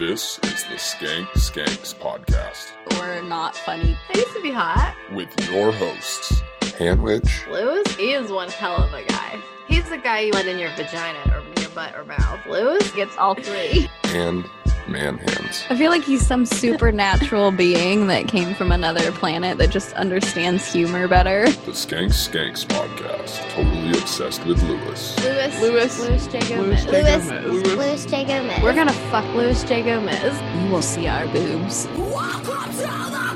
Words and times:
This 0.00 0.38
is 0.44 0.64
the 0.64 0.76
Skank 0.76 1.26
Skanks 1.32 1.94
podcast 1.94 2.70
We're 2.98 3.20
not 3.20 3.54
funny. 3.54 3.98
I 4.08 4.18
used 4.18 4.32
to 4.32 4.40
be 4.40 4.50
hot. 4.50 4.96
with 5.12 5.28
your 5.50 5.72
hosts, 5.72 6.40
Hanwich 6.78 7.46
Lewis, 7.50 7.86
he 7.96 8.12
is 8.14 8.32
one 8.32 8.48
hell 8.48 8.76
of 8.76 8.94
a 8.94 9.04
guy. 9.04 9.38
He's 9.68 9.90
the 9.90 9.98
guy 9.98 10.20
you 10.20 10.32
let 10.32 10.46
in 10.46 10.58
your 10.58 10.70
vagina 10.70 11.18
or 11.26 11.60
your 11.60 11.68
butt 11.72 11.94
or 11.94 12.04
mouth. 12.06 12.40
Luis 12.46 12.90
gets 12.92 13.14
all 13.18 13.34
three. 13.34 13.90
and 14.04 14.46
Manhands. 14.86 15.64
I 15.70 15.76
feel 15.76 15.90
like 15.90 16.02
he's 16.02 16.26
some 16.26 16.46
supernatural 16.46 17.50
being 17.56 18.06
that 18.08 18.28
came 18.28 18.54
from 18.54 18.72
another 18.72 19.12
planet 19.12 19.58
that 19.58 19.70
just 19.70 19.92
understands 19.94 20.72
humor 20.72 21.08
better. 21.08 21.44
The 21.50 21.72
Skank 21.72 22.10
Skanks 22.10 22.64
podcast, 22.66 23.38
totally 23.50 23.90
obsessed 23.98 24.44
with 24.46 24.62
Luis. 24.64 25.18
Luis. 25.24 25.60
Luis. 25.60 26.00
Luis 26.00 26.26
J. 26.26 26.56
Luis 26.58 26.84
Gomez. 26.84 27.28
J. 27.28 27.40
Luis. 27.40 27.62
Gomez. 27.68 28.06
J. 28.06 28.24
Gomez. 28.24 28.62
We're 28.62 28.74
gonna 28.74 28.92
fuck 28.92 29.24
Luis 29.34 29.62
J. 29.64 29.82
Gomez. 29.82 30.62
You 30.64 30.70
will 30.70 30.82
see 30.82 31.06
our 31.06 31.26
boobs. 31.28 31.86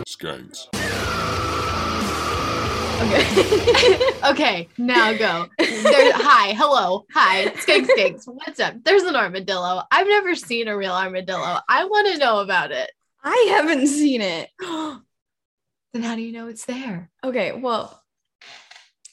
Skanks. 0.06 0.68
Okay. 3.04 3.98
okay, 4.30 4.68
now 4.78 5.12
go. 5.12 5.46
There's, 5.58 6.12
hi, 6.14 6.54
hello, 6.54 7.04
hi, 7.12 7.46
skank 7.56 7.86
skanks. 7.86 8.26
What's 8.26 8.60
up? 8.60 8.76
There's 8.82 9.02
an 9.02 9.14
armadillo. 9.14 9.82
I've 9.90 10.06
never 10.06 10.34
seen 10.34 10.68
a 10.68 10.76
real 10.76 10.92
armadillo. 10.92 11.58
I 11.68 11.84
want 11.84 12.08
to 12.08 12.18
know 12.18 12.38
about 12.38 12.72
it. 12.72 12.90
I 13.22 13.48
haven't 13.50 13.86
seen 13.88 14.22
it. 14.22 14.48
then 14.60 16.02
how 16.02 16.14
do 16.14 16.22
you 16.22 16.32
know 16.32 16.48
it's 16.48 16.64
there? 16.64 17.10
Okay, 17.22 17.52
well, 17.52 18.02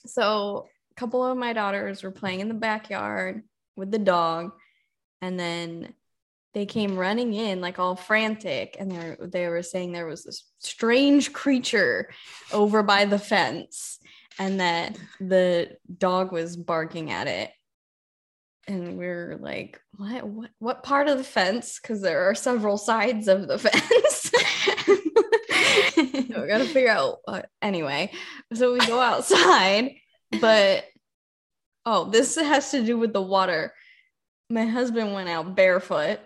so 0.06 0.70
a 0.92 0.96
couple 0.96 1.26
of 1.26 1.38
my 1.38 1.52
daughters 1.52 2.04
were 2.04 2.12
playing 2.12 2.40
in 2.40 2.48
the 2.48 2.54
backyard 2.54 3.44
with 3.76 3.92
the 3.92 4.00
dog, 4.00 4.52
and 5.22 5.38
then 5.38 5.94
they 6.54 6.66
came 6.66 6.98
running 6.98 7.34
in 7.34 7.62
like 7.62 7.80
all 7.80 7.96
frantic, 7.96 8.76
and 8.80 8.92
they 8.92 9.16
they 9.20 9.48
were 9.48 9.64
saying 9.64 9.92
there 9.92 10.06
was 10.06 10.24
this 10.24 10.44
strange 10.60 11.32
creature 11.34 12.10
over 12.52 12.84
by 12.84 13.06
the 13.06 13.20
fence, 13.20 14.00
and 14.38 14.60
that 14.60 14.98
the 15.20 15.78
dog 15.98 16.32
was 16.32 16.58
barking 16.58 17.12
at 17.12 17.28
it. 17.28 17.52
And 18.68 18.98
we 18.98 19.08
are 19.08 19.38
like, 19.42 19.80
what? 19.98 20.28
What? 20.28 20.50
What 20.60 20.84
part 20.84 21.08
of 21.08 21.18
the 21.18 21.24
fence? 21.24 21.80
Because 21.80 22.02
there 22.02 22.30
are 22.30 22.36
several 22.36 22.78
sides 22.78 23.28
of 23.28 23.48
the 23.48 23.58
fence. 23.58 24.32
we 25.98 26.48
gotta 26.48 26.66
figure 26.66 26.92
out. 26.92 27.20
What. 27.24 27.50
Anyway, 27.62 28.12
so 28.54 28.74
we 28.74 28.80
go 28.86 29.00
outside, 29.00 29.96
but 30.42 30.84
oh, 31.86 32.10
this 32.10 32.36
has 32.36 32.72
to 32.72 32.84
do 32.84 32.98
with 32.98 33.14
the 33.14 33.22
water. 33.22 33.74
My 34.50 34.66
husband 34.66 35.14
went 35.14 35.30
out 35.30 35.56
barefoot. 35.56 36.20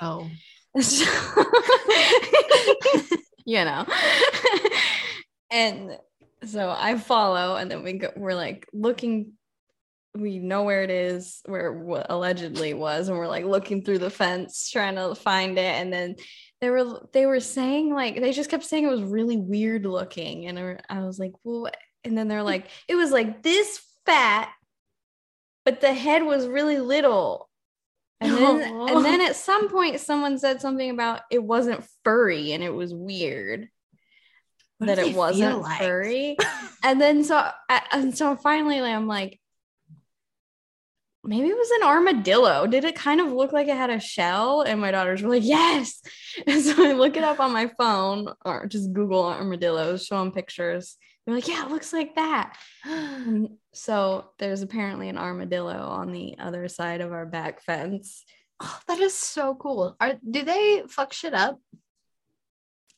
Oh, 0.00 0.28
So- 0.80 1.44
you 3.46 3.64
know. 3.64 3.86
and 5.50 5.98
so 6.44 6.74
I 6.76 6.98
follow, 6.98 7.56
and 7.56 7.70
then 7.70 7.82
we 7.82 7.94
go, 7.94 8.10
we're 8.16 8.34
like 8.34 8.66
looking. 8.72 9.32
We 10.14 10.38
know 10.38 10.62
where 10.62 10.82
it 10.82 10.90
is, 10.90 11.42
where 11.44 11.72
what 11.72 12.06
allegedly 12.08 12.72
was, 12.72 13.08
and 13.08 13.18
we're 13.18 13.26
like 13.28 13.44
looking 13.44 13.84
through 13.84 13.98
the 13.98 14.08
fence 14.10 14.70
trying 14.70 14.94
to 14.96 15.14
find 15.14 15.58
it. 15.58 15.74
And 15.80 15.92
then 15.92 16.16
they 16.60 16.70
were 16.70 17.06
they 17.12 17.26
were 17.26 17.40
saying 17.40 17.92
like 17.92 18.20
they 18.20 18.32
just 18.32 18.48
kept 18.48 18.64
saying 18.64 18.84
it 18.84 18.90
was 18.90 19.02
really 19.02 19.36
weird 19.36 19.84
looking, 19.86 20.46
and 20.46 20.58
I- 20.58 20.80
I 20.88 21.00
was 21.00 21.18
like, 21.18 21.32
well, 21.44 21.70
and 22.04 22.16
then 22.16 22.28
they're 22.28 22.42
like, 22.42 22.68
it 22.88 22.94
was 22.94 23.10
like 23.10 23.42
this 23.42 23.80
fat, 24.06 24.50
but 25.64 25.80
the 25.80 25.92
head 25.92 26.22
was 26.22 26.46
really 26.46 26.78
little. 26.78 27.48
And 28.20 28.32
then, 28.32 28.62
and 28.62 29.04
then 29.04 29.20
at 29.28 29.36
some 29.36 29.68
point, 29.68 30.00
someone 30.00 30.38
said 30.38 30.60
something 30.60 30.90
about 30.90 31.22
it 31.30 31.42
wasn't 31.42 31.86
furry 32.04 32.52
and 32.52 32.62
it 32.64 32.72
was 32.74 32.94
weird 32.94 33.68
What 34.78 34.86
that 34.86 34.98
it 34.98 35.14
wasn't 35.14 35.60
like? 35.60 35.78
furry. 35.80 36.36
and 36.82 37.00
then 37.00 37.24
so, 37.24 37.50
and 37.92 38.16
so 38.16 38.36
finally, 38.36 38.80
I'm 38.80 39.06
like, 39.06 39.38
maybe 41.24 41.48
it 41.48 41.56
was 41.56 41.70
an 41.80 41.88
armadillo. 41.88 42.66
Did 42.66 42.84
it 42.84 42.94
kind 42.94 43.20
of 43.20 43.32
look 43.32 43.52
like 43.52 43.68
it 43.68 43.76
had 43.76 43.90
a 43.90 44.00
shell? 44.00 44.62
And 44.62 44.80
my 44.80 44.92
daughters 44.92 45.22
were 45.22 45.30
like, 45.30 45.44
yes. 45.44 46.00
And 46.46 46.62
so 46.62 46.86
I 46.86 46.92
look 46.92 47.16
it 47.16 47.24
up 47.24 47.40
on 47.40 47.52
my 47.52 47.70
phone 47.78 48.28
or 48.44 48.66
just 48.66 48.92
Google 48.92 49.24
armadillos, 49.24 50.04
show 50.06 50.18
them 50.20 50.32
pictures. 50.32 50.96
They're 51.26 51.34
like, 51.34 51.48
yeah, 51.48 51.64
it 51.64 51.70
looks 51.70 51.92
like 51.92 52.14
that. 52.14 52.56
So 53.72 54.30
there's 54.38 54.62
apparently 54.62 55.08
an 55.08 55.18
armadillo 55.18 55.88
on 55.88 56.12
the 56.12 56.38
other 56.38 56.68
side 56.68 57.00
of 57.00 57.12
our 57.12 57.26
back 57.26 57.62
fence. 57.62 58.24
Oh, 58.60 58.78
that 58.88 59.00
is 59.00 59.12
so 59.14 59.54
cool. 59.54 59.96
Are 60.00 60.14
do 60.28 60.44
they 60.44 60.84
fuck 60.88 61.12
shit 61.12 61.34
up? 61.34 61.60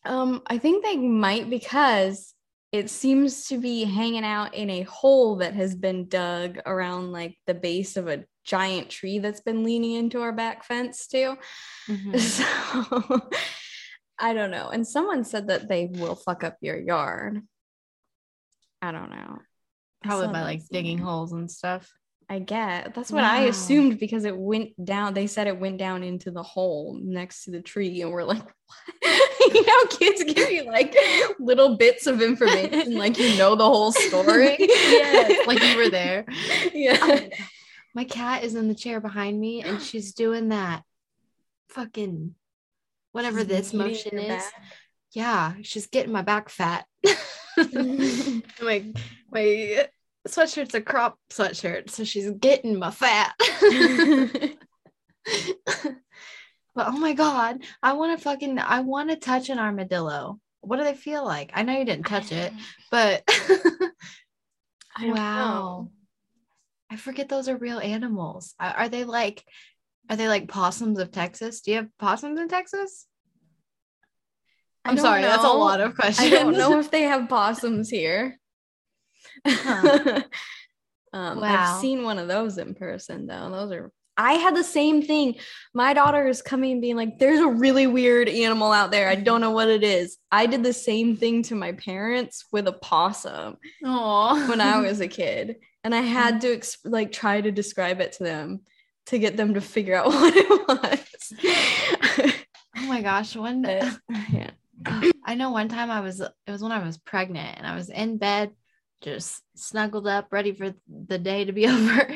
Um, 0.04 0.42
I 0.46 0.58
think 0.58 0.84
they 0.84 0.96
might 0.96 1.50
because 1.50 2.34
it 2.70 2.90
seems 2.90 3.48
to 3.48 3.58
be 3.58 3.84
hanging 3.84 4.24
out 4.24 4.54
in 4.54 4.68
a 4.70 4.82
hole 4.82 5.36
that 5.36 5.54
has 5.54 5.74
been 5.74 6.06
dug 6.08 6.58
around 6.66 7.12
like 7.12 7.36
the 7.46 7.54
base 7.54 7.96
of 7.96 8.08
a 8.08 8.24
giant 8.44 8.90
tree 8.90 9.18
that's 9.18 9.40
been 9.40 9.64
leaning 9.64 9.92
into 9.92 10.20
our 10.20 10.32
back 10.32 10.64
fence 10.64 11.06
too. 11.06 11.36
So 12.18 12.44
I 14.18 14.34
don't 14.34 14.50
know. 14.50 14.68
And 14.68 14.86
someone 14.86 15.24
said 15.24 15.48
that 15.48 15.68
they 15.68 15.86
will 15.86 16.16
fuck 16.16 16.44
up 16.44 16.56
your 16.60 16.78
yard. 16.78 17.40
I 18.80 18.92
don't 18.92 19.10
know. 19.10 19.38
Probably 20.02 20.28
by 20.28 20.42
like 20.42 20.62
digging 20.70 20.98
holes 20.98 21.32
and 21.32 21.50
stuff. 21.50 21.90
I 22.30 22.40
get 22.40 22.94
that's 22.94 23.10
what 23.10 23.24
I 23.24 23.44
assumed 23.44 23.98
because 23.98 24.24
it 24.24 24.36
went 24.36 24.84
down. 24.84 25.14
They 25.14 25.26
said 25.26 25.46
it 25.46 25.58
went 25.58 25.78
down 25.78 26.02
into 26.02 26.30
the 26.30 26.42
hole 26.42 26.98
next 27.02 27.44
to 27.44 27.50
the 27.50 27.62
tree, 27.62 28.02
and 28.02 28.12
we're 28.12 28.22
like, 28.24 28.42
what? 28.66 29.30
you 29.54 29.66
know, 29.66 29.84
kids 29.90 30.24
give 30.24 30.50
you 30.50 30.64
like 30.64 30.94
little 31.38 31.76
bits 31.76 32.06
of 32.06 32.20
information, 32.20 32.96
like 32.96 33.18
you 33.18 33.36
know 33.38 33.54
the 33.54 33.64
whole 33.64 33.92
story. 33.92 34.56
yes, 34.60 35.46
like 35.46 35.62
you 35.62 35.76
were 35.76 35.88
there. 35.88 36.26
yeah. 36.74 36.98
Oh 37.00 37.28
my 37.94 38.04
cat 38.04 38.44
is 38.44 38.54
in 38.54 38.68
the 38.68 38.74
chair 38.74 39.00
behind 39.00 39.40
me 39.40 39.62
and 39.62 39.82
she's 39.88 40.12
doing 40.12 40.50
that 40.50 40.82
fucking 41.70 42.34
whatever 43.12 43.40
She's 43.40 43.48
this 43.48 43.74
motion 43.74 44.18
is. 44.18 44.28
back. 44.28 44.52
Yeah, 45.12 45.54
she's 45.62 45.86
getting 45.86 46.12
my 46.12 46.22
back 46.22 46.48
fat. 46.48 46.86
my 48.62 48.84
my 49.30 49.88
sweatshirt's 50.26 50.74
a 50.74 50.80
crop 50.80 51.18
sweatshirt, 51.30 51.90
so 51.90 52.04
she's 52.04 52.30
getting 52.30 52.78
my 52.78 52.90
fat. 52.90 53.34
but 56.74 56.86
oh 56.86 56.98
my 56.98 57.12
god, 57.12 57.62
I 57.82 57.92
want 57.94 58.18
to 58.18 58.22
fucking 58.22 58.58
I 58.58 58.80
want 58.80 59.10
to 59.10 59.16
touch 59.16 59.48
an 59.48 59.58
armadillo. 59.58 60.38
What 60.60 60.78
do 60.78 60.84
they 60.84 60.94
feel 60.94 61.24
like? 61.24 61.52
I 61.54 61.62
know 61.62 61.78
you 61.78 61.84
didn't 61.84 62.06
touch 62.06 62.32
it, 62.32 62.52
but 62.90 63.22
wow. 65.00 65.08
know. 65.08 65.90
I 66.90 66.96
forget 66.96 67.28
those 67.28 67.48
are 67.48 67.56
real 67.56 67.78
animals. 67.78 68.54
Are, 68.58 68.74
are 68.74 68.88
they 68.88 69.04
like 69.04 69.44
are 70.10 70.16
they 70.16 70.28
like 70.28 70.48
possums 70.48 70.98
of 70.98 71.10
Texas? 71.10 71.60
Do 71.60 71.70
you 71.70 71.76
have 71.78 71.98
possums 71.98 72.40
in 72.40 72.48
Texas? 72.48 73.06
I'm 74.88 74.98
sorry, 74.98 75.22
that's 75.22 75.44
a 75.44 75.48
lot 75.48 75.80
of 75.80 75.94
questions. 75.94 76.26
I 76.26 76.30
don't 76.30 76.56
know 76.56 76.78
if 76.78 76.90
they 76.90 77.02
have 77.02 77.28
possums 77.28 77.90
here. 77.90 78.38
Huh. 79.46 80.22
um, 81.12 81.40
Wow. 81.40 81.74
I've 81.74 81.80
seen 81.80 82.02
one 82.02 82.18
of 82.18 82.28
those 82.28 82.58
in 82.58 82.74
person 82.74 83.26
though. 83.26 83.50
Those 83.50 83.72
are. 83.72 83.92
I 84.20 84.32
had 84.32 84.56
the 84.56 84.64
same 84.64 85.00
thing. 85.00 85.36
My 85.72 85.94
daughter 85.94 86.26
is 86.26 86.42
coming 86.42 86.72
and 86.72 86.80
being 86.80 86.96
like, 86.96 87.18
"There's 87.18 87.38
a 87.38 87.46
really 87.46 87.86
weird 87.86 88.28
animal 88.28 88.72
out 88.72 88.90
there. 88.90 89.08
I 89.08 89.14
don't 89.14 89.40
know 89.40 89.52
what 89.52 89.68
it 89.68 89.84
is." 89.84 90.18
I 90.32 90.46
did 90.46 90.64
the 90.64 90.72
same 90.72 91.16
thing 91.16 91.44
to 91.44 91.54
my 91.54 91.72
parents 91.72 92.44
with 92.50 92.66
a 92.66 92.72
possum 92.72 93.58
Aw. 93.84 94.48
when 94.48 94.60
I 94.60 94.80
was 94.80 95.00
a 95.00 95.06
kid, 95.06 95.56
and 95.84 95.94
I 95.94 96.00
had 96.00 96.40
to 96.40 96.54
ex- 96.54 96.78
like 96.84 97.12
try 97.12 97.40
to 97.40 97.52
describe 97.52 98.00
it 98.00 98.12
to 98.14 98.24
them 98.24 98.62
to 99.06 99.18
get 99.20 99.36
them 99.36 99.54
to 99.54 99.60
figure 99.60 99.94
out 99.94 100.06
what 100.08 100.34
it 100.36 100.68
was. 100.68 102.34
oh 102.76 102.86
my 102.88 103.00
gosh, 103.00 103.36
one 103.36 103.62
But, 103.62 103.98
yeah. 104.32 104.50
I 105.24 105.34
know 105.34 105.50
one 105.50 105.68
time 105.68 105.90
I 105.90 106.00
was 106.00 106.20
it 106.20 106.32
was 106.46 106.62
when 106.62 106.72
I 106.72 106.84
was 106.84 106.98
pregnant 106.98 107.58
and 107.58 107.66
I 107.66 107.74
was 107.74 107.90
in 107.90 108.18
bed 108.18 108.50
just 109.00 109.42
snuggled 109.54 110.08
up 110.08 110.26
ready 110.32 110.52
for 110.52 110.74
the 110.88 111.18
day 111.18 111.44
to 111.44 111.52
be 111.52 111.66
over. 111.68 112.08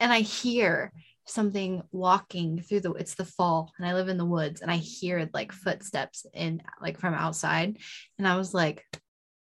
And 0.00 0.12
I 0.12 0.20
hear 0.20 0.92
something 1.28 1.82
walking 1.90 2.60
through 2.60 2.80
the 2.80 2.92
it's 2.92 3.14
the 3.14 3.24
fall 3.24 3.72
and 3.78 3.86
I 3.86 3.94
live 3.94 4.08
in 4.08 4.16
the 4.16 4.24
woods 4.24 4.60
and 4.60 4.70
I 4.70 4.76
hear 4.76 5.28
like 5.34 5.52
footsteps 5.52 6.24
in 6.32 6.62
like 6.80 6.98
from 6.98 7.14
outside. 7.14 7.78
And 8.18 8.28
I 8.28 8.36
was 8.36 8.54
like 8.54 8.84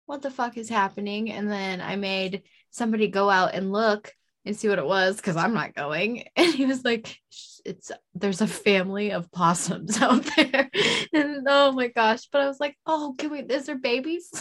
what 0.05 0.21
the 0.21 0.31
fuck 0.31 0.57
is 0.57 0.69
happening? 0.69 1.31
And 1.31 1.51
then 1.51 1.81
I 1.81 1.97
made 1.97 2.43
somebody 2.71 3.09
go 3.09 3.29
out 3.29 3.53
and 3.53 3.73
look 3.73 4.13
and 4.47 4.57
see 4.57 4.69
what 4.69 4.79
it 4.79 4.85
was 4.85 5.17
because 5.17 5.35
I'm 5.35 5.53
not 5.53 5.75
going 5.75 6.23
and 6.35 6.53
he 6.53 6.65
was 6.65 6.83
like 6.83 7.17
it's 7.65 7.91
there's 8.15 8.41
a 8.41 8.47
family 8.47 9.11
of 9.11 9.31
possums 9.31 10.01
out 10.01 10.23
there 10.35 10.69
and 11.13 11.45
oh 11.47 11.71
my 11.73 11.87
gosh 11.87 12.27
but 12.31 12.41
I 12.41 12.47
was 12.47 12.59
like 12.59 12.77
oh 12.85 13.15
can 13.17 13.29
we 13.31 13.39
is 13.39 13.65
there 13.65 13.77
babies 13.77 14.31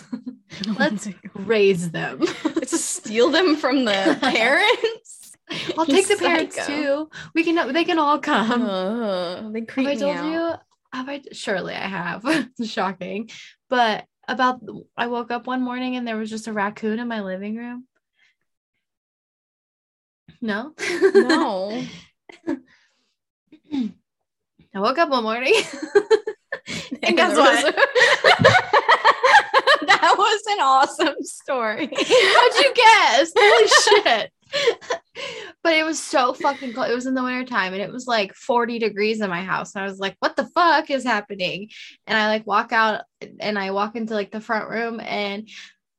let's 0.78 1.08
raise 1.34 1.90
them 1.90 2.20
Let's 2.44 2.80
steal 2.80 3.30
them 3.30 3.56
from 3.56 3.84
the 3.84 4.16
parents. 4.20 5.32
I'll 5.76 5.86
take 5.86 6.08
the 6.08 6.16
parents 6.16 6.56
Psycho. 6.56 7.06
too 7.06 7.10
we 7.34 7.44
can 7.44 7.72
they 7.72 7.84
can 7.84 7.98
all 7.98 8.18
come 8.18 8.62
Uh, 8.62 9.50
they 9.50 9.60
have 9.60 9.68
creep 9.68 9.88
I 9.88 9.94
me 9.94 10.00
told 10.00 10.16
out. 10.16 10.32
you 10.32 10.54
have 10.92 11.08
I? 11.08 11.20
Surely 11.32 11.74
I 11.74 11.86
have. 11.86 12.24
Shocking. 12.64 13.28
But 13.68 14.04
about, 14.28 14.60
I 14.96 15.06
woke 15.08 15.30
up 15.30 15.46
one 15.46 15.62
morning 15.62 15.96
and 15.96 16.06
there 16.06 16.16
was 16.16 16.30
just 16.30 16.46
a 16.46 16.52
raccoon 16.52 16.98
in 16.98 17.08
my 17.08 17.20
living 17.22 17.56
room. 17.56 17.86
No. 20.40 20.72
No. 21.14 21.84
I 23.72 24.80
woke 24.80 24.98
up 24.98 25.08
one 25.10 25.22
morning. 25.24 25.54
And 27.02 27.16
guess 27.16 27.36
what? 27.36 27.74
that 29.86 30.14
was 30.18 30.42
an 30.48 30.60
awesome 30.60 31.14
story. 31.22 31.86
How'd 31.86 32.64
you 32.64 32.74
guess? 32.74 33.32
Holy 33.36 33.68
shit. 33.68 34.32
but 35.62 35.74
it 35.74 35.84
was 35.84 36.02
so 36.02 36.34
fucking 36.34 36.72
cold. 36.72 36.88
It 36.88 36.94
was 36.94 37.06
in 37.06 37.14
the 37.14 37.22
winter 37.22 37.44
time 37.44 37.72
and 37.72 37.82
it 37.82 37.92
was 37.92 38.06
like 38.06 38.34
40 38.34 38.80
degrees 38.80 39.20
in 39.20 39.30
my 39.30 39.42
house. 39.42 39.74
And 39.74 39.84
I 39.84 39.86
was 39.86 40.00
like, 40.00 40.16
what 40.18 40.34
the 40.34 40.46
fuck 40.46 40.90
is 40.90 41.04
happening? 41.04 41.70
And 42.06 42.18
I 42.18 42.26
like 42.26 42.46
walk 42.46 42.72
out 42.72 43.02
and 43.40 43.58
I 43.58 43.70
walk 43.70 43.94
into 43.94 44.14
like 44.14 44.32
the 44.32 44.40
front 44.40 44.68
room 44.68 45.00
and 45.00 45.48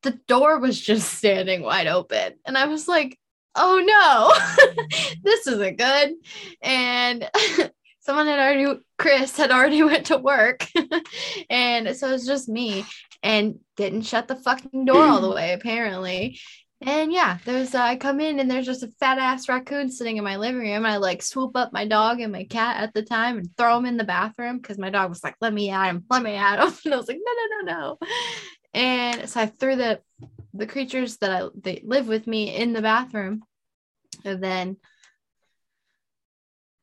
the 0.04 0.20
door 0.28 0.60
was 0.60 0.80
just 0.80 1.14
standing 1.14 1.62
wide 1.62 1.88
open. 1.88 2.34
And 2.46 2.58
I 2.58 2.66
was 2.66 2.88
like, 2.88 3.18
oh 3.58 3.82
no, 3.86 4.86
this 5.24 5.48
isn't 5.48 5.78
good. 5.78 6.14
And 6.62 7.30
someone 8.00 8.28
had 8.28 8.40
already, 8.40 8.80
Chris 8.98 9.36
had 9.36 9.52
already 9.52 9.84
went 9.84 10.08
to 10.08 10.18
work. 10.18 10.68
and 11.50 11.96
so 11.96 12.14
it's 12.14 12.26
just 12.26 12.48
me 12.48 12.86
and 13.24 13.60
didn't 13.76 14.04
shut 14.04 14.28
the 14.28 14.36
fucking 14.36 14.86
door 14.86 15.04
all 15.04 15.22
the 15.22 15.30
way, 15.36 15.54
apparently. 15.54 16.40
And 16.80 17.12
yeah, 17.12 17.40
there's 17.44 17.74
uh, 17.74 17.82
I 17.82 17.96
come 17.96 18.20
in 18.20 18.40
and 18.40 18.50
there's 18.52 18.68
just 18.68 18.84
a 18.84 18.92
fat 19.00 19.18
ass 19.18 19.50
raccoon 19.50 19.90
sitting 19.90 20.18
in 20.18 20.24
my 20.24 20.36
living 20.36 20.62
room. 20.62 20.86
I 20.86 20.98
like 20.98 21.24
swoop 21.24 21.58
up 21.58 21.74
my 21.74 21.88
dog 21.88 22.20
and 22.20 22.32
my 22.32 22.44
cat 22.44 22.78
at 22.78 22.94
the 22.94 23.02
time 23.02 23.40
and 23.40 23.50
throw 23.58 23.76
them 23.76 23.88
in 23.88 23.98
the 23.98 24.04
bathroom 24.04 24.58
because 24.58 24.78
my 24.78 24.92
dog 24.92 25.10
was 25.10 25.24
like, 25.24 25.36
"Let 25.42 25.56
me 25.56 25.72
at 25.72 25.90
him, 25.90 26.06
let 26.12 26.22
me 26.22 26.36
at 26.36 26.60
him," 26.60 26.72
and 26.86 26.94
I 26.94 26.98
was 26.98 27.08
like, 27.08 27.18
"No, 27.18 27.32
no, 27.34 27.74
no, 27.74 27.80
no." 27.80 28.08
And 28.76 29.28
so 29.28 29.42
I 29.42 29.48
threw 29.48 29.76
the 29.76 30.02
the 30.58 30.68
creatures 30.68 31.18
that 31.18 31.32
I 31.32 31.48
they 31.56 31.82
live 31.86 32.08
with 32.08 32.28
me 32.28 32.56
in 32.56 32.74
the 32.74 32.82
bathroom, 32.82 33.44
and 34.24 34.44
then 34.44 34.78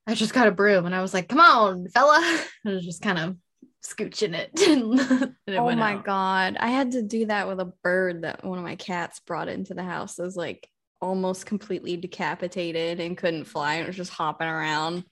I 0.06 0.14
just 0.14 0.34
got 0.34 0.48
a 0.48 0.52
broom 0.52 0.86
and 0.86 0.94
I 0.94 1.02
was 1.02 1.14
like, 1.14 1.28
"Come 1.28 1.40
on, 1.40 1.88
fella!" 1.88 2.18
I 2.66 2.70
was 2.70 2.84
just 2.84 3.02
kind 3.02 3.18
of 3.18 3.36
scooching 3.84 4.34
it. 4.34 4.50
and 4.68 5.36
it 5.46 5.58
oh 5.58 5.74
my 5.74 5.94
out. 5.94 6.04
god. 6.04 6.56
I 6.58 6.68
had 6.68 6.92
to 6.92 7.02
do 7.02 7.26
that 7.26 7.48
with 7.48 7.60
a 7.60 7.72
bird 7.82 8.22
that 8.22 8.44
one 8.44 8.58
of 8.58 8.64
my 8.64 8.76
cats 8.76 9.20
brought 9.20 9.48
into 9.48 9.74
the 9.74 9.82
house. 9.82 10.18
It 10.18 10.22
was 10.22 10.36
like 10.36 10.68
almost 11.00 11.46
completely 11.46 11.96
decapitated 11.96 13.00
and 13.00 13.16
couldn't 13.16 13.44
fly. 13.44 13.76
It 13.76 13.86
was 13.86 13.96
just 13.96 14.12
hopping 14.12 14.48
around. 14.48 15.04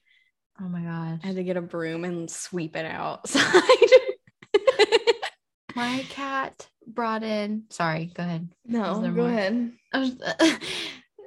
Oh 0.59 0.67
my 0.67 0.81
gosh. 0.81 1.19
I 1.23 1.27
had 1.27 1.35
to 1.35 1.43
get 1.43 1.57
a 1.57 1.61
broom 1.61 2.03
and 2.03 2.29
sweep 2.29 2.75
it 2.75 2.85
outside. 2.85 3.61
My 5.75 6.05
cat 6.09 6.67
brought 6.87 7.23
in. 7.23 7.63
Sorry, 7.69 8.11
go 8.13 8.23
ahead. 8.23 8.49
no, 8.65 9.01
go 9.01 9.09
more? 9.09 9.29
ahead. 9.29 9.71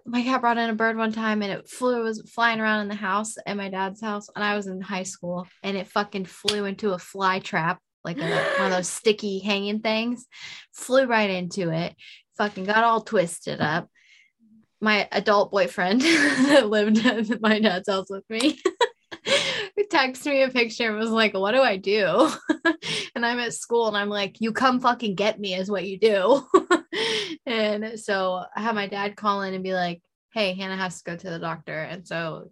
My 0.09 0.23
cat 0.23 0.41
brought 0.41 0.59
in 0.59 0.71
a 0.71 0.75
bird 0.75 0.97
one 0.97 1.13
time 1.13 1.43
and 1.43 1.53
it 1.53 1.69
flew, 1.69 2.01
it 2.01 2.05
was 2.05 2.23
flying 2.33 2.61
around 2.61 2.83
in 2.83 2.89
the 2.89 2.95
house 2.95 3.35
at 3.45 3.57
my 3.57 3.69
dad's 3.69 4.01
house. 4.01 4.29
And 4.37 4.45
I 4.45 4.55
was 4.55 4.69
in 4.69 4.81
high 4.81 5.03
school 5.03 5.49
and 5.65 5.77
it 5.77 5.89
fucking 5.89 6.27
flew 6.27 6.65
into 6.65 6.93
a 6.93 6.99
fly 6.99 7.41
trap, 7.41 7.81
like 8.05 8.19
a, 8.19 8.45
one 8.59 8.67
of 8.67 8.71
those 8.71 8.89
sticky 8.89 9.41
hanging 9.41 9.81
things, 9.81 10.27
flew 10.73 11.07
right 11.07 11.29
into 11.29 11.73
it, 11.73 11.97
fucking 12.39 12.67
got 12.67 12.85
all 12.85 13.01
twisted 13.01 13.61
up. 13.61 13.89
My 14.81 15.09
adult 15.11 15.51
boyfriend 15.51 16.03
that 16.03 16.69
lived 16.71 17.05
at 17.05 17.41
my 17.41 17.59
dad's 17.59 17.89
house 17.89 18.07
with 18.09 18.25
me. 18.31 18.61
texted 19.85 20.27
me 20.27 20.43
a 20.43 20.49
picture 20.49 20.89
and 20.89 20.99
was 20.99 21.11
like, 21.11 21.35
What 21.35 21.53
do 21.53 21.61
I 21.61 21.77
do? 21.77 22.31
and 23.15 23.25
I'm 23.27 23.39
at 23.39 23.55
school 23.55 23.89
and 23.89 23.97
I'm 23.97 24.09
like, 24.09 24.41
You 24.41 24.53
come 24.53 24.81
fucking 24.81 25.15
get 25.15 25.39
me, 25.39 25.55
is 25.55 25.71
what 25.71 25.87
you 25.87 25.99
do. 25.99 26.47
and 27.47 27.99
so 27.99 28.45
I 28.55 28.61
had 28.63 28.75
my 28.75 28.87
dad 28.87 29.17
call 29.17 29.43
in 29.43 29.55
and 29.55 29.65
be 29.65 29.75
like, 29.75 30.03
Hey, 30.33 30.55
Hannah 30.55 30.77
has 30.77 31.03
to 31.03 31.11
go 31.11 31.17
to 31.17 31.31
the 31.31 31.39
doctor. 31.39 31.79
And 31.79 32.07
so 32.07 32.51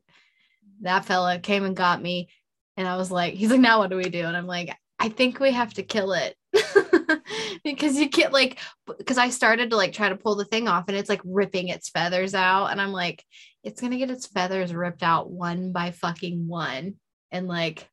that 0.83 1.05
fella 1.05 1.39
came 1.39 1.65
and 1.65 1.77
got 1.77 2.03
me. 2.03 2.29
And 2.77 2.87
I 2.87 2.97
was 2.97 3.11
like, 3.11 3.35
He's 3.35 3.51
like, 3.51 3.61
Now 3.61 3.79
what 3.79 3.91
do 3.91 3.97
we 3.97 4.11
do? 4.11 4.25
And 4.27 4.37
I'm 4.37 4.47
like, 4.47 4.77
I 4.99 5.09
think 5.09 5.41
we 5.41 5.53
have 5.53 5.75
to 5.75 5.83
kill 5.83 6.13
it. 6.13 6.37
because 7.65 7.97
you 7.97 8.09
can't 8.09 8.33
like 8.33 8.59
because 8.99 9.19
I 9.19 9.31
started 9.31 9.71
to 9.71 9.77
like 9.77 9.93
try 9.93 10.09
to 10.09 10.17
pull 10.17 10.37
the 10.37 10.45
thing 10.45 10.69
off 10.69 10.85
and 10.89 10.97
it's 10.97 11.09
like 11.09 11.21
ripping 11.25 11.69
its 11.69 11.89
feathers 11.89 12.35
out 12.35 12.67
and 12.67 12.81
I'm 12.81 12.93
like 12.93 13.25
it's 13.65 13.81
gonna 13.81 13.99
get 13.99 14.11
its 14.11 14.27
feathers 14.27 14.73
ripped 14.73 15.03
out 15.03 15.31
one 15.31 15.73
by 15.73 15.91
fucking 15.91 16.47
one 16.47 16.95
and 17.35 17.49
like 17.49 17.87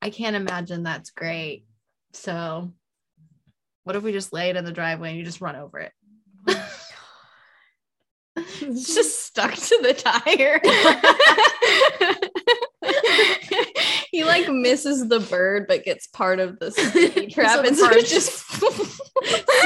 I 0.00 0.10
can't 0.10 0.34
imagine 0.34 0.82
that's 0.82 1.10
great. 1.10 1.64
So 2.14 2.72
what 3.84 3.94
if 3.94 4.02
we 4.02 4.10
just 4.10 4.32
lay 4.32 4.50
it 4.50 4.56
in 4.56 4.64
the 4.64 4.72
driveway 4.72 5.10
and 5.10 5.18
you 5.18 5.24
just 5.24 5.40
run 5.40 5.54
over 5.54 5.78
it? 5.78 5.92
It's 8.36 8.86
just 8.94 9.26
stuck 9.26 9.54
to 9.54 9.78
the 9.82 9.94
tire. 9.94 10.60
he 14.10 14.24
like 14.24 14.48
misses 14.48 15.08
the 15.08 15.20
bird 15.20 15.66
but 15.68 15.84
gets 15.84 16.06
part 16.08 16.40
of 16.40 16.58
the 16.58 16.70
sticky 16.90 17.28
trap 17.28 17.64
and 17.64 17.76
so 17.76 17.88
it's 17.90 18.10
just 18.10 18.44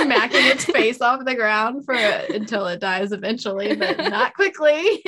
smacking 0.03 0.45
its 0.47 0.65
face 0.65 1.01
off 1.01 1.25
the 1.25 1.35
ground 1.35 1.85
for 1.85 1.95
until 1.95 2.67
it 2.67 2.79
dies 2.79 3.13
eventually 3.13 3.75
but 3.75 3.97
not 3.97 4.35
quickly 4.35 5.03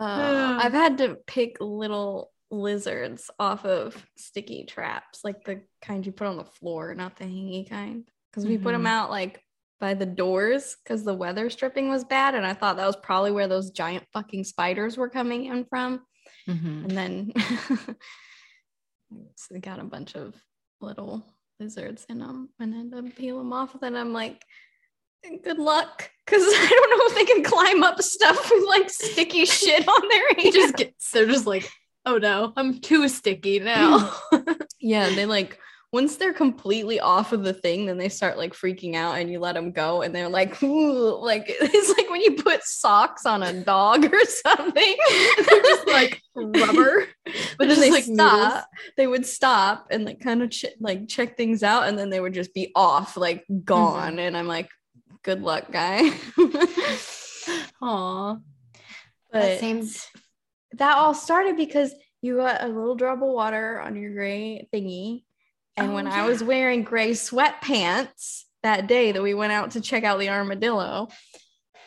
Uh, 0.00 0.58
I've 0.62 0.72
had 0.72 0.98
to 0.98 1.18
pick 1.26 1.58
little 1.60 2.32
lizards 2.50 3.30
off 3.38 3.64
of 3.64 4.04
sticky 4.16 4.64
traps, 4.64 5.20
like 5.22 5.44
the 5.44 5.60
kind 5.82 6.04
you 6.04 6.12
put 6.12 6.26
on 6.26 6.36
the 6.36 6.44
floor, 6.44 6.94
not 6.94 7.16
the 7.16 7.24
hangy 7.24 7.68
kind. 7.68 8.08
Because 8.30 8.46
we 8.46 8.58
put 8.58 8.72
them 8.72 8.86
out 8.86 9.10
like 9.10 9.42
by 9.80 9.94
the 9.94 10.06
doors 10.06 10.76
because 10.82 11.04
the 11.04 11.14
weather 11.14 11.50
stripping 11.50 11.88
was 11.88 12.04
bad. 12.04 12.34
And 12.34 12.46
I 12.46 12.54
thought 12.54 12.76
that 12.76 12.86
was 12.86 12.96
probably 12.96 13.32
where 13.32 13.48
those 13.48 13.70
giant 13.70 14.04
fucking 14.12 14.44
spiders 14.44 14.96
were 14.96 15.08
coming 15.08 15.46
in 15.46 15.64
from. 15.64 16.02
Mhm. 16.46 16.84
And 16.84 16.90
then 16.90 17.32
so 19.36 19.54
they 19.54 19.60
got 19.60 19.80
a 19.80 19.84
bunch 19.84 20.14
of 20.14 20.34
little 20.80 21.26
lizards 21.58 22.06
in 22.08 22.20
them 22.20 22.50
and 22.58 22.74
had 22.74 22.92
to 22.92 23.02
peel 23.14 23.38
them 23.38 23.52
off. 23.52 23.76
And 23.82 23.98
I'm 23.98 24.12
like, 24.12 24.42
good 25.42 25.58
luck. 25.58 26.10
Cause 26.26 26.42
I 26.44 26.68
don't 26.68 26.90
know 26.90 27.06
if 27.06 27.14
they 27.14 27.32
can 27.32 27.42
climb 27.44 27.82
up 27.82 28.00
stuff 28.02 28.50
with 28.50 28.68
like 28.68 28.90
sticky 28.90 29.44
shit 29.44 29.86
on 29.86 30.08
their 30.08 30.34
hands. 30.42 30.54
just 30.54 30.76
gets 30.76 31.10
they're 31.10 31.26
just 31.26 31.46
like 31.46 31.68
oh 32.06 32.18
no 32.18 32.52
i'm 32.56 32.80
too 32.80 33.08
sticky 33.08 33.58
now 33.58 34.14
Yeah, 34.80 35.10
they 35.10 35.26
like 35.26 35.58
once 35.92 36.16
they're 36.16 36.32
completely 36.32 37.00
off 37.00 37.32
of 37.32 37.42
the 37.42 37.52
thing, 37.52 37.84
then 37.86 37.98
they 37.98 38.08
start 38.08 38.38
like 38.38 38.54
freaking 38.54 38.94
out, 38.94 39.18
and 39.18 39.28
you 39.30 39.40
let 39.40 39.54
them 39.54 39.72
go, 39.72 40.02
and 40.02 40.14
they're 40.14 40.28
like, 40.28 40.62
Ooh, 40.62 41.20
like 41.20 41.44
it's 41.48 41.98
like 41.98 42.08
when 42.08 42.20
you 42.20 42.36
put 42.36 42.62
socks 42.62 43.26
on 43.26 43.42
a 43.42 43.52
dog 43.64 44.04
or 44.04 44.24
something. 44.24 44.96
they're 45.36 45.62
just 45.62 45.88
like 45.88 46.22
rubber 46.34 47.06
but 47.58 47.68
then 47.68 47.80
they 47.80 47.90
like 47.90 48.04
stop. 48.04 48.32
noodles. 48.32 48.64
They 48.96 49.06
would 49.06 49.26
stop 49.26 49.88
and 49.90 50.04
like 50.04 50.20
kind 50.20 50.42
of 50.42 50.50
ch- 50.50 50.66
like 50.80 51.08
check 51.08 51.36
things 51.36 51.62
out, 51.62 51.88
and 51.88 51.98
then 51.98 52.08
they 52.10 52.20
would 52.20 52.34
just 52.34 52.54
be 52.54 52.72
off, 52.74 53.16
like 53.16 53.42
mm-hmm. 53.42 53.64
gone. 53.64 54.18
And 54.18 54.36
I'm 54.36 54.46
like, 54.46 54.70
good 55.22 55.42
luck, 55.42 55.70
guy. 55.70 56.10
Aw. 57.82 58.34
but 59.32 59.38
that 59.38 59.60
same 59.60 59.86
that 60.74 60.96
all 60.96 61.14
started 61.14 61.56
because 61.56 61.92
you 62.22 62.36
got 62.36 62.62
a 62.62 62.66
little 62.68 62.94
drop 62.94 63.22
of 63.22 63.28
water 63.28 63.80
on 63.80 63.96
your 63.96 64.12
gray 64.12 64.68
thingy. 64.72 65.24
And 65.76 65.92
Oh, 65.92 65.94
when 65.94 66.06
I 66.06 66.26
was 66.26 66.42
wearing 66.44 66.82
gray 66.82 67.12
sweatpants 67.12 68.42
that 68.62 68.86
day 68.86 69.12
that 69.12 69.22
we 69.22 69.32
went 69.34 69.52
out 69.52 69.72
to 69.72 69.80
check 69.80 70.04
out 70.04 70.18
the 70.18 70.28
armadillo, 70.28 71.08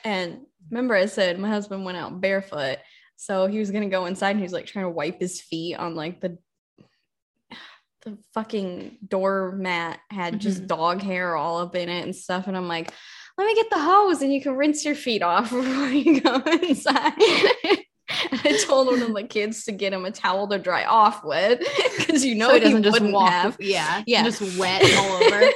and 0.04 0.42
remember 0.72 0.96
I 0.96 1.06
said 1.06 1.40
my 1.40 1.50
husband 1.50 1.86
went 1.86 1.98
out 1.98 2.20
barefoot. 2.20 2.78
So 3.16 3.46
he 3.46 3.60
was 3.60 3.72
gonna 3.72 3.90
go 3.90 4.06
inside 4.06 4.32
and 4.32 4.40
he 4.40 4.44
was 4.44 4.54
like 4.54 4.66
trying 4.66 4.86
to 4.86 4.90
wipe 4.90 5.20
his 5.20 5.40
feet 5.40 5.76
on 5.76 5.96
like 5.96 6.20
the 6.20 6.38
the 8.02 8.18
fucking 8.34 8.98
doormat 9.08 9.98
had 10.10 10.40
just 10.42 10.64
Mhm. 10.64 10.68
dog 10.68 11.02
hair 11.02 11.38
all 11.38 11.60
up 11.60 11.74
in 11.76 11.88
it 11.88 12.04
and 12.04 12.14
stuff. 12.14 12.48
And 12.48 12.58
I'm 12.58 12.68
like, 12.68 12.92
let 13.38 13.46
me 13.48 13.56
get 13.56 13.70
the 13.70 13.80
hose 13.80 14.22
and 14.22 14.32
you 14.34 14.42
can 14.42 14.56
rinse 14.56 14.86
your 14.86 14.96
feet 14.96 15.22
off 15.24 15.50
before 15.52 15.88
you 15.90 16.22
go 16.22 16.36
inside. 16.62 17.14
I 18.46 18.62
told 18.68 18.88
one 18.88 19.02
of 19.02 19.14
the 19.16 19.24
kids 19.24 19.64
to 19.66 19.72
get 19.72 19.92
him 19.94 20.06
a 20.06 20.12
towel 20.12 20.48
to 20.50 20.60
dry 20.60 20.86
off 20.86 21.24
with 21.24 21.60
because 21.98 22.24
you 22.24 22.36
know 22.36 22.50
so 22.50 22.54
he 22.54 22.58
it 22.58 22.64
doesn't 22.64 22.84
just 22.84 23.02
walk 23.02 23.32
have. 23.32 23.58
yeah 23.60 24.04
Yeah. 24.06 24.24
just 24.24 24.58
wet 24.60 24.84
all 24.98 25.12
over 25.24 25.50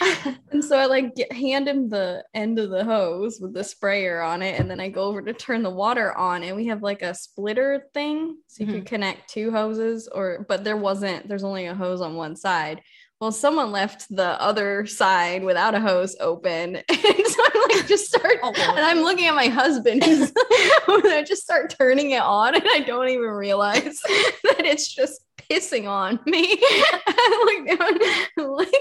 and 0.50 0.64
so 0.64 0.78
I 0.78 0.86
like 0.86 1.14
get, 1.14 1.32
hand 1.32 1.68
him 1.68 1.88
the 1.90 2.24
end 2.34 2.58
of 2.58 2.70
the 2.70 2.84
hose 2.84 3.38
with 3.40 3.52
the 3.54 3.64
sprayer 3.64 4.20
on 4.22 4.42
it, 4.42 4.58
and 4.60 4.70
then 4.70 4.80
I 4.80 4.88
go 4.88 5.02
over 5.04 5.20
to 5.22 5.32
turn 5.32 5.62
the 5.62 5.70
water 5.70 6.16
on, 6.16 6.42
and 6.42 6.56
we 6.56 6.66
have 6.66 6.82
like 6.82 7.02
a 7.02 7.14
splitter 7.14 7.86
thing, 7.94 8.36
so 8.46 8.62
you 8.62 8.66
Mm-hmm. 8.66 8.78
could 8.80 8.86
connect 8.86 9.30
two 9.30 9.50
hoses, 9.50 10.08
or 10.08 10.44
but 10.48 10.62
there 10.64 10.76
wasn't. 10.76 11.28
There's 11.28 11.44
only 11.44 11.66
a 11.66 11.74
hose 11.74 12.00
on 12.02 12.14
one 12.14 12.36
side. 12.36 12.82
Well, 13.20 13.32
someone 13.32 13.72
left 13.72 14.06
the 14.14 14.40
other 14.42 14.86
side 14.86 15.44
without 15.44 15.74
a 15.74 15.80
hose 15.80 16.16
open. 16.20 16.76
And 16.88 17.26
so 17.26 17.42
I'm 17.54 17.62
like 17.70 17.86
just 17.86 18.06
start 18.06 18.38
Oh. 18.42 18.52
and 18.56 18.80
I'm 18.84 19.00
looking 19.00 19.26
at 19.26 19.34
my 19.34 19.46
husband. 19.48 20.02
He's 20.04 20.32
I 20.88 21.24
just 21.26 21.42
start 21.42 21.74
turning 21.78 22.10
it 22.12 22.20
on 22.22 22.54
and 22.54 22.64
I 22.66 22.80
don't 22.80 23.08
even 23.08 23.28
realize 23.28 23.82
that 23.84 24.62
it's 24.64 24.92
just 24.92 25.24
pissing 25.38 25.88
on 25.88 26.18
me. 26.26 26.56
I 26.60 27.64
look 27.66 27.78
down 27.78 27.98
I'm 28.38 28.50
like, 28.52 28.74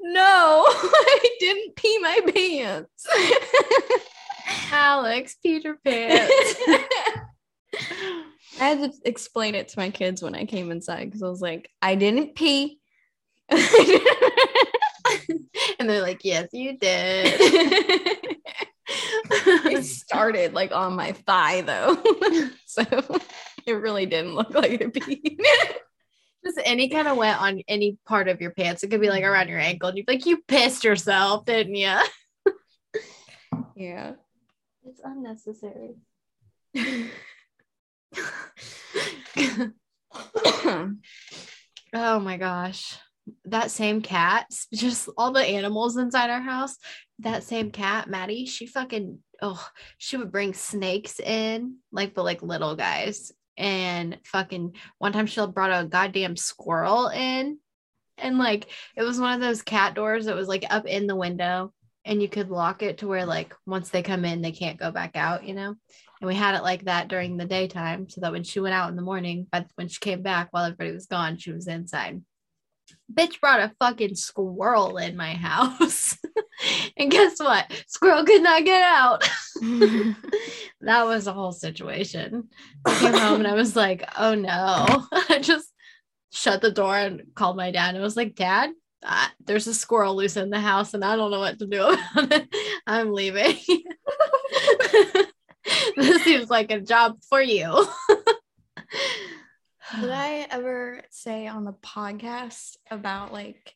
no, 0.00 0.64
I 0.66 1.28
didn't 1.40 1.76
pee 1.76 1.98
my 1.98 2.20
pants. 2.34 3.06
Alex, 4.72 5.36
Peter 5.42 5.78
Pan. 5.84 6.28
I 8.60 8.64
had 8.68 8.92
to 8.92 8.92
explain 9.04 9.54
it 9.54 9.68
to 9.68 9.78
my 9.78 9.90
kids 9.90 10.22
when 10.22 10.34
I 10.34 10.44
came 10.44 10.70
inside 10.70 11.06
because 11.06 11.22
I 11.22 11.28
was 11.28 11.40
like, 11.40 11.70
I 11.80 11.94
didn't 11.94 12.34
pee. 12.34 12.80
and 15.78 15.88
they're 15.88 16.02
like, 16.02 16.24
yes, 16.24 16.48
you 16.52 16.76
did. 16.78 17.40
it 18.86 19.84
started 19.84 20.54
like 20.54 20.72
on 20.72 20.94
my 20.94 21.12
thigh 21.12 21.60
though. 21.62 21.96
so 22.66 22.82
it 23.66 23.72
really 23.72 24.06
didn't 24.06 24.34
look 24.34 24.54
like 24.54 24.80
a 24.80 24.90
pee. 24.90 25.38
Just 26.44 26.60
any 26.64 26.88
kind 26.88 27.06
of 27.06 27.16
wet 27.16 27.38
on 27.38 27.62
any 27.68 27.98
part 28.04 28.28
of 28.28 28.40
your 28.40 28.50
pants. 28.50 28.82
It 28.82 28.90
could 28.90 29.00
be 29.00 29.10
like 29.10 29.24
around 29.24 29.48
your 29.48 29.60
ankle. 29.60 29.88
And 29.88 29.98
you'd 29.98 30.06
be 30.06 30.14
like, 30.14 30.26
you 30.26 30.42
pissed 30.48 30.82
yourself, 30.82 31.44
didn't 31.44 31.76
you? 31.76 31.96
yeah. 33.76 34.14
It's 34.84 35.00
unnecessary. 35.04 35.96
Oh 41.94 42.18
my 42.18 42.38
gosh. 42.38 42.98
That 43.44 43.70
same 43.70 44.02
cat, 44.02 44.46
just 44.72 45.08
all 45.16 45.32
the 45.32 45.44
animals 45.44 45.96
inside 45.96 46.30
our 46.30 46.40
house. 46.40 46.76
That 47.20 47.44
same 47.44 47.70
cat, 47.70 48.08
Maddie, 48.08 48.46
she 48.46 48.66
fucking 48.66 49.18
oh, 49.42 49.68
she 49.98 50.16
would 50.16 50.32
bring 50.32 50.54
snakes 50.54 51.20
in, 51.20 51.76
like 51.90 52.14
but 52.14 52.24
like 52.24 52.42
little 52.42 52.76
guys. 52.76 53.32
And 53.58 54.18
fucking 54.24 54.76
one 54.98 55.12
time 55.12 55.26
she 55.26 55.44
brought 55.46 55.82
a 55.82 55.86
goddamn 55.86 56.36
squirrel 56.36 57.08
in. 57.08 57.58
And 58.18 58.38
like 58.38 58.68
it 58.96 59.02
was 59.02 59.20
one 59.20 59.34
of 59.34 59.40
those 59.40 59.62
cat 59.62 59.94
doors 59.94 60.26
that 60.26 60.36
was 60.36 60.48
like 60.48 60.64
up 60.70 60.86
in 60.86 61.06
the 61.06 61.16
window 61.16 61.72
and 62.04 62.20
you 62.20 62.28
could 62.28 62.50
lock 62.50 62.82
it 62.82 62.98
to 62.98 63.08
where 63.08 63.26
like 63.26 63.54
once 63.66 63.90
they 63.90 64.02
come 64.02 64.24
in, 64.24 64.42
they 64.42 64.52
can't 64.52 64.78
go 64.78 64.90
back 64.90 65.16
out, 65.16 65.46
you 65.46 65.54
know? 65.54 65.74
And 66.20 66.28
we 66.28 66.34
had 66.34 66.54
it 66.54 66.62
like 66.62 66.84
that 66.84 67.08
during 67.08 67.36
the 67.36 67.44
daytime 67.44 68.08
so 68.08 68.20
that 68.20 68.32
when 68.32 68.44
she 68.44 68.60
went 68.60 68.74
out 68.74 68.90
in 68.90 68.96
the 68.96 69.02
morning, 69.02 69.46
but 69.50 69.66
when 69.74 69.88
she 69.88 69.98
came 69.98 70.22
back 70.22 70.48
while 70.50 70.64
everybody 70.64 70.92
was 70.92 71.06
gone, 71.06 71.36
she 71.36 71.52
was 71.52 71.66
inside. 71.66 72.22
Bitch 73.12 73.40
brought 73.40 73.60
a 73.60 73.72
fucking 73.78 74.14
squirrel 74.14 74.96
in 74.98 75.16
my 75.16 75.34
house. 75.34 76.16
and 76.96 77.10
guess 77.10 77.38
what? 77.38 77.70
Squirrel 77.86 78.24
could 78.24 78.42
not 78.42 78.64
get 78.64 78.82
out. 78.82 79.22
that 80.80 81.04
was 81.04 81.26
a 81.26 81.32
whole 81.32 81.52
situation. 81.52 82.48
I 82.86 82.98
came 82.98 83.14
home 83.14 83.40
and 83.40 83.48
I 83.48 83.54
was 83.54 83.76
like, 83.76 84.04
oh 84.18 84.34
no. 84.34 85.06
I 85.28 85.38
just 85.40 85.72
shut 86.30 86.62
the 86.62 86.70
door 86.70 86.96
and 86.96 87.22
called 87.34 87.56
my 87.56 87.70
dad 87.70 87.94
and 87.94 88.02
was 88.02 88.16
like, 88.16 88.34
Dad, 88.34 88.70
uh, 89.04 89.28
there's 89.44 89.66
a 89.66 89.74
squirrel 89.74 90.16
loose 90.16 90.36
in 90.36 90.50
the 90.50 90.60
house 90.60 90.94
and 90.94 91.04
I 91.04 91.16
don't 91.16 91.30
know 91.30 91.40
what 91.40 91.58
to 91.58 91.66
do 91.66 91.82
about 91.82 92.32
it. 92.32 92.48
I'm 92.86 93.12
leaving. 93.12 93.58
this 95.96 96.22
seems 96.22 96.48
like 96.48 96.70
a 96.70 96.80
job 96.80 97.18
for 97.28 97.42
you. 97.42 97.86
Did 100.00 100.10
I 100.10 100.46
ever 100.50 101.02
say 101.10 101.46
on 101.46 101.64
the 101.64 101.72
podcast 101.72 102.76
about 102.90 103.32
like 103.32 103.74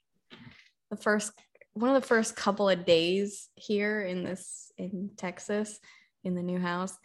the 0.90 0.96
first 0.96 1.32
one 1.74 1.94
of 1.94 2.00
the 2.00 2.08
first 2.08 2.36
couple 2.36 2.68
of 2.68 2.86
days 2.86 3.48
here 3.54 4.00
in 4.00 4.24
this 4.24 4.72
in 4.78 5.10
Texas 5.16 5.78
in 6.24 6.34
the 6.34 6.42
new 6.42 6.58
house? 6.58 6.96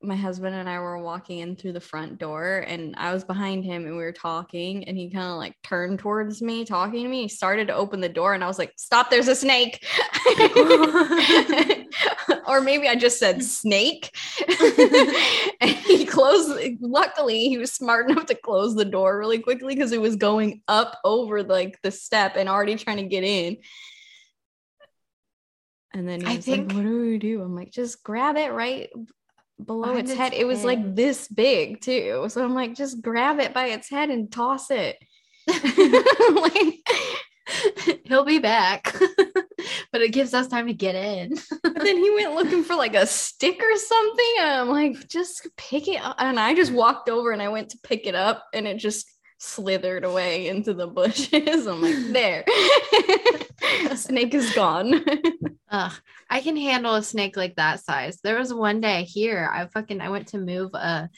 My 0.00 0.16
husband 0.16 0.54
and 0.54 0.68
I 0.68 0.78
were 0.78 0.98
walking 0.98 1.40
in 1.40 1.56
through 1.56 1.72
the 1.72 1.80
front 1.80 2.18
door 2.18 2.64
and 2.66 2.94
I 2.96 3.12
was 3.12 3.24
behind 3.24 3.64
him 3.64 3.84
and 3.84 3.96
we 3.96 4.02
were 4.02 4.12
talking 4.12 4.88
and 4.88 4.96
he 4.96 5.10
kind 5.10 5.26
of 5.26 5.36
like 5.36 5.54
turned 5.62 5.98
towards 5.98 6.40
me 6.40 6.64
talking 6.64 7.02
to 7.02 7.08
me. 7.08 7.22
He 7.22 7.28
started 7.28 7.68
to 7.68 7.74
open 7.74 8.00
the 8.00 8.08
door 8.08 8.34
and 8.34 8.42
I 8.42 8.46
was 8.46 8.58
like, 8.58 8.72
"Stop, 8.76 9.10
there's 9.10 9.28
a 9.28 9.34
snake." 9.34 9.84
or 12.46 12.60
maybe 12.60 12.88
I 12.88 12.94
just 12.94 13.18
said 13.18 13.42
snake. 13.42 14.10
and 15.60 15.76
closed 16.14 16.58
luckily 16.80 17.48
he 17.48 17.58
was 17.58 17.72
smart 17.72 18.08
enough 18.10 18.26
to 18.26 18.34
close 18.34 18.74
the 18.74 18.84
door 18.84 19.18
really 19.18 19.38
quickly 19.38 19.74
because 19.74 19.92
it 19.92 20.00
was 20.00 20.16
going 20.16 20.62
up 20.68 20.98
over 21.04 21.42
like 21.42 21.80
the 21.82 21.90
step 21.90 22.36
and 22.36 22.48
already 22.48 22.76
trying 22.76 22.98
to 22.98 23.04
get 23.04 23.24
in. 23.24 23.58
And 25.92 26.08
then 26.08 26.20
he 26.20 26.26
I 26.26 26.36
think- 26.38 26.68
like, 26.68 26.76
What 26.76 26.84
do 26.84 27.00
we 27.02 27.18
do? 27.18 27.42
I'm 27.42 27.54
like, 27.54 27.70
just 27.70 28.02
grab 28.02 28.36
it 28.36 28.52
right 28.52 28.90
below 29.64 29.94
its 29.94 30.10
its 30.10 30.18
head. 30.18 30.32
It 30.32 30.46
was 30.46 30.64
like 30.64 30.94
this 30.94 31.28
big 31.28 31.80
too. 31.80 32.26
So 32.28 32.42
I'm 32.44 32.54
like, 32.54 32.74
just 32.74 33.00
grab 33.00 33.38
it 33.38 33.54
by 33.54 33.66
its 33.66 33.88
head 33.88 34.10
and 34.10 34.30
toss 34.30 34.70
it. 34.70 34.96
like, 35.46 36.88
He'll 38.04 38.24
be 38.24 38.38
back. 38.38 38.94
but 39.92 40.02
it 40.02 40.12
gives 40.12 40.34
us 40.34 40.48
time 40.48 40.66
to 40.66 40.74
get 40.74 40.94
in. 40.94 41.34
But 41.62 41.82
then 41.82 41.96
he 41.98 42.10
went 42.10 42.34
looking 42.34 42.64
for 42.64 42.76
like 42.76 42.94
a 42.94 43.06
stick 43.06 43.60
or 43.62 43.76
something. 43.76 44.34
And 44.40 44.50
I'm 44.50 44.68
like, 44.68 45.08
just 45.08 45.48
pick 45.56 45.88
it 45.88 46.00
up. 46.00 46.16
And 46.18 46.38
I 46.38 46.54
just 46.54 46.72
walked 46.72 47.08
over 47.08 47.32
and 47.32 47.42
I 47.42 47.48
went 47.48 47.70
to 47.70 47.78
pick 47.82 48.06
it 48.06 48.14
up 48.14 48.44
and 48.52 48.66
it 48.66 48.78
just 48.78 49.10
slithered 49.38 50.04
away 50.04 50.48
into 50.48 50.74
the 50.74 50.86
bushes. 50.86 51.66
I'm 51.66 51.82
like, 51.82 51.96
there. 52.12 52.44
the 52.46 53.96
snake 53.96 54.34
is 54.34 54.54
gone. 54.54 55.04
Ugh, 55.70 55.92
I 56.30 56.40
can 56.40 56.56
handle 56.56 56.94
a 56.94 57.02
snake 57.02 57.36
like 57.36 57.56
that 57.56 57.80
size. 57.84 58.18
There 58.22 58.38
was 58.38 58.54
one 58.54 58.80
day 58.80 59.04
here, 59.04 59.50
I 59.52 59.66
fucking 59.66 60.00
I 60.00 60.08
went 60.08 60.28
to 60.28 60.38
move 60.38 60.70
uh 60.74 61.08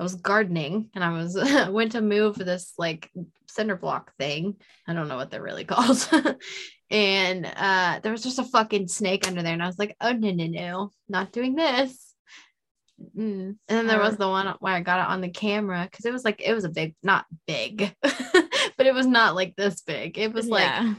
I 0.00 0.02
was 0.02 0.14
gardening 0.14 0.88
and 0.94 1.04
I 1.04 1.12
was 1.12 1.34
went 1.70 1.92
to 1.92 2.00
move 2.00 2.36
this 2.36 2.72
like 2.78 3.10
cinder 3.48 3.76
block 3.76 4.12
thing. 4.18 4.56
I 4.88 4.94
don't 4.94 5.08
know 5.08 5.16
what 5.16 5.30
they're 5.30 5.42
really 5.42 5.64
called. 5.72 6.08
and 6.90 7.44
uh 7.46 8.00
there 8.02 8.10
was 8.10 8.22
just 8.22 8.38
a 8.38 8.44
fucking 8.44 8.88
snake 8.88 9.28
under 9.28 9.42
there 9.42 9.52
and 9.52 9.62
I 9.62 9.66
was 9.66 9.78
like, 9.78 9.94
"Oh 10.00 10.12
no, 10.12 10.30
no, 10.30 10.46
no. 10.46 10.90
Not 11.08 11.32
doing 11.32 11.54
this." 11.54 12.14
Mm. 13.16 13.56
And 13.68 13.78
then 13.78 13.86
there 13.86 14.00
was 14.00 14.16
the 14.16 14.28
one 14.28 14.54
where 14.60 14.74
I 14.74 14.80
got 14.80 15.00
it 15.00 15.10
on 15.12 15.20
the 15.20 15.28
camera 15.30 15.86
because 15.90 16.04
it 16.06 16.12
was 16.12 16.24
like 16.24 16.40
it 16.42 16.54
was 16.54 16.64
a 16.64 16.70
big, 16.70 16.94
not 17.02 17.26
big, 17.46 17.94
but 18.02 18.86
it 18.86 18.94
was 18.94 19.06
not 19.06 19.34
like 19.34 19.54
this 19.56 19.82
big. 19.82 20.18
It 20.18 20.32
was 20.32 20.46
like 20.48 20.64
Yeah. 20.64 20.94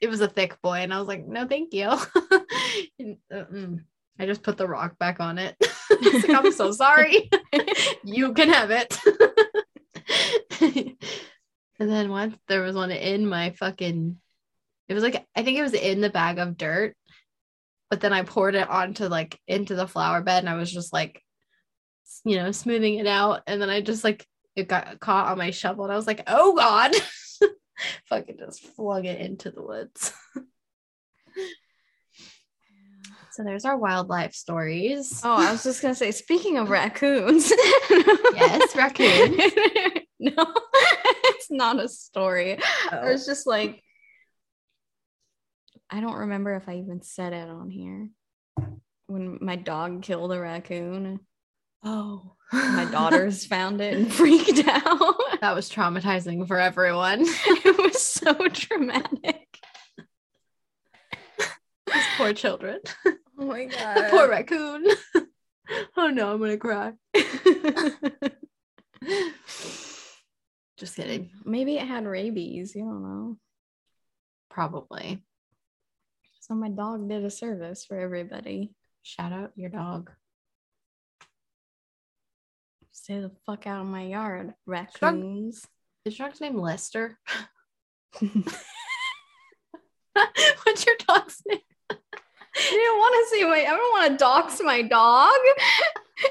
it 0.00 0.08
was 0.10 0.20
a 0.20 0.28
thick 0.28 0.60
boy 0.62 0.78
and 0.78 0.92
i 0.92 0.98
was 0.98 1.06
like 1.06 1.24
no 1.26 1.46
thank 1.46 1.72
you 1.72 1.90
And, 2.98 3.16
uh-mm. 3.32 3.84
I 4.18 4.26
just 4.26 4.42
put 4.42 4.56
the 4.56 4.68
rock 4.68 4.98
back 4.98 5.20
on 5.20 5.38
it. 5.38 5.56
Like, 5.90 6.30
i'm 6.30 6.52
so 6.52 6.72
sorry. 6.72 7.30
You 8.04 8.32
can 8.32 8.48
have 8.48 8.70
it. 8.70 8.98
And 11.78 11.90
then 11.90 12.10
once 12.10 12.36
there 12.46 12.62
was 12.62 12.76
one 12.76 12.92
in 12.92 13.26
my 13.26 13.50
fucking 13.50 14.16
it 14.88 14.94
was 14.94 15.02
like 15.02 15.26
i 15.34 15.42
think 15.42 15.58
it 15.58 15.62
was 15.62 15.74
in 15.74 16.00
the 16.00 16.10
bag 16.10 16.38
of 16.38 16.56
dirt 16.56 16.94
but 17.90 18.00
then 18.00 18.12
i 18.12 18.22
poured 18.22 18.54
it 18.54 18.70
onto 18.70 19.06
like 19.06 19.36
into 19.48 19.74
the 19.74 19.88
flower 19.88 20.22
bed 20.22 20.38
and 20.38 20.48
i 20.48 20.54
was 20.54 20.70
just 20.70 20.92
like 20.92 21.20
you 22.24 22.36
know 22.36 22.52
smoothing 22.52 22.96
it 22.96 23.06
out. 23.06 23.42
And 23.46 23.60
then 23.60 23.70
i 23.70 23.80
just 23.80 24.04
like 24.04 24.26
it 24.54 24.68
got 24.68 25.00
caught 25.00 25.30
on 25.30 25.38
my 25.38 25.50
shovel 25.50 25.84
and 25.84 25.92
i 25.92 25.96
was 25.96 26.06
like 26.06 26.22
oh 26.26 26.54
god. 26.56 26.94
Fucking 28.06 28.38
just 28.38 28.62
flung 28.62 29.06
it 29.06 29.20
into 29.20 29.50
the 29.50 29.62
woods. 29.62 30.12
So 33.32 33.42
there's 33.44 33.64
our 33.64 33.76
wildlife 33.76 34.34
stories. 34.34 35.20
Oh, 35.24 35.32
I 35.36 35.50
was 35.52 35.62
just 35.62 35.82
gonna 35.82 35.94
say, 35.94 36.10
speaking 36.10 36.58
of 36.58 36.70
raccoons. 36.70 37.50
Yes, 37.90 38.76
raccoon. 38.76 39.36
no, 40.20 40.54
it's 41.24 41.50
not 41.50 41.80
a 41.82 41.88
story. 41.88 42.58
Oh. 42.90 42.96
It 43.06 43.12
was 43.12 43.26
just 43.26 43.46
like 43.46 43.82
I 45.90 46.00
don't 46.00 46.16
remember 46.16 46.54
if 46.54 46.68
I 46.68 46.76
even 46.76 47.02
said 47.02 47.32
it 47.32 47.48
on 47.48 47.68
here. 47.70 48.08
When 49.08 49.38
my 49.42 49.56
dog 49.56 50.02
killed 50.02 50.32
a 50.32 50.40
raccoon, 50.40 51.20
Oh, 51.84 52.36
my 52.52 52.86
daughters 52.90 53.44
found 53.54 53.80
it 53.80 53.94
and 53.94 54.12
freaked 54.12 54.66
out. 54.68 55.14
that 55.40 55.54
was 55.54 55.68
traumatizing 55.68 56.46
for 56.46 56.58
everyone. 56.58 57.22
it 57.26 57.76
was 57.78 58.00
so 58.00 58.32
dramatic. 58.48 59.58
Those 61.38 62.04
poor 62.16 62.32
children. 62.32 62.78
Oh 63.42 63.46
my 63.46 63.64
god. 63.76 63.96
The 63.96 64.08
poor 64.10 64.28
raccoon. 64.28 64.86
oh 65.96 66.08
no, 66.08 66.32
I'm 66.32 66.38
gonna 66.38 66.56
cry. 66.56 66.92
Just 70.78 70.94
kidding. 70.96 71.30
Maybe 71.44 71.76
it 71.76 71.86
had 71.86 72.06
rabies. 72.06 72.76
You 72.76 72.84
don't 72.84 73.02
know. 73.02 73.36
Probably. 74.48 75.22
So 76.40 76.54
my 76.54 76.68
dog 76.68 77.08
did 77.08 77.24
a 77.24 77.30
service 77.30 77.84
for 77.84 77.98
everybody. 77.98 78.74
Shout 79.02 79.32
out 79.32 79.50
your 79.56 79.70
dog. 79.70 80.12
Stay 82.92 83.18
the 83.20 83.32
fuck 83.46 83.66
out 83.66 83.80
of 83.80 83.88
my 83.88 84.04
yard, 84.04 84.54
raccoons. 84.66 85.66
Is 86.04 86.16
your 86.18 86.28
dog's 86.28 86.40
name 86.40 86.58
Lester? 86.58 87.18
What's 88.20 88.36
your 90.86 90.96
dog's 91.08 91.42
name? 91.48 91.58
Didn't 92.70 92.98
want 92.98 93.14
to 93.14 93.30
see 93.34 93.44
my. 93.44 93.60
I 93.60 93.76
don't 93.76 93.92
want 93.92 94.10
to 94.12 94.16
dox 94.16 94.60
my 94.62 94.82
dog. 94.82 95.32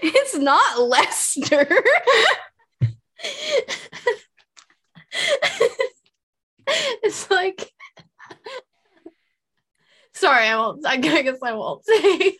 It's 0.04 0.38
not 0.38 0.80
Lester. 0.80 1.68
it's 7.04 7.30
like 7.30 7.70
sorry 10.14 10.48
i 10.48 10.56
won't 10.56 10.86
i 10.86 10.98
guess 10.98 11.38
i 11.44 11.54
won't 11.54 11.84
say 11.86 12.38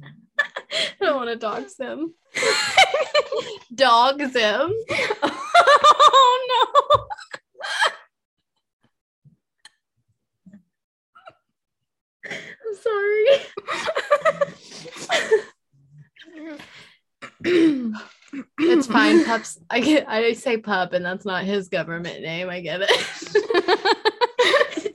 i 0.00 0.94
don't 1.00 1.16
want 1.16 1.28
to 1.28 1.36
dox 1.36 1.76
him 1.76 2.14
dogs 3.74 4.34
him 4.34 4.72
oh 5.22 6.46
no. 6.48 7.06
I'm 12.74 12.80
sorry. 12.82 13.26
It's 18.58 18.88
fine. 18.88 19.24
Pups 19.24 19.60
i 19.70 19.78
get 19.78 20.08
i 20.08 20.32
say 20.32 20.56
pup 20.56 20.92
and 20.92 21.04
that's 21.04 21.24
not 21.24 21.44
his 21.44 21.68
government 21.68 22.20
name. 22.22 22.48
I 22.48 22.60
get 22.60 22.80
it. 22.82 22.90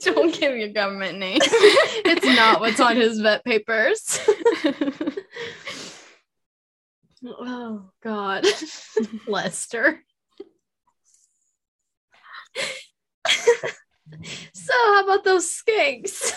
Don't 0.02 0.34
give 0.34 0.56
your 0.56 0.68
government 0.68 1.18
name. 1.18 1.38
it's 1.42 2.26
not 2.26 2.60
what's 2.60 2.80
on 2.80 2.96
his 2.96 3.18
vet 3.20 3.44
papers. 3.44 4.20
Oh 7.24 7.90
god. 8.02 8.44
Lester. 9.26 10.00
So 14.52 14.72
how 14.72 15.04
about 15.04 15.24
those 15.24 15.50
skinks 15.50 16.32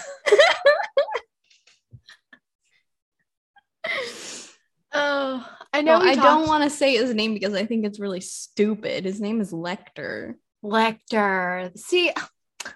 oh 4.93 5.49
i 5.73 5.81
know 5.81 5.99
No, 5.99 6.05
we 6.05 6.11
I 6.11 6.15
don't 6.15 6.47
want 6.47 6.63
to 6.63 6.69
say 6.69 6.95
his 6.95 7.13
name 7.13 7.33
because 7.33 7.53
I 7.53 7.65
think 7.65 7.85
it's 7.85 7.99
really 7.99 8.21
stupid. 8.21 9.05
His 9.05 9.19
name 9.19 9.41
is 9.41 9.51
Lecter. 9.51 10.35
lecter 10.63 11.77
see 11.77 12.11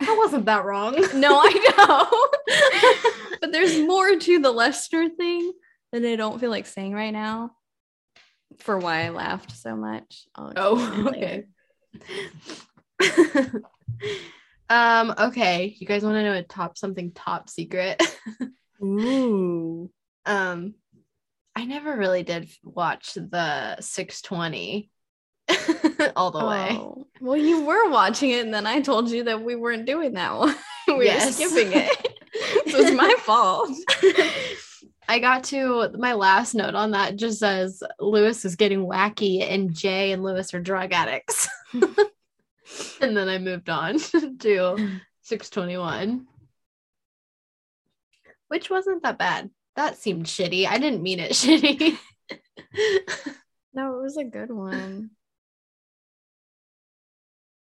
i 0.01 0.15
wasn't 0.17 0.45
that 0.45 0.65
wrong 0.65 0.95
No, 1.13 1.39
I 1.41 1.73
know. 1.77 3.37
but 3.41 3.51
there's 3.51 3.79
more 3.79 4.15
to 4.15 4.39
the 4.39 4.51
Lester 4.51 5.09
thing 5.09 5.51
that 5.91 6.03
I 6.03 6.15
don't 6.15 6.39
feel 6.39 6.49
like 6.49 6.65
saying 6.65 6.93
right 6.93 7.11
now. 7.11 7.51
For 8.59 8.77
why 8.77 9.05
I 9.05 9.09
laughed 9.09 9.51
so 9.51 9.75
much. 9.75 10.25
Oh, 10.35 11.07
okay. 11.07 11.45
um, 14.69 15.13
okay. 15.17 15.75
You 15.77 15.85
guys 15.85 16.03
want 16.03 16.15
to 16.15 16.23
know 16.23 16.33
a 16.33 16.43
top 16.43 16.77
something 16.77 17.11
top 17.11 17.49
secret? 17.49 18.01
Ooh. 18.81 19.91
um, 20.25 20.75
I 21.57 21.65
never 21.65 21.95
really 21.97 22.21
did 22.21 22.47
watch 22.63 23.15
the 23.15 23.77
620 23.81 24.91
all 26.15 26.29
the 26.29 26.45
way. 26.45 26.67
Oh. 26.73 27.07
Well, 27.19 27.35
you 27.35 27.65
were 27.65 27.89
watching 27.89 28.29
it, 28.29 28.45
and 28.45 28.53
then 28.53 28.67
I 28.67 28.79
told 28.79 29.09
you 29.09 29.23
that 29.23 29.41
we 29.41 29.55
weren't 29.55 29.87
doing 29.87 30.13
that 30.13 30.37
one. 30.37 30.55
we 30.87 31.05
Yes. 31.05 31.39
were 31.39 31.47
skipping 31.47 31.71
it. 31.73 31.89
so 32.71 32.77
it's 32.77 32.91
my 32.95 33.11
fault. 33.17 33.71
I 35.09 35.17
got 35.17 35.45
to 35.45 35.89
my 35.97 36.13
last 36.13 36.53
note 36.53 36.75
on 36.75 36.91
that 36.91 37.15
just 37.15 37.39
says 37.39 37.81
Luis 37.99 38.45
is 38.45 38.55
getting 38.55 38.85
wacky 38.85 39.41
and 39.41 39.73
Jay 39.73 40.11
and 40.11 40.21
Luis 40.21 40.53
are 40.53 40.59
drug 40.59 40.93
addicts. 40.93 41.47
and 41.73 43.17
then 43.17 43.29
I 43.29 43.39
moved 43.39 43.69
on 43.69 43.97
to 43.97 44.99
621. 45.23 46.27
Which 48.49 48.69
wasn't 48.69 49.01
that 49.01 49.17
bad. 49.17 49.49
That 49.77 49.95
seemed 49.97 50.25
shitty. 50.25 50.67
I 50.67 50.77
didn't 50.79 51.03
mean 51.03 51.19
it 51.21 51.31
shitty. 51.33 51.97
No, 53.73 53.99
it 53.99 54.01
was 54.03 54.17
a 54.17 54.23
good 54.25 54.51
one. 54.51 55.11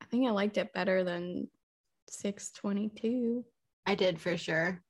I 0.03 0.07
think 0.07 0.27
I 0.27 0.31
liked 0.31 0.57
it 0.57 0.73
better 0.73 1.05
than 1.05 1.49
622. 2.09 3.45
I 3.87 3.95
did 3.95 4.21
for 4.21 4.37
sure. 4.39 4.83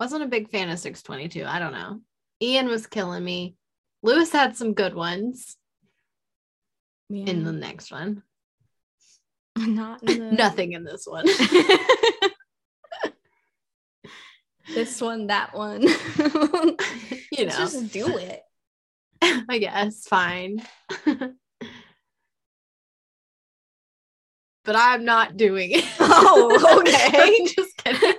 Wasn't 0.00 0.24
a 0.24 0.28
big 0.28 0.50
fan 0.50 0.68
of 0.68 0.78
622. 0.80 1.46
I 1.48 1.60
don't 1.60 1.72
know. 1.72 2.00
Ian 2.42 2.66
was 2.66 2.86
killing 2.88 3.24
me. 3.24 3.56
Luis 4.02 4.32
had 4.32 4.56
some 4.56 4.74
good 4.74 4.94
ones 4.94 5.56
Yeah. 7.08 7.26
in 7.26 7.44
the 7.44 7.52
next 7.52 7.92
one. 7.92 8.24
Not 9.56 10.02
in 10.02 10.18
the 10.30 10.32
Nothing 10.32 10.72
in 10.72 10.82
this 10.82 11.06
one. 11.06 11.26
This 14.72 15.00
one, 15.00 15.26
that 15.28 15.54
one. 15.54 15.82
you 15.82 15.88
Let's 17.38 17.58
know, 17.58 17.64
just 17.64 17.92
do 17.92 18.16
it. 18.16 18.42
I 19.22 19.58
guess 19.58 20.06
fine. 20.06 20.62
but 24.64 24.76
I'm 24.76 25.04
not 25.04 25.36
doing 25.36 25.70
it. 25.72 25.84
Oh, 26.00 26.80
okay. 26.80 27.46
Just 27.46 27.76
kidding. 27.78 28.14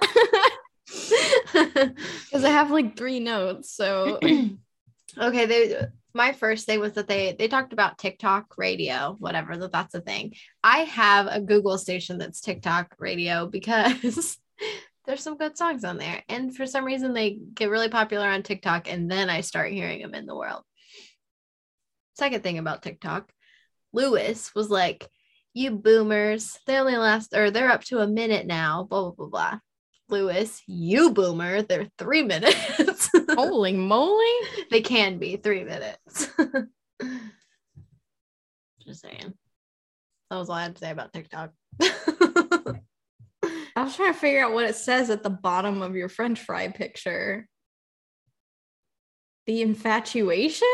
Because 2.23 2.43
I 2.43 2.49
have 2.49 2.71
like 2.71 2.97
three 2.97 3.19
notes. 3.19 3.71
So 3.71 4.19
okay, 5.17 5.45
they 5.45 5.87
my 6.13 6.31
first 6.31 6.65
thing 6.65 6.79
was 6.79 6.93
that 6.93 7.07
they 7.07 7.35
they 7.37 7.47
talked 7.47 7.73
about 7.73 7.97
TikTok 7.97 8.57
radio, 8.57 9.15
whatever 9.19 9.57
that 9.57 9.71
that's 9.71 9.95
a 9.95 10.01
thing. 10.01 10.33
I 10.63 10.79
have 10.79 11.27
a 11.27 11.41
Google 11.41 11.77
station 11.77 12.17
that's 12.17 12.41
TikTok 12.41 12.95
radio 12.99 13.47
because 13.47 14.37
there's 15.05 15.23
some 15.23 15.37
good 15.37 15.57
songs 15.57 15.83
on 15.83 15.97
there, 15.97 16.23
and 16.29 16.55
for 16.55 16.65
some 16.65 16.85
reason 16.85 17.13
they 17.13 17.39
get 17.53 17.69
really 17.69 17.89
popular 17.89 18.27
on 18.27 18.43
TikTok, 18.43 18.91
and 18.91 19.09
then 19.09 19.29
I 19.29 19.41
start 19.41 19.71
hearing 19.71 20.01
them 20.01 20.15
in 20.15 20.25
the 20.25 20.35
world. 20.35 20.63
Second 22.15 22.43
thing 22.43 22.57
about 22.57 22.81
TikTok, 22.81 23.31
Luis 23.93 24.53
was 24.55 24.69
like, 24.69 25.07
"You 25.53 25.71
boomers, 25.71 26.57
they 26.65 26.77
only 26.77 26.97
last 26.97 27.33
or 27.33 27.51
they're 27.51 27.71
up 27.71 27.83
to 27.85 27.99
a 27.99 28.07
minute 28.07 28.47
now." 28.47 28.83
Blah 28.83 29.01
blah 29.01 29.11
blah 29.11 29.27
blah. 29.27 29.59
Luis, 30.07 30.61
you 30.67 31.11
boomer, 31.11 31.63
they're 31.63 31.89
three 31.97 32.23
minutes. 32.23 33.09
holy 33.31 33.73
moly. 33.73 34.33
they 34.69 34.81
can 34.81 35.17
be 35.17 35.37
three 35.37 35.63
minutes. 35.63 36.29
Just 38.85 39.01
saying. 39.01 39.33
That 40.29 40.37
was 40.37 40.49
all 40.49 40.55
I 40.55 40.63
had 40.63 40.75
to 40.75 40.79
say 40.79 40.91
about 40.91 41.13
TikTok. 41.13 41.51
I 43.75 43.83
was 43.83 43.95
trying 43.95 44.13
to 44.13 44.19
figure 44.19 44.43
out 44.43 44.53
what 44.53 44.65
it 44.65 44.75
says 44.75 45.09
at 45.09 45.23
the 45.23 45.29
bottom 45.29 45.81
of 45.81 45.95
your 45.95 46.09
French 46.09 46.39
fry 46.39 46.67
picture. 46.69 47.47
The 49.47 49.61
infatuation? 49.61 50.67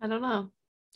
I 0.00 0.06
don't 0.08 0.22
know. 0.22 0.50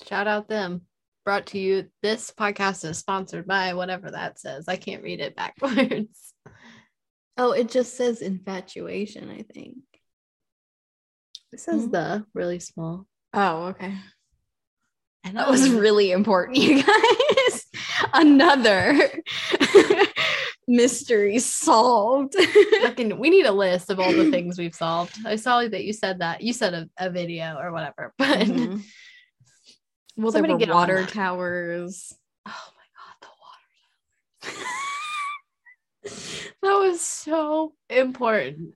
Shout 0.06 0.26
out 0.26 0.48
them. 0.48 0.82
Brought 1.24 1.46
to 1.48 1.58
you. 1.58 1.88
This 2.02 2.30
podcast 2.30 2.84
is 2.88 2.98
sponsored 2.98 3.46
by 3.46 3.74
whatever 3.74 4.10
that 4.10 4.38
says. 4.40 4.64
I 4.68 4.76
can't 4.76 5.02
read 5.02 5.20
it 5.20 5.36
backwards. 5.36 6.34
Oh, 7.40 7.52
it 7.52 7.68
just 7.68 7.96
says 7.96 8.20
infatuation, 8.20 9.30
I 9.30 9.42
think. 9.54 9.76
It 11.52 11.60
says 11.60 11.86
Mhm. 11.86 11.92
the 11.92 12.26
really 12.34 12.58
small. 12.58 13.06
Oh, 13.32 13.66
okay. 13.66 13.94
And 15.22 15.36
That 15.36 15.48
was 15.48 15.70
really 15.70 16.10
important, 16.10 16.56
you 16.60 16.82
guys. 16.82 17.66
Another 18.12 19.22
mystery 20.68 21.38
solved. 21.38 22.34
Fucking, 22.82 23.18
we 23.18 23.30
need 23.30 23.46
a 23.46 23.52
list 23.52 23.90
of 23.90 23.98
all 23.98 24.12
the 24.12 24.30
things 24.30 24.58
we've 24.58 24.74
solved. 24.74 25.16
I 25.24 25.36
saw 25.36 25.66
that 25.66 25.84
you 25.84 25.92
said 25.92 26.20
that. 26.20 26.42
You 26.42 26.52
said 26.52 26.74
a, 26.74 26.88
a 26.98 27.10
video 27.10 27.56
or 27.58 27.72
whatever, 27.72 28.12
but 28.18 28.28
Mhm. 28.40 28.82
Well, 30.16 30.32
Somebody 30.32 30.52
there 30.54 30.58
get 30.58 30.68
were 30.68 30.74
water 30.74 31.06
towers. 31.06 32.12
Oh 32.46 32.72
my 32.76 32.86
god, 32.98 33.16
the 34.42 34.50
water. 34.50 34.58
towers. 36.02 36.54
that 36.62 36.72
was 36.74 37.00
so 37.00 37.72
important. 37.88 38.74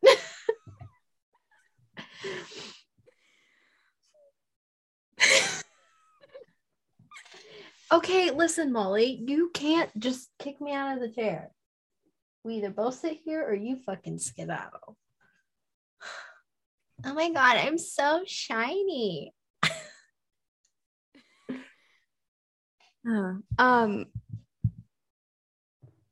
okay, 7.92 8.30
listen, 8.30 8.72
Molly, 8.72 9.22
you 9.26 9.50
can't 9.52 9.90
just 9.98 10.30
kick 10.38 10.60
me 10.60 10.72
out 10.72 10.94
of 10.96 11.00
the 11.00 11.10
chair. 11.14 11.50
We 12.44 12.54
either 12.56 12.70
both 12.70 12.94
sit 12.94 13.18
here 13.24 13.42
or 13.42 13.54
you 13.54 13.76
fucking 13.76 14.18
skedaddle. 14.18 14.96
Oh 17.04 17.14
my 17.14 17.30
god, 17.30 17.56
I'm 17.56 17.78
so 17.78 18.22
shiny. 18.26 19.34
Um 23.58 24.06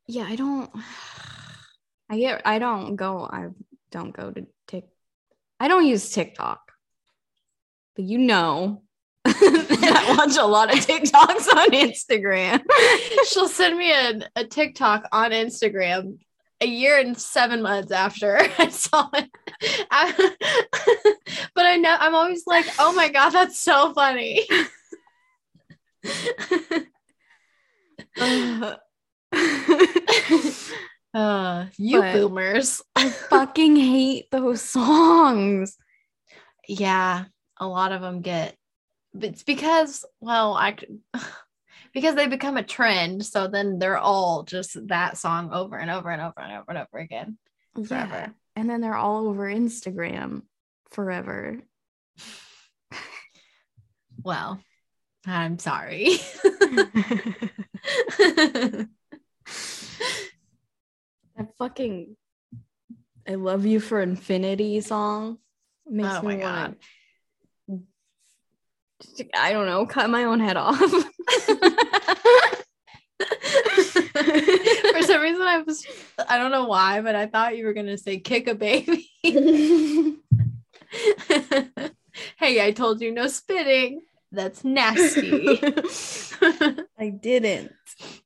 yeah, 0.08 0.24
I 0.24 0.34
don't 0.34 0.70
I 2.10 2.18
get 2.18 2.42
I 2.44 2.58
don't 2.58 2.96
go 2.96 3.20
I 3.30 3.50
don't 3.92 4.10
go 4.12 4.32
to 4.32 4.46
Tik 4.66 4.88
I 5.60 5.68
don't 5.68 5.86
use 5.86 6.10
TikTok. 6.10 6.72
But 7.94 8.06
you 8.06 8.18
know 8.18 8.82
I 9.92 10.14
watch 10.18 10.36
a 10.36 10.44
lot 10.46 10.72
of 10.72 10.80
TikToks 10.84 11.48
on 11.56 11.70
Instagram. 11.70 12.62
She'll 13.28 13.48
send 13.48 13.76
me 13.78 13.92
a, 13.92 14.20
a 14.36 14.44
TikTok 14.44 15.08
on 15.12 15.30
Instagram 15.32 16.18
a 16.60 16.66
year 16.66 16.98
and 16.98 17.16
seven 17.18 17.62
months 17.62 17.90
after 17.92 18.36
I 18.58 18.68
saw 18.68 19.08
it. 19.14 19.30
I- 19.90 20.34
but 21.54 21.66
I 21.66 21.76
know 21.76 21.96
I'm 21.98 22.14
always 22.14 22.44
like, 22.46 22.66
oh 22.78 22.92
my 22.92 23.08
god, 23.08 23.30
that's 23.30 23.58
so 23.60 23.92
funny. 23.94 24.46
Uh, 28.20 28.74
Uh, 31.12 31.66
you 31.76 32.00
But- 32.00 32.12
boomers. 32.14 32.82
I 32.94 33.08
fucking 33.10 33.74
hate 33.76 34.26
those 34.30 34.62
songs. 34.62 35.76
Yeah, 36.68 37.24
a 37.58 37.66
lot 37.66 37.90
of 37.92 38.00
them 38.00 38.20
get. 38.20 38.56
It's 39.18 39.42
because, 39.42 40.04
well, 40.20 40.54
i 40.54 40.76
because 41.92 42.14
they 42.14 42.26
become 42.26 42.56
a 42.56 42.62
trend. 42.62 43.24
So 43.26 43.48
then 43.48 43.78
they're 43.78 43.98
all 43.98 44.44
just 44.44 44.76
that 44.88 45.18
song 45.18 45.52
over 45.52 45.76
and 45.76 45.90
over 45.90 46.10
and 46.10 46.22
over 46.22 46.40
and 46.40 46.52
over 46.52 46.64
and 46.68 46.78
over 46.78 46.98
again 46.98 47.36
forever. 47.86 48.14
Yeah. 48.14 48.28
And 48.56 48.68
then 48.68 48.80
they're 48.80 48.96
all 48.96 49.28
over 49.28 49.46
Instagram 49.46 50.42
forever. 50.90 51.60
Well, 54.22 54.60
I'm 55.26 55.58
sorry. 55.58 56.18
That 61.36 61.56
fucking 61.56 62.16
I 63.26 63.34
love 63.36 63.64
you 63.64 63.80
for 63.80 64.02
infinity 64.02 64.82
song 64.82 65.38
makes 65.86 66.16
Oh 66.16 66.22
me 66.22 66.36
God. 66.36 66.42
want 66.42 66.78
I 69.34 69.52
don't 69.52 69.66
know, 69.66 69.86
cut 69.86 70.10
my 70.10 70.24
own 70.24 70.40
head 70.40 70.56
off. 70.56 70.78
For 70.78 70.86
some 75.02 75.20
reason, 75.20 75.42
I 75.42 75.62
was, 75.66 75.86
I 76.28 76.38
don't 76.38 76.50
know 76.50 76.64
why, 76.66 77.00
but 77.00 77.14
I 77.14 77.26
thought 77.26 77.56
you 77.56 77.66
were 77.66 77.72
going 77.72 77.86
to 77.86 77.98
say 77.98 78.18
kick 78.18 78.48
a 78.48 78.54
baby. 78.54 79.08
hey, 82.36 82.64
I 82.64 82.72
told 82.74 83.00
you 83.00 83.12
no 83.12 83.26
spitting. 83.28 84.02
That's 84.32 84.64
nasty. 84.64 85.60
I 86.98 87.08
didn't. 87.08 87.72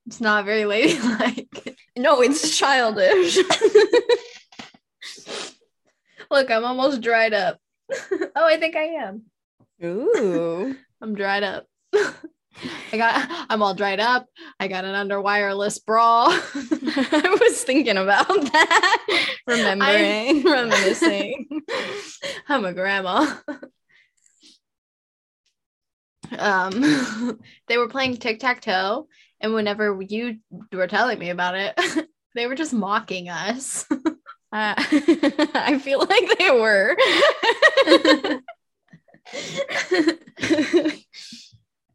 it's 0.07 0.21
not 0.21 0.45
very 0.45 0.65
ladylike. 0.67 1.77
No, 1.97 2.21
it's 2.21 2.59
childish. 2.59 3.39
Look, 6.31 6.51
I'm 6.51 6.65
almost 6.65 7.01
dried 7.01 7.33
up. 7.33 7.59
oh, 7.93 8.47
I 8.47 8.57
think 8.59 8.77
I 8.77 8.85
am. 8.85 9.23
Ooh. 9.83 10.77
I'm 11.01 11.15
dried 11.15 11.43
up. 11.43 11.67
I 12.93 12.97
got 12.97 13.47
I'm 13.51 13.63
all 13.63 13.75
dried 13.75 14.01
up. 14.01 14.27
I 14.61 14.69
got 14.69 14.85
an 14.85 14.95
under 14.95 15.21
wireless 15.21 15.79
bra. 15.79 16.27
I 16.31 17.39
was 17.41 17.65
thinking 17.65 17.97
about 17.97 18.29
that. 18.29 19.07
Remembering, 19.47 20.43
reminiscing. 20.45 21.63
I'm 22.49 22.65
a 22.65 22.73
grandma. 22.73 23.35
um 26.39 27.39
they 27.69 27.77
were 27.77 27.89
playing 27.89 28.17
tic-tac-toe 28.17 29.07
and 29.41 29.53
whenever 29.53 30.01
you 30.01 30.39
were 30.73 30.87
telling 30.87 31.19
me 31.19 31.31
about 31.31 31.55
it, 31.55 31.79
they 32.35 32.47
were 32.47 32.55
just 32.55 32.73
mocking 32.73 33.29
us. 33.29 33.87
Uh, 34.53 34.75
I 34.79 35.81
feel 35.83 35.99
like 35.99 36.39
they 36.39 36.51
were. 36.51 36.97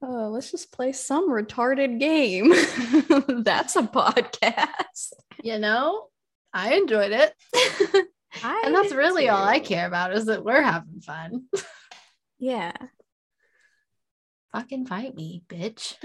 Oh, 0.01 0.29
let's 0.31 0.51
just 0.51 0.71
play 0.71 0.91
some 0.91 1.29
retarded 1.29 1.99
game. 1.99 2.49
That's 3.43 3.75
a 3.75 3.83
podcast. 3.83 5.13
you 5.43 5.59
know, 5.59 6.07
I 6.53 6.75
enjoyed 6.75 7.11
it. 7.11 7.33
I 8.43 8.63
and 8.65 8.75
that's 8.75 8.93
really 8.93 9.27
all 9.27 9.43
I 9.43 9.59
care 9.59 9.87
about 9.87 10.15
is 10.15 10.25
that 10.27 10.45
we're 10.45 10.61
having 10.61 11.01
fun. 11.01 11.45
Yeah. 12.37 12.73
Fucking 14.53 14.87
fight 14.87 15.15
me, 15.15 15.43
bitch. 15.47 15.95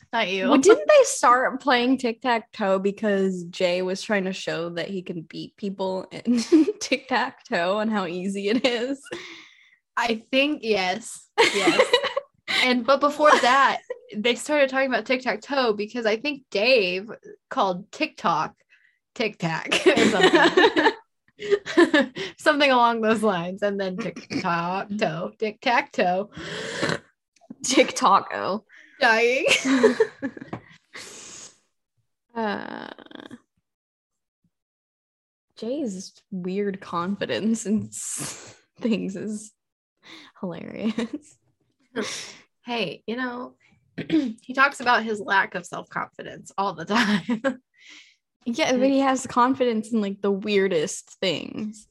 Not 0.12 0.28
you. 0.28 0.48
Well, 0.48 0.58
didn't 0.58 0.88
they 0.88 1.04
start 1.04 1.60
playing 1.60 1.98
tic 1.98 2.22
tac 2.22 2.50
toe 2.52 2.78
because 2.78 3.44
Jay 3.44 3.82
was 3.82 4.02
trying 4.02 4.24
to 4.24 4.32
show 4.32 4.70
that 4.70 4.88
he 4.88 5.02
can 5.02 5.22
beat 5.22 5.56
people 5.56 6.06
in 6.10 6.42
tic 6.80 7.08
tac 7.08 7.44
toe 7.44 7.78
and 7.78 7.90
how 7.90 8.06
easy 8.06 8.48
it 8.48 8.64
is? 8.66 9.00
I 9.98 10.22
think 10.30 10.60
yes. 10.62 11.28
Yes. 11.54 11.84
and 12.62 12.86
but 12.86 13.00
before 13.00 13.32
that, 13.42 13.80
they 14.16 14.36
started 14.36 14.70
talking 14.70 14.88
about 14.88 15.06
tic 15.06 15.22
tac 15.22 15.40
toe 15.40 15.72
because 15.72 16.06
I 16.06 16.16
think 16.16 16.44
Dave 16.52 17.10
called 17.50 17.90
TikTok 17.90 18.54
tic 19.16 19.38
tac 19.38 19.84
or 19.86 19.96
something. 20.06 20.92
something 22.38 22.70
along 22.70 23.00
those 23.00 23.24
lines. 23.24 23.62
And 23.62 23.78
then 23.78 23.96
tic 23.96 24.28
tac 24.40 24.88
toe, 24.96 25.32
tic 25.36 25.60
tac 25.60 25.90
toe. 25.90 26.30
Tic 27.64 27.94
taco. 27.94 28.64
Dying. 29.00 29.46
Uh, 32.34 32.86
Jay's 35.56 36.12
weird 36.30 36.80
confidence 36.80 37.66
in 37.66 37.88
s- 37.88 38.54
things 38.80 39.16
is 39.16 39.50
hilarious. 40.40 41.38
hey, 42.64 43.02
you 43.06 43.16
know, 43.16 43.54
he 44.08 44.54
talks 44.54 44.80
about 44.80 45.04
his 45.04 45.20
lack 45.20 45.54
of 45.54 45.66
self 45.66 45.88
confidence 45.88 46.52
all 46.56 46.74
the 46.74 46.84
time. 46.86 47.60
Yeah, 48.44 48.72
but 48.72 48.88
he 48.88 49.00
has 49.00 49.26
confidence 49.26 49.92
in 49.92 50.00
like 50.00 50.22
the 50.22 50.30
weirdest 50.30 51.16
things. 51.20 51.86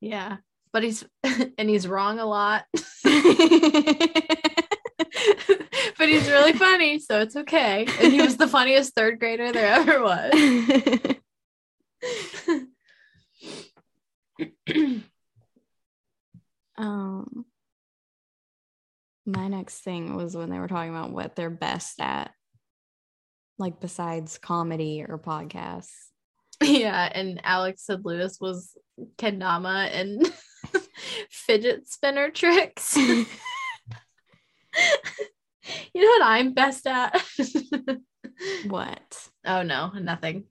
yeah. 0.00 0.38
But 0.72 0.82
he's 0.82 1.04
and 1.24 1.70
he's 1.70 1.88
wrong 1.88 2.18
a 2.18 2.26
lot. 2.26 2.64
but 5.98 6.08
he's 6.08 6.28
really 6.28 6.52
funny, 6.52 6.98
so 6.98 7.20
it's 7.20 7.36
okay. 7.36 7.86
And 8.00 8.12
he 8.12 8.20
was 8.20 8.36
the 8.36 8.48
funniest 8.48 8.94
third 8.94 9.18
grader 9.18 9.52
there 9.52 9.72
ever 9.72 10.02
was. 10.02 10.32
um, 16.78 17.44
my 19.24 19.48
next 19.48 19.80
thing 19.80 20.14
was 20.14 20.36
when 20.36 20.50
they 20.50 20.58
were 20.58 20.68
talking 20.68 20.90
about 20.90 21.10
what 21.12 21.34
they're 21.34 21.50
best 21.50 22.00
at, 22.00 22.30
like 23.58 23.80
besides 23.80 24.38
comedy 24.38 25.04
or 25.06 25.18
podcasts. 25.18 25.92
yeah, 26.62 27.10
and 27.12 27.40
Alex 27.44 27.84
said 27.84 28.04
Luis 28.04 28.38
was 28.40 28.76
kendama 29.18 29.90
and 29.92 30.32
fidget 31.30 31.88
spinner 31.88 32.30
tricks. 32.30 32.96
you 32.96 33.26
know 35.94 36.08
what 36.08 36.22
I'm 36.22 36.52
best 36.52 36.86
at? 36.86 37.20
What? 38.68 39.28
oh 39.46 39.62
no, 39.62 39.90
nothing. 39.90 40.44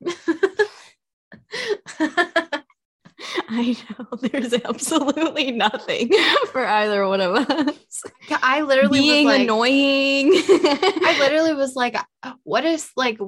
I 3.50 3.78
know 4.00 4.18
there's 4.22 4.54
absolutely 4.54 5.52
nothing 5.52 6.10
for 6.52 6.66
either 6.66 7.08
one 7.08 7.22
of 7.22 7.36
us. 7.36 8.04
I 8.42 8.62
literally 8.62 9.02
Being 9.02 9.26
was 9.26 9.34
like, 9.34 9.42
annoying. 9.44 10.32
I 10.34 11.18
literally 11.20 11.54
was 11.54 11.76
like, 11.76 11.96
what 12.44 12.66
is 12.66 12.90
like, 12.96 13.20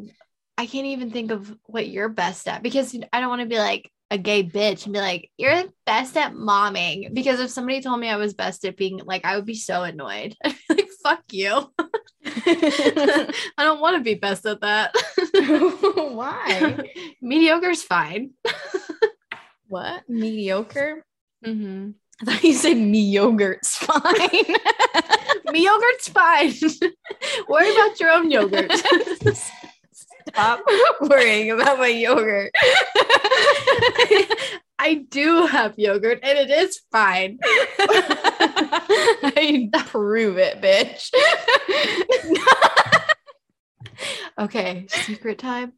I 0.58 0.66
can't 0.66 0.88
even 0.88 1.12
think 1.12 1.30
of 1.30 1.56
what 1.66 1.88
you're 1.88 2.10
best 2.10 2.48
at 2.48 2.64
because 2.64 2.98
I 3.14 3.20
don't 3.20 3.30
want 3.30 3.42
to 3.42 3.48
be 3.48 3.60
like 3.60 3.92
a 4.10 4.18
gay 4.18 4.44
bitch 4.44 4.86
and 4.86 4.94
be 4.94 5.00
like, 5.00 5.30
you're 5.38 5.66
best 5.86 6.18
at 6.18 6.34
momming. 6.34 7.14
Because 7.14 7.40
if 7.40 7.52
somebody 7.52 7.82
told 7.82 8.00
me 8.00 8.10
I 8.10 8.16
was 8.16 8.34
best 8.34 8.66
at 8.66 8.78
being 8.78 9.02
like, 9.06 9.24
I 9.24 9.36
would 9.36 9.46
be 9.46 9.56
so 9.56 9.84
annoyed. 9.84 10.36
I'd 10.44 10.56
be 10.68 10.76
like, 10.76 10.90
fuck 11.04 11.22
you. 11.32 11.72
I 12.26 13.32
don't 13.58 13.82
want 13.82 13.98
to 13.98 14.04
be 14.04 14.16
best 14.16 14.48
at 14.48 14.62
that. 14.62 14.96
Why? 15.34 16.80
Mediocre's 17.22 17.84
fine. 17.84 18.32
What? 19.68 20.10
Mediocre? 20.10 21.04
Mm-hmm. 21.46 21.92
I 22.22 22.26
thought 22.26 22.44
you 22.44 22.54
said 22.54 22.78
me 22.78 23.02
yogurt's 23.02 23.78
fine. 23.78 24.56
Me 25.52 25.64
yogurt's 25.64 26.10
fine. 26.10 26.52
Worry 27.48 27.72
about 27.72 28.00
your 28.02 28.10
own 28.10 28.30
yogurt. 28.30 28.70
Stop 30.28 30.62
worrying 31.02 31.52
about 31.52 31.80
my 31.80 31.88
yogurt. 31.88 32.52
I 34.80 35.06
do 35.10 35.46
have 35.48 35.80
yogurt 35.80 36.20
and 36.22 36.38
it 36.38 36.50
is 36.50 36.82
fine. 36.92 37.40
I 37.80 39.70
prove 39.88 40.38
it, 40.38 40.62
bitch. 40.62 41.12
Okay, 44.38 44.86
secret 44.90 45.40
time. 45.40 45.74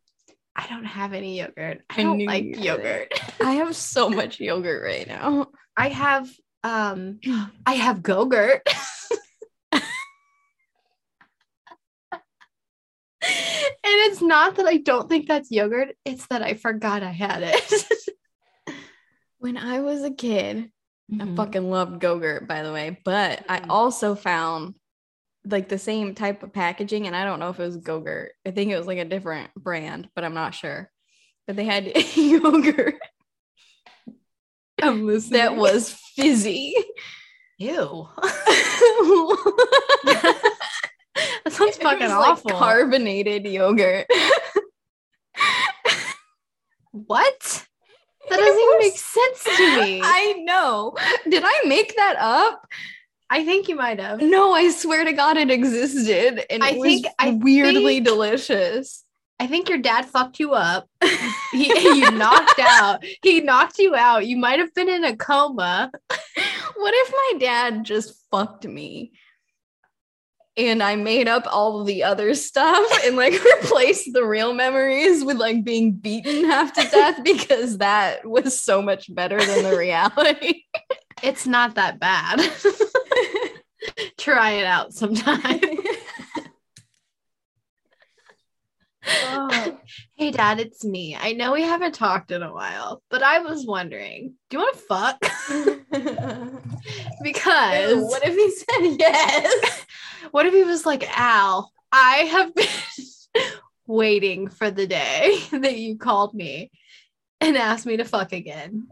I 0.60 0.68
don't 0.68 0.84
have 0.84 1.14
any 1.14 1.40
yogurt. 1.40 1.84
I, 1.90 2.04
don't 2.04 2.26
like 2.26 2.58
yogurt. 2.58 3.14
I 3.40 3.54
have 3.54 3.78
so 3.78 4.10
much 4.10 4.42
yogurt 4.42 4.84
right 4.84 5.08
now. 5.08 5.48
I 5.78 5.88
have 5.88 6.30
um 6.66 7.20
I 7.66 7.76
have 7.76 8.04
go-gurt. 8.04 8.68
and 9.72 9.82
it's 13.82 14.22
not 14.22 14.58
that 14.58 14.66
I 14.66 14.78
don't 14.78 15.08
think 15.08 15.30
that's 15.30 15.50
yogurt, 15.50 15.96
it's 16.04 16.28
that 16.28 16.42
I 16.42 16.56
forgot 16.56 17.04
I 17.04 17.12
had 17.12 17.42
it. 17.44 17.86
when 19.38 19.56
I 19.56 19.80
was 19.80 20.04
a 20.04 20.12
kid, 20.12 20.70
mm-hmm. 21.10 21.22
I 21.22 21.36
fucking 21.38 21.70
loved 21.70 22.02
go-gurt 22.02 22.50
by 22.50 22.64
the 22.64 22.74
way, 22.74 23.00
but 23.06 23.48
mm-hmm. 23.48 23.52
I 23.52 23.62
also 23.70 24.14
found 24.14 24.76
like 25.52 25.70
the 25.70 25.78
same 25.78 26.16
type 26.16 26.44
of 26.44 26.54
packaging, 26.54 27.08
and 27.08 27.16
I 27.16 27.24
don't 27.24 27.40
know 27.40 27.50
if 27.50 27.60
it 27.60 27.66
was 27.66 27.78
Go-Gurt. 27.78 28.32
I 28.46 28.52
think 28.52 28.72
it 28.72 28.78
was 28.78 28.88
like 28.88 28.98
a 28.98 29.06
different 29.06 29.54
brand, 29.56 30.10
but 30.16 30.24
I'm 30.24 30.34
not 30.34 30.54
sure. 30.56 30.90
But 31.48 31.56
they 31.56 31.66
had 31.66 31.92
yogurt 32.16 32.96
I'm 34.82 35.06
listening. 35.06 35.40
that 35.40 35.56
was 35.56 35.92
fizzy. 36.16 36.76
ew. 37.58 38.08
that 40.06 40.56
that 41.44 41.54
sounds 41.54 41.78
fucking 41.78 42.12
awful. 42.12 42.52
carbonated 42.52 43.46
yogurt. 43.46 44.08
what? 46.92 47.66
That 48.30 48.38
doesn't 48.38 48.62
even 48.62 48.78
make 48.80 48.98
sense 48.98 49.44
to 49.44 49.82
me. 49.82 50.02
I, 50.02 50.36
I 50.38 50.44
know. 50.44 50.96
Did 51.30 51.44
I 51.46 51.62
make 51.66 51.96
that 51.96 52.16
up? 52.20 52.68
Think 53.46 53.68
you 53.68 53.76
might 53.76 54.00
have. 54.00 54.22
No, 54.22 54.54
I 54.54 54.70
swear 54.72 55.04
to 55.06 55.14
God, 55.14 55.38
it 55.38 55.52
existed, 55.52 56.46
and 56.52 56.64
I 56.64 56.70
it 56.72 56.82
think- 56.82 57.06
was 57.06 57.14
I 57.20 57.32
weirdly 57.32 57.96
think- 57.96 58.06
delicious. 58.08 59.04
I 59.42 59.48
think 59.48 59.70
your 59.70 59.78
dad 59.78 60.06
fucked 60.06 60.40
you 60.40 60.54
up. 60.54 60.88
He 61.52 61.68
you 61.74 62.12
knocked 62.12 62.60
out. 62.60 63.04
He 63.24 63.42
knocked 63.42 63.80
you 63.80 63.96
out. 63.96 64.28
You 64.28 64.38
might 64.38 64.60
have 64.60 64.72
been 64.76 64.88
in 64.90 65.04
a 65.04 65.16
coma. 65.16 65.90
what 66.76 66.94
if 66.96 67.12
my 67.12 67.40
dad 67.40 67.84
just 67.84 68.24
fucked 68.30 68.68
me? 68.68 69.14
And 70.56 70.84
I 70.84 70.96
made 70.96 71.28
up 71.28 71.48
all 71.52 71.84
the 71.86 72.04
other 72.04 72.36
stuff 72.36 72.86
and 73.04 73.16
like 73.16 73.34
replaced 73.62 74.14
the 74.14 74.26
real 74.26 74.54
memories 74.54 75.24
with 75.26 75.38
like 75.38 75.64
being 75.64 75.94
beaten 75.94 76.46
half 76.46 76.72
to 76.74 76.84
death 76.88 77.22
because 77.24 77.80
that 77.80 78.24
was 78.30 78.60
so 78.60 78.82
much 78.82 79.12
better 79.14 79.40
than 79.44 79.64
the 79.64 79.76
reality. 79.76 80.66
It's 81.24 81.48
not 81.48 81.76
that 81.76 82.00
bad. 82.00 82.40
Try 84.18 84.52
it 84.52 84.66
out 84.66 84.94
sometime. 84.94 85.62
Oh. 89.12 89.80
Hey, 90.18 90.30
Dad, 90.30 90.60
it's 90.60 90.86
me. 90.86 91.18
I 91.20 91.32
know 91.32 91.54
we 91.54 91.64
haven't 91.64 91.96
talked 91.96 92.30
in 92.32 92.44
a 92.44 92.54
while, 92.54 93.02
but 93.10 93.24
I 93.24 93.40
was 93.40 93.66
wondering, 93.66 94.36
do 94.50 94.58
you 94.58 94.64
want 94.64 94.76
to 94.76 94.82
fuck? 94.82 95.20
because 97.24 97.90
Ew, 97.90 98.06
what 98.06 98.22
if 98.24 98.36
he 98.36 98.52
said 98.52 98.98
yes? 99.00 99.86
what 100.32 100.46
if 100.46 100.54
he 100.54 100.64
was 100.64 100.86
like, 100.86 101.10
Al, 101.18 101.72
I 101.92 102.18
have 102.32 102.54
been 102.54 102.68
waiting 103.88 104.48
for 104.48 104.70
the 104.70 104.86
day 104.86 105.40
that 105.52 105.78
you 105.78 105.98
called 105.98 106.36
me 106.36 106.70
and 107.42 107.58
asked 107.58 107.86
me 107.86 107.98
to 107.98 108.06
fuck 108.06 108.32
again. 108.34 108.88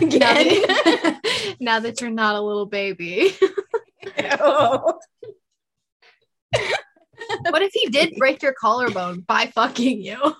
Now 0.00 0.34
that, 0.34 1.56
now 1.60 1.80
that 1.80 2.00
you're 2.00 2.10
not 2.10 2.36
a 2.36 2.40
little 2.40 2.66
baby. 2.66 3.34
What 7.50 7.62
if 7.62 7.72
he 7.72 7.86
did 7.88 8.16
break 8.16 8.42
your 8.42 8.52
collarbone 8.52 9.20
by 9.20 9.46
fucking 9.46 10.02
you? 10.02 10.18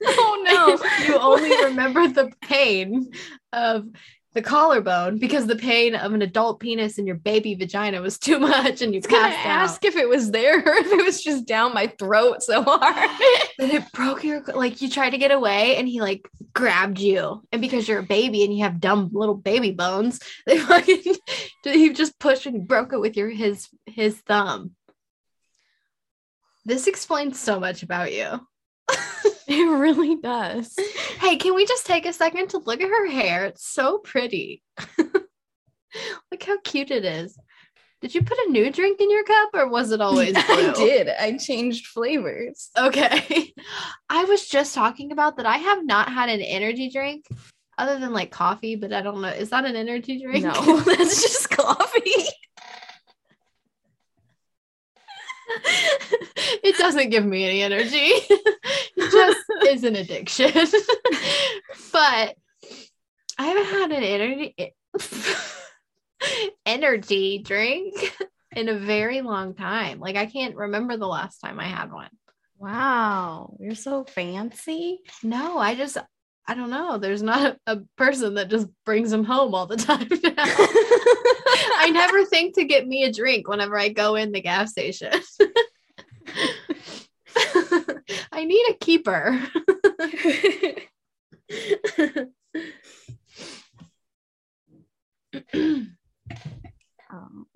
oh 0.04 0.42
no. 0.44 0.78
you 1.06 1.18
only 1.18 1.64
remember 1.64 2.08
the 2.08 2.30
pain 2.42 3.10
of 3.52 3.86
the 4.32 4.42
collarbone 4.42 5.18
because 5.18 5.46
the 5.46 5.56
pain 5.56 5.94
of 5.94 6.12
an 6.12 6.22
adult 6.22 6.60
penis 6.60 6.98
in 6.98 7.06
your 7.06 7.16
baby 7.16 7.54
vagina 7.56 8.00
was 8.00 8.16
too 8.16 8.38
much 8.38 8.80
and 8.80 8.94
you 8.94 9.00
gonna 9.00 9.26
ask 9.26 9.84
if 9.84 9.96
it 9.96 10.08
was 10.08 10.30
there 10.30 10.58
or 10.66 10.74
if 10.74 10.86
it 10.86 11.04
was 11.04 11.22
just 11.22 11.46
down 11.46 11.74
my 11.74 11.88
throat 11.98 12.42
so 12.42 12.62
hard. 12.62 12.80
that 13.58 13.74
it 13.74 13.92
broke 13.92 14.22
your 14.22 14.42
like 14.54 14.80
you 14.80 14.88
tried 14.88 15.10
to 15.10 15.18
get 15.18 15.32
away 15.32 15.76
and 15.76 15.88
he 15.88 16.00
like 16.00 16.28
grabbed 16.52 17.00
you. 17.00 17.42
And 17.50 17.60
because 17.60 17.88
you're 17.88 18.00
a 18.00 18.04
baby 18.04 18.44
and 18.44 18.54
you 18.54 18.62
have 18.62 18.80
dumb 18.80 19.10
little 19.12 19.34
baby 19.34 19.72
bones, 19.72 20.20
they 20.46 20.58
fucking 20.58 21.16
he 21.64 21.92
just 21.92 22.18
pushed 22.18 22.46
and 22.46 22.68
broke 22.68 22.92
it 22.92 23.00
with 23.00 23.16
your 23.16 23.30
his 23.30 23.68
his 23.86 24.16
thumb. 24.20 24.72
This 26.64 26.86
explains 26.86 27.38
so 27.38 27.58
much 27.58 27.82
about 27.82 28.12
you. 28.12 28.46
It 29.52 29.68
really 29.68 30.14
does. 30.14 30.76
Hey, 31.18 31.36
can 31.36 31.56
we 31.56 31.66
just 31.66 31.84
take 31.84 32.06
a 32.06 32.12
second 32.12 32.50
to 32.50 32.58
look 32.58 32.80
at 32.80 32.88
her 32.88 33.10
hair? 33.10 33.46
It's 33.46 33.66
so 33.66 33.98
pretty. 33.98 34.62
look 34.98 36.42
how 36.44 36.58
cute 36.62 36.92
it 36.92 37.04
is. 37.04 37.36
Did 38.00 38.14
you 38.14 38.22
put 38.22 38.38
a 38.38 38.50
new 38.50 38.70
drink 38.70 39.00
in 39.00 39.10
your 39.10 39.24
cup 39.24 39.50
or 39.54 39.68
was 39.68 39.90
it 39.90 40.00
always 40.00 40.32
blue? 40.46 40.70
I 40.70 40.72
did. 40.72 41.08
I 41.08 41.36
changed 41.36 41.88
flavors. 41.88 42.70
Okay. 42.78 43.52
I 44.08 44.22
was 44.24 44.46
just 44.46 44.72
talking 44.72 45.10
about 45.10 45.36
that 45.38 45.46
I 45.46 45.56
have 45.56 45.84
not 45.84 46.12
had 46.12 46.28
an 46.28 46.42
energy 46.42 46.88
drink 46.88 47.26
other 47.76 47.98
than 47.98 48.12
like 48.12 48.30
coffee, 48.30 48.76
but 48.76 48.92
I 48.92 49.02
don't 49.02 49.20
know. 49.20 49.28
Is 49.30 49.50
that 49.50 49.64
an 49.64 49.74
energy 49.74 50.22
drink? 50.22 50.44
No, 50.44 50.80
that's 50.80 51.22
just 51.22 51.50
coffee. 51.50 52.24
it 56.62 56.78
doesn't 56.78 57.10
give 57.10 57.24
me 57.24 57.44
any 57.44 57.62
energy. 57.62 57.88
it 57.92 58.96
just 58.96 59.40
is 59.68 59.84
an 59.84 59.96
addiction. 59.96 60.52
but 61.92 62.34
I 63.38 63.44
haven't 63.44 63.64
had 63.64 63.92
an 63.92 64.02
energy 64.02 64.74
energy 66.66 67.38
drink 67.38 67.94
in 68.54 68.68
a 68.68 68.78
very 68.78 69.22
long 69.22 69.54
time. 69.54 70.00
Like 70.00 70.16
I 70.16 70.26
can't 70.26 70.56
remember 70.56 70.96
the 70.96 71.06
last 71.06 71.38
time 71.38 71.58
I 71.58 71.66
had 71.66 71.92
one. 71.92 72.10
Wow, 72.58 73.56
you're 73.58 73.74
so 73.74 74.04
fancy. 74.04 75.00
No, 75.22 75.58
I 75.58 75.74
just 75.74 75.96
I 76.46 76.54
don't 76.54 76.70
know. 76.70 76.98
There's 76.98 77.22
not 77.22 77.56
a, 77.66 77.74
a 77.74 77.80
person 77.96 78.34
that 78.34 78.50
just 78.50 78.66
brings 78.84 79.10
them 79.10 79.24
home 79.24 79.54
all 79.54 79.66
the 79.66 79.76
time 79.88 80.08
now. 80.10 80.44
I 81.78 81.90
never 81.92 82.24
think 82.30 82.54
to 82.56 82.64
get 82.64 82.86
me 82.86 83.04
a 83.04 83.12
drink 83.12 83.48
whenever 83.48 83.78
I 83.78 83.88
go 83.90 84.16
in 84.16 84.32
the 84.32 84.40
gas 84.40 84.70
station. 84.70 85.12
I 88.32 88.44
need 88.44 88.64
a 88.70 88.74
keeper. 88.74 89.40
Um, 97.12 97.46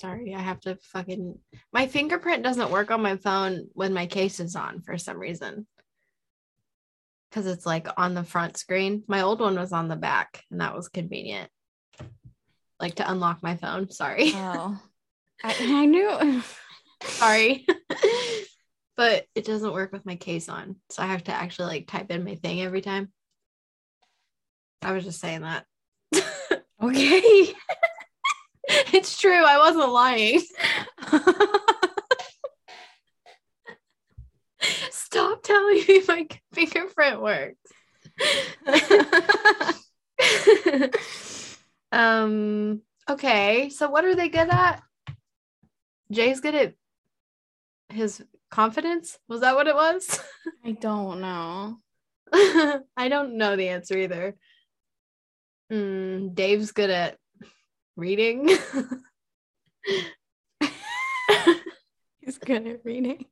Sorry, 0.00 0.34
I 0.34 0.40
have 0.40 0.60
to 0.60 0.78
fucking. 0.94 1.38
My 1.74 1.86
fingerprint 1.86 2.42
doesn't 2.42 2.70
work 2.70 2.90
on 2.90 3.02
my 3.02 3.16
phone 3.16 3.68
when 3.74 3.92
my 3.92 4.06
case 4.06 4.40
is 4.40 4.56
on 4.56 4.80
for 4.80 4.96
some 4.96 5.18
reason. 5.18 5.66
Because 7.30 7.46
it's 7.46 7.64
like 7.64 7.86
on 7.96 8.14
the 8.14 8.24
front 8.24 8.56
screen. 8.56 9.04
My 9.06 9.22
old 9.22 9.40
one 9.40 9.56
was 9.56 9.72
on 9.72 9.88
the 9.88 9.96
back, 9.96 10.42
and 10.50 10.60
that 10.60 10.74
was 10.74 10.88
convenient. 10.88 11.48
Like 12.80 12.96
to 12.96 13.10
unlock 13.10 13.42
my 13.42 13.56
phone. 13.56 13.90
Sorry. 13.90 14.32
oh, 14.34 14.80
I, 15.44 15.54
I 15.60 15.86
knew. 15.86 16.42
Sorry. 17.02 17.66
but 18.96 19.26
it 19.34 19.44
doesn't 19.44 19.72
work 19.72 19.92
with 19.92 20.04
my 20.04 20.16
case 20.16 20.48
on. 20.48 20.76
So 20.90 21.02
I 21.02 21.06
have 21.06 21.24
to 21.24 21.32
actually 21.32 21.66
like 21.66 21.86
type 21.86 22.10
in 22.10 22.24
my 22.24 22.34
thing 22.34 22.60
every 22.62 22.80
time. 22.80 23.12
I 24.82 24.92
was 24.92 25.04
just 25.04 25.20
saying 25.20 25.42
that. 25.42 25.66
Okay. 26.82 27.52
it's 28.92 29.20
true. 29.20 29.44
I 29.44 29.58
wasn't 29.58 29.92
lying. 29.92 30.40
Stop 35.10 35.42
telling 35.42 35.82
me 35.88 36.02
my 36.06 36.28
fingerprint 36.52 37.20
works. 37.20 37.58
um 41.92 42.82
okay, 43.08 43.70
so 43.70 43.90
what 43.90 44.04
are 44.04 44.14
they 44.14 44.28
good 44.28 44.48
at? 44.48 44.82
Jay's 46.12 46.40
good 46.40 46.54
at 46.54 46.74
his 47.88 48.22
confidence. 48.52 49.18
Was 49.28 49.40
that 49.40 49.56
what 49.56 49.66
it 49.66 49.74
was? 49.74 50.20
I 50.64 50.72
don't 50.72 51.20
know. 51.20 51.78
I 52.32 53.08
don't 53.08 53.36
know 53.36 53.56
the 53.56 53.68
answer 53.68 53.98
either. 53.98 54.36
Mm, 55.72 56.34
Dave's 56.34 56.70
good 56.70 56.90
at 56.90 57.16
reading. 57.96 58.48
He's 62.20 62.38
good 62.38 62.66
at 62.66 62.84
reading. 62.84 63.26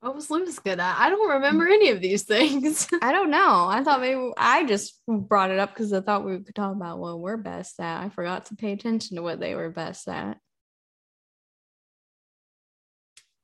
What 0.00 0.14
was 0.14 0.30
Luis 0.30 0.58
good 0.58 0.80
at? 0.80 0.98
I 0.98 1.10
don't 1.10 1.28
remember 1.28 1.68
any 1.68 1.90
of 1.90 2.00
these 2.00 2.22
things. 2.22 2.88
I 3.02 3.12
don't 3.12 3.30
know. 3.30 3.66
I 3.68 3.84
thought 3.84 4.00
maybe 4.00 4.32
I 4.38 4.64
just 4.64 4.98
brought 5.06 5.50
it 5.50 5.58
up 5.58 5.74
because 5.74 5.92
I 5.92 6.00
thought 6.00 6.24
we 6.24 6.38
could 6.38 6.54
talk 6.54 6.74
about 6.74 6.98
what 6.98 7.20
we're 7.20 7.36
best 7.36 7.78
at. 7.80 8.02
I 8.02 8.08
forgot 8.08 8.46
to 8.46 8.56
pay 8.56 8.72
attention 8.72 9.16
to 9.16 9.22
what 9.22 9.40
they 9.40 9.54
were 9.54 9.68
best 9.68 10.08
at. 10.08 10.38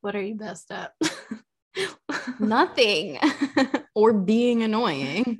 what 0.06 0.14
are 0.14 0.22
you 0.22 0.36
best 0.36 0.70
at? 0.70 0.92
Nothing. 2.40 3.18
or 3.94 4.12
being 4.12 4.62
annoying. 4.62 5.36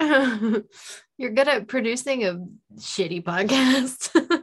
You're 0.00 1.30
good 1.30 1.48
at 1.48 1.68
producing 1.68 2.24
a 2.24 2.44
shitty 2.76 3.22
podcast. 3.22 4.42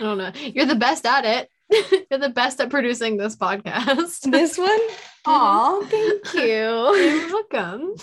I 0.00 0.02
don't 0.02 0.16
know. 0.16 0.32
You're 0.34 0.64
the 0.64 0.76
best 0.76 1.04
at 1.04 1.26
it. 1.26 1.50
You're 2.10 2.18
the 2.18 2.30
best 2.30 2.58
at 2.58 2.70
producing 2.70 3.18
this 3.18 3.36
podcast. 3.36 4.30
This 4.30 4.56
one? 4.56 4.80
Aw, 5.26 5.82
thank 5.82 6.34
you. 6.34 6.40
You're 6.40 7.28
welcome. 7.28 7.96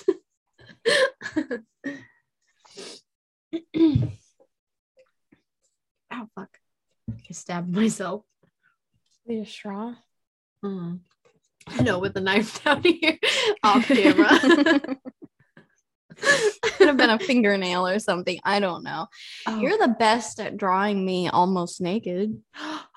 Ow, 6.14 6.30
fuck. 6.36 6.60
I 7.10 7.34
stabbed 7.34 7.74
myself. 7.74 8.24
Need 9.26 9.42
a 9.42 9.46
straw? 9.48 9.96
Mm. 10.64 11.00
No, 11.82 11.98
with 11.98 12.14
the 12.14 12.22
knife 12.22 12.64
down 12.64 12.84
here 12.84 13.18
off 13.64 13.88
camera. 13.88 14.98
Could 16.22 16.88
have 16.88 16.98
been 16.98 17.10
a 17.10 17.20
fingernail 17.20 17.88
or 17.88 18.00
something. 18.00 18.40
I 18.44 18.60
don't 18.60 18.84
know. 18.84 19.08
Oh. 19.46 19.60
You're 19.60 19.78
the 19.78 19.96
best 20.00 20.40
at 20.40 20.58
drawing 20.58 21.06
me 21.06 21.28
almost 21.30 21.82
naked. 21.82 22.38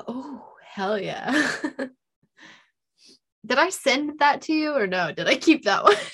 oh, 0.09 0.46
hell 0.64 0.98
yeah. 1.00 1.50
Did 3.46 3.59
I 3.59 3.70
send 3.70 4.18
that 4.20 4.42
to 4.42 4.52
you 4.52 4.72
or 4.74 4.87
no? 4.87 5.12
Did 5.12 5.26
I 5.26 5.35
keep 5.37 5.64
that 5.64 5.85
one? 5.85 5.96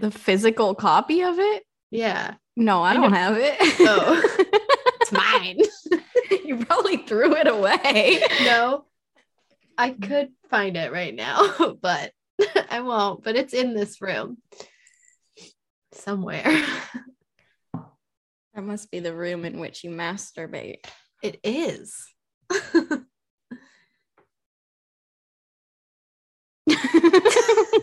The 0.00 0.10
physical 0.10 0.74
copy 0.74 1.22
of 1.22 1.38
it? 1.38 1.62
yeah, 1.90 2.36
No, 2.56 2.82
I 2.82 2.92
I 2.92 2.94
don't 2.94 3.10
know. 3.10 3.16
have 3.18 3.36
it. 3.36 3.56
Oh. 3.80 4.22
it's 5.02 5.12
mine. 5.12 5.58
you 6.46 6.64
probably 6.64 6.96
threw 6.96 7.36
it 7.36 7.46
away. 7.46 8.22
no, 8.44 8.86
I 9.76 9.90
could 9.90 10.30
find 10.48 10.78
it 10.78 10.92
right 10.92 11.14
now, 11.14 11.74
but 11.82 12.12
I 12.70 12.80
won't. 12.80 13.22
But 13.22 13.36
it's 13.36 13.52
in 13.52 13.74
this 13.74 14.00
room 14.00 14.38
somewhere. 15.96 16.44
That 18.54 18.64
must 18.64 18.90
be 18.90 19.00
the 19.00 19.14
room 19.14 19.44
in 19.44 19.60
which 19.60 19.84
you 19.84 19.90
masturbate. 19.90 20.78
It 21.22 21.40
is. 21.44 22.06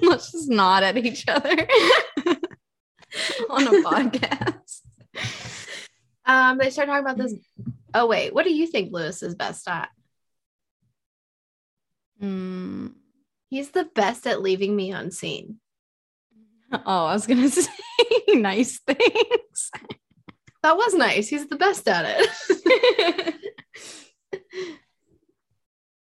Let's 0.02 0.32
just 0.32 0.50
nod 0.50 0.82
at 0.84 0.98
each 0.98 1.26
other 1.28 1.68
on 3.50 3.68
a 3.68 3.72
podcast. 3.84 4.82
Um, 6.26 6.58
they 6.58 6.72
start 6.72 6.88
talking 6.88 7.06
about 7.06 7.18
this. 7.18 7.36
Oh 7.94 8.08
wait, 8.08 8.34
what 8.34 8.44
do 8.44 8.54
you 8.54 8.66
think 8.66 8.92
Luis 8.92 9.22
is 9.22 9.36
best 9.36 9.68
at? 9.68 9.90
Hmm. 12.20 12.88
He's 13.50 13.70
the 13.70 13.86
best 13.94 14.26
at 14.26 14.42
leaving 14.42 14.76
me 14.76 14.92
unseen. 14.92 15.60
Oh, 16.74 17.06
I 17.06 17.14
was 17.14 17.28
gonna 17.28 17.50
say 17.50 17.68
nice 18.34 18.80
things. 18.80 19.72
That 20.64 20.76
was 20.78 20.94
nice. 20.94 21.28
He's 21.28 21.48
the 21.48 21.56
best 21.58 21.88
at 21.88 22.06
it. 22.08 23.36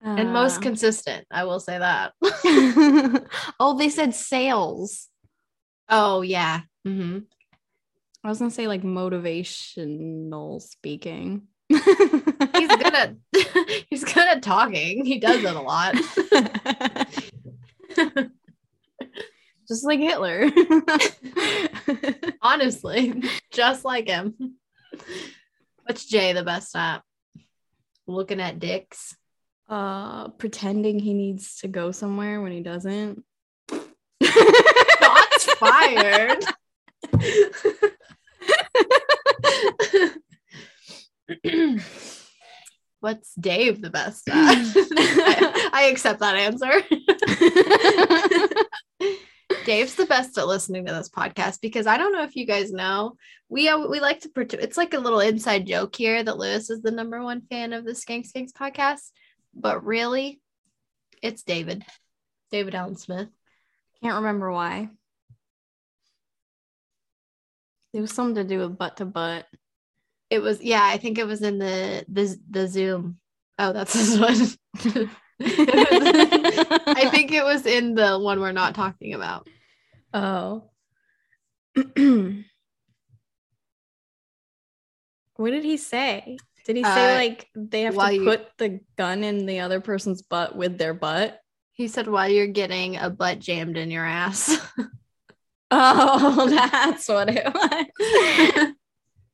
and 0.01 0.33
most 0.33 0.57
Uh, 0.57 0.61
consistent. 0.61 1.25
I 1.31 1.45
will 1.45 1.59
say 1.59 1.77
that. 1.77 2.13
oh, 3.59 3.75
they 3.77 3.89
said 3.89 4.13
sales. 4.15 5.07
oh 5.89 6.21
yeah. 6.21 6.61
hmm 6.85 7.19
I 8.23 8.29
was 8.29 8.39
gonna 8.39 8.51
say 8.51 8.67
like 8.67 8.81
motivational 8.83 10.61
speaking. 10.61 11.43
He's 11.69 11.81
good 11.81 12.93
at 12.93 13.15
he's 13.89 14.03
good 14.03 14.17
at 14.27 14.41
talking. 14.43 15.05
He 15.05 15.19
does 15.19 15.43
it 15.43 15.55
a 15.55 15.61
lot. 15.61 15.95
Just 19.67 19.83
like 19.83 19.99
Hitler. 19.99 20.49
Honestly, 22.41 23.21
just 23.51 23.83
like 23.83 24.07
him. 24.07 24.55
What's 25.83 26.05
Jay 26.05 26.33
the 26.33 26.43
best 26.43 26.75
at? 26.75 27.01
Looking 28.07 28.39
at 28.39 28.59
dicks. 28.59 29.15
uh 29.67 30.29
pretending 30.29 30.99
he 30.99 31.13
needs 31.13 31.57
to 31.57 31.67
go 31.67 31.91
somewhere 31.91 32.41
when 32.41 32.53
he 32.53 32.61
doesn't. 32.61 33.23
Shots 34.23 35.53
fired. 35.59 36.43
What's 42.99 43.35
Dave 43.35 43.81
the 43.81 43.89
best 43.89 44.27
at? 44.31 44.35
I, 44.35 45.69
I 45.73 45.83
accept 45.91 46.19
that 46.21 46.35
answer. 46.35 46.71
Dave's 49.65 49.95
the 49.95 50.05
best 50.05 50.37
at 50.37 50.47
listening 50.47 50.85
to 50.85 50.93
this 50.93 51.09
podcast 51.09 51.61
because 51.61 51.87
I 51.87 51.97
don't 51.97 52.11
know 52.11 52.23
if 52.23 52.35
you 52.35 52.45
guys 52.45 52.71
know, 52.71 53.15
we 53.49 53.69
uh, 53.69 53.87
we 53.87 53.99
like 53.99 54.21
to 54.21 54.29
it's 54.61 54.77
like 54.77 54.93
a 54.93 54.99
little 54.99 55.21
inside 55.21 55.65
joke 55.65 55.95
here 55.95 56.21
that 56.21 56.37
Luis 56.37 56.69
is 56.69 56.81
the 56.81 56.91
number 56.91 57.23
one 57.23 57.41
fan 57.41 57.73
of 57.73 57.85
the 57.85 57.91
Skank 57.91 58.29
Skanks 58.29 58.51
podcast, 58.51 59.11
but 59.53 59.85
really, 59.85 60.41
it's 61.21 61.43
David, 61.43 61.85
David 62.51 62.75
Allen 62.75 62.97
Smith. 62.97 63.29
Can't 64.03 64.15
remember 64.15 64.51
why. 64.51 64.89
It 67.93 68.01
was 68.01 68.11
something 68.11 68.35
to 68.35 68.43
do 68.43 68.59
with 68.59 68.77
butt 68.77 68.97
to 68.97 69.05
butt. 69.05 69.45
It 70.29 70.39
was 70.39 70.61
yeah, 70.61 70.83
I 70.83 70.97
think 70.97 71.17
it 71.17 71.25
was 71.25 71.41
in 71.41 71.57
the 71.57 72.05
the 72.09 72.37
the 72.49 72.67
Zoom. 72.67 73.17
Oh, 73.57 73.71
that's 73.73 73.93
this 73.93 74.19
one. 74.19 75.09
I 76.57 77.09
think 77.09 77.31
it 77.31 77.43
was 77.43 77.65
in 77.65 77.95
the 77.95 78.17
one 78.17 78.39
we're 78.39 78.51
not 78.51 78.75
talking 78.75 79.13
about. 79.13 79.47
Oh. 80.13 80.69
what 85.35 85.51
did 85.51 85.63
he 85.63 85.77
say? 85.77 86.37
Did 86.65 86.77
he 86.77 86.83
say 86.83 87.13
Uh, 87.13 87.15
like 87.15 87.47
they 87.55 87.81
have 87.83 87.95
to 87.97 88.13
you- 88.13 88.23
put 88.25 88.47
the 88.57 88.79
gun 88.97 89.23
in 89.23 89.45
the 89.45 89.59
other 89.59 89.79
person's 89.79 90.21
butt 90.21 90.55
with 90.55 90.77
their 90.77 90.93
butt? 90.93 91.39
He 91.73 91.87
said 91.87 92.07
while 92.07 92.27
you're 92.27 92.47
getting 92.47 92.97
a 92.97 93.09
butt 93.09 93.39
jammed 93.39 93.77
in 93.77 93.91
your 93.91 94.05
ass. 94.05 94.57
Oh, 95.69 96.47
that's 96.49 97.09
what 97.09 97.27
it 97.29 98.73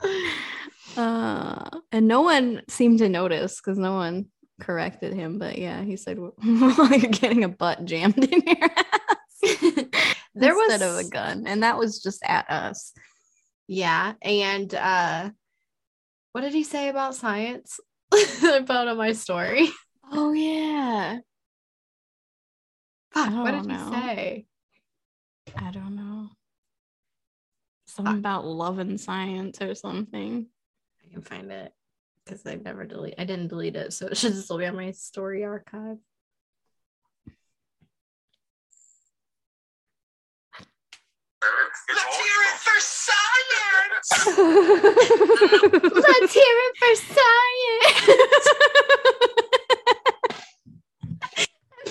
was. 0.03 0.97
uh, 0.97 1.79
and 1.91 2.07
no 2.07 2.21
one 2.21 2.63
seemed 2.67 2.97
to 2.99 3.07
notice 3.09 3.61
because 3.61 3.77
no 3.77 3.93
one 3.93 4.25
corrected 4.61 5.13
him. 5.13 5.39
But 5.39 5.57
yeah, 5.57 5.81
he 5.83 5.95
said, 5.97 6.17
"While 6.19 6.33
you're 6.43 7.11
getting 7.11 7.43
a 7.43 7.49
butt 7.49 7.85
jammed 7.85 8.17
in 8.23 8.41
your 8.45 8.69
ass." 8.69 9.85
There 10.35 10.55
was- 10.55 10.71
instead 10.73 10.89
of 10.89 10.97
a 10.97 11.09
gun, 11.09 11.45
and 11.45 11.61
that 11.61 11.77
was 11.77 12.01
just 12.01 12.23
at 12.25 12.49
us. 12.49 12.91
yeah, 13.67 14.13
and 14.21 14.73
uh 14.73 15.29
what 16.31 16.41
did 16.41 16.53
he 16.53 16.63
say 16.63 16.89
about 16.89 17.13
science? 17.13 17.79
Put 18.11 18.69
on 18.71 18.97
my 18.97 19.11
story. 19.13 19.69
Oh 20.11 20.31
yeah, 20.33 21.19
Fuck, 23.13 23.31
what 23.31 23.51
did 23.51 23.65
know. 23.67 23.73
he 23.91 23.91
say? 23.91 24.45
I 25.55 25.69
don't 25.71 25.95
know. 25.95 26.29
Something 27.87 28.17
about 28.17 28.45
love 28.45 28.79
and 28.79 28.99
science 28.99 29.61
or 29.61 29.75
something. 29.75 30.47
I 31.05 31.13
can 31.13 31.21
find 31.21 31.51
it 31.51 31.71
because 32.25 32.45
I 32.45 32.55
never 32.55 32.85
delete. 32.85 33.15
I 33.17 33.25
didn't 33.25 33.49
delete 33.49 33.75
it, 33.75 33.93
so 33.93 34.07
it 34.07 34.17
should 34.17 34.35
still 34.37 34.57
be 34.57 34.65
on 34.65 34.75
my 34.75 34.91
story 34.91 35.43
archive. 35.43 35.97
Let's 41.89 42.15
hear 42.15 42.41
it 42.49 42.57
for 42.59 42.79
science! 42.79 44.09
Let's 45.93 46.33
hear 46.33 46.55
it 46.65 46.77
for 46.79 46.95
science. 47.13 48.03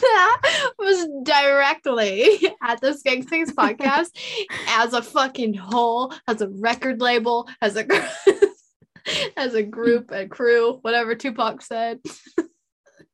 that 0.00 0.70
was 0.78 1.06
directly 1.22 2.22
at 2.62 2.80
the 2.80 2.90
Skank 2.90 3.28
Things 3.28 3.52
podcast 3.52 4.10
as 4.68 4.94
a 4.94 5.02
fucking 5.02 5.54
whole, 5.54 6.12
as 6.26 6.40
a 6.40 6.48
record 6.48 7.00
label, 7.00 7.48
as 7.60 7.76
a 7.76 7.84
as 9.36 9.54
a 9.54 9.62
group, 9.62 10.10
a 10.10 10.26
crew, 10.26 10.78
whatever 10.82 11.14
Tupac 11.14 11.62
said. 11.62 12.00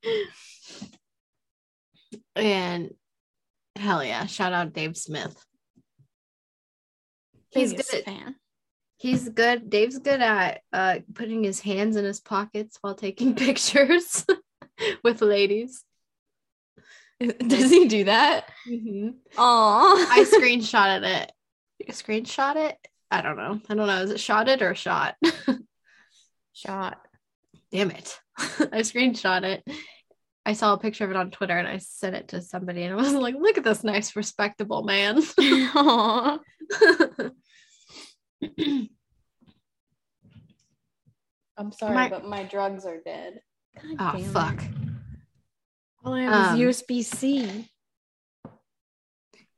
and 2.36 2.90
hell 3.76 4.04
yeah, 4.04 4.26
shout 4.26 4.52
out 4.52 4.72
Dave 4.72 4.96
Smith. 4.96 5.36
He's 7.50 7.72
Biggest 7.72 7.90
good 7.90 7.98
at- 8.00 8.04
fan. 8.04 8.34
He's 9.00 9.28
good. 9.28 9.70
Dave's 9.70 10.00
good 10.00 10.20
at 10.20 10.62
uh, 10.72 10.98
putting 11.14 11.44
his 11.44 11.60
hands 11.60 11.94
in 11.94 12.04
his 12.04 12.20
pockets 12.20 12.78
while 12.80 12.96
taking 12.96 13.34
pictures 13.36 14.26
with 15.04 15.22
ladies. 15.22 15.84
Does 17.20 17.70
he 17.70 17.86
do 17.86 18.04
that? 18.04 18.48
Oh, 19.36 20.06
I 20.10 20.24
screenshotted 20.24 21.22
it. 21.22 21.32
Screenshot 21.92 22.56
it? 22.56 22.76
I 23.10 23.22
don't 23.22 23.36
know. 23.36 23.60
I 23.68 23.74
don't 23.76 23.86
know. 23.86 24.02
Is 24.02 24.10
it 24.10 24.20
shotted 24.20 24.62
or 24.62 24.74
shot? 24.74 25.14
Shot. 26.58 26.98
Damn 27.72 27.90
it. 27.90 28.18
I 28.38 28.80
screenshot 28.82 29.42
it. 29.44 29.62
I 30.46 30.54
saw 30.54 30.72
a 30.72 30.78
picture 30.78 31.04
of 31.04 31.10
it 31.10 31.16
on 31.16 31.30
Twitter 31.30 31.56
and 31.58 31.68
I 31.68 31.78
sent 31.78 32.16
it 32.16 32.28
to 32.28 32.40
somebody 32.40 32.82
and 32.84 32.92
I 32.94 32.96
was 32.96 33.12
like, 33.12 33.34
look 33.34 33.58
at 33.58 33.64
this 33.64 33.84
nice, 33.84 34.16
respectable 34.16 34.82
man. 34.82 35.22
I'm 41.56 41.72
sorry, 41.72 41.94
My- 41.94 42.08
but 42.08 42.24
my 42.24 42.44
drugs 42.44 42.86
are 42.86 42.98
dead. 43.04 43.40
God 43.96 44.14
oh 44.14 44.18
it. 44.18 44.24
fuck. 44.26 44.62
All 46.04 46.14
I 46.14 46.22
have 46.22 46.54
Um, 46.54 46.60
is 46.60 46.76
USB 46.80 47.04
C. 47.04 47.68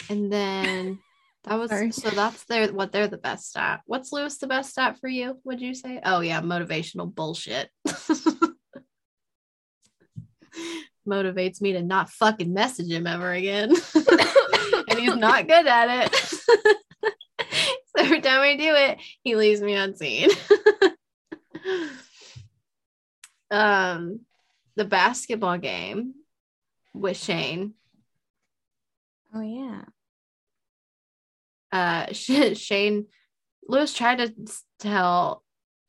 And 0.08 0.32
then 0.32 0.98
that 1.44 1.58
was 1.58 1.70
Sorry. 1.70 1.90
so 1.90 2.10
that's 2.10 2.44
their 2.44 2.72
what 2.72 2.92
they're 2.92 3.08
the 3.08 3.16
best 3.16 3.56
at. 3.56 3.80
What's 3.86 4.12
Luis 4.12 4.36
the 4.38 4.46
best 4.46 4.78
at 4.78 4.98
for 4.98 5.08
you? 5.08 5.40
Would 5.44 5.60
you 5.60 5.74
say? 5.74 6.00
Oh 6.04 6.20
yeah, 6.20 6.40
motivational 6.42 7.12
bullshit. 7.12 7.70
Motivates 11.08 11.62
me 11.62 11.72
to 11.72 11.82
not 11.82 12.10
fucking 12.10 12.52
message 12.52 12.90
him 12.90 13.06
ever 13.06 13.32
again. 13.32 13.70
and 14.88 14.98
he's 14.98 15.16
not 15.16 15.48
good 15.48 15.66
at 15.66 16.06
it. 16.06 16.14
so 16.16 16.76
every 17.96 18.20
time 18.20 18.40
I 18.40 18.56
do 18.56 18.74
it, 18.74 18.98
he 19.22 19.34
leaves 19.34 19.62
me 19.62 19.74
unseen. 19.74 20.28
um 23.50 24.20
the 24.76 24.84
basketball 24.84 25.58
game 25.58 26.14
with 26.94 27.16
Shane 27.16 27.74
Oh 29.34 29.40
yeah. 29.40 29.82
Uh 31.72 32.12
Shane 32.12 33.06
Luis 33.66 33.94
tried 33.94 34.18
to 34.18 34.34
tell 34.78 35.42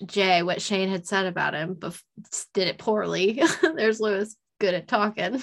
Jay 0.05 0.43
what 0.43 0.61
Shane 0.61 0.89
had 0.89 1.07
said 1.07 1.25
about 1.25 1.53
him, 1.53 1.75
but 1.75 1.99
did 2.53 2.67
it 2.67 2.77
poorly. 2.77 3.41
There's 3.61 3.99
Luis 3.99 4.35
good 4.59 4.73
at 4.73 4.87
talking. 4.87 5.39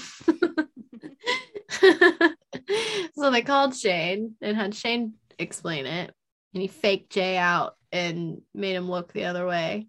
so 1.71 3.31
they 3.31 3.43
called 3.43 3.77
Shane 3.77 4.35
and 4.41 4.57
had 4.57 4.75
Shane 4.75 5.15
explain 5.39 5.87
it, 5.87 6.13
and 6.55 6.63
he 6.63 6.69
faked 6.69 7.11
Jay 7.11 7.37
out 7.37 7.77
and 7.93 8.43
made 8.55 8.75
him 8.75 8.91
look 8.91 9.13
the 9.13 9.25
other 9.25 9.47
way, 9.47 9.89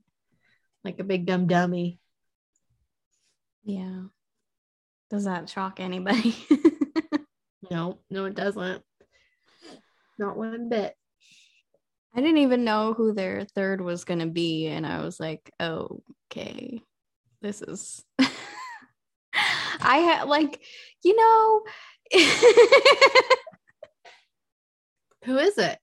like 0.84 1.00
a 1.00 1.04
big 1.04 1.26
dumb 1.26 1.48
dummy. 1.48 2.00
Yeah. 3.64 4.04
Does 5.10 5.26
that 5.26 5.50
shock 5.50 5.80
anybody? 5.80 6.36
No, 7.70 8.00
no, 8.10 8.26
it 8.26 8.36
doesn't. 8.36 8.84
Not 10.20 10.38
one 10.38 10.70
bit. 10.70 10.94
I 12.16 12.22
didn't 12.22 12.38
even 12.40 12.64
know 12.64 12.94
who 12.94 13.14
their 13.14 13.46
third 13.56 13.82
was 13.82 14.04
going 14.04 14.20
to 14.20 14.28
be. 14.28 14.68
And 14.68 14.86
I 14.86 15.02
was 15.02 15.20
like, 15.20 15.52
oh, 15.60 16.02
okay, 16.32 16.82
this 17.42 17.62
is. 17.62 18.04
I 19.82 19.98
had 19.98 20.28
like, 20.28 20.62
you 21.04 21.16
know, 21.16 21.62
Who 25.26 25.38
is 25.38 25.58
it? 25.58 25.78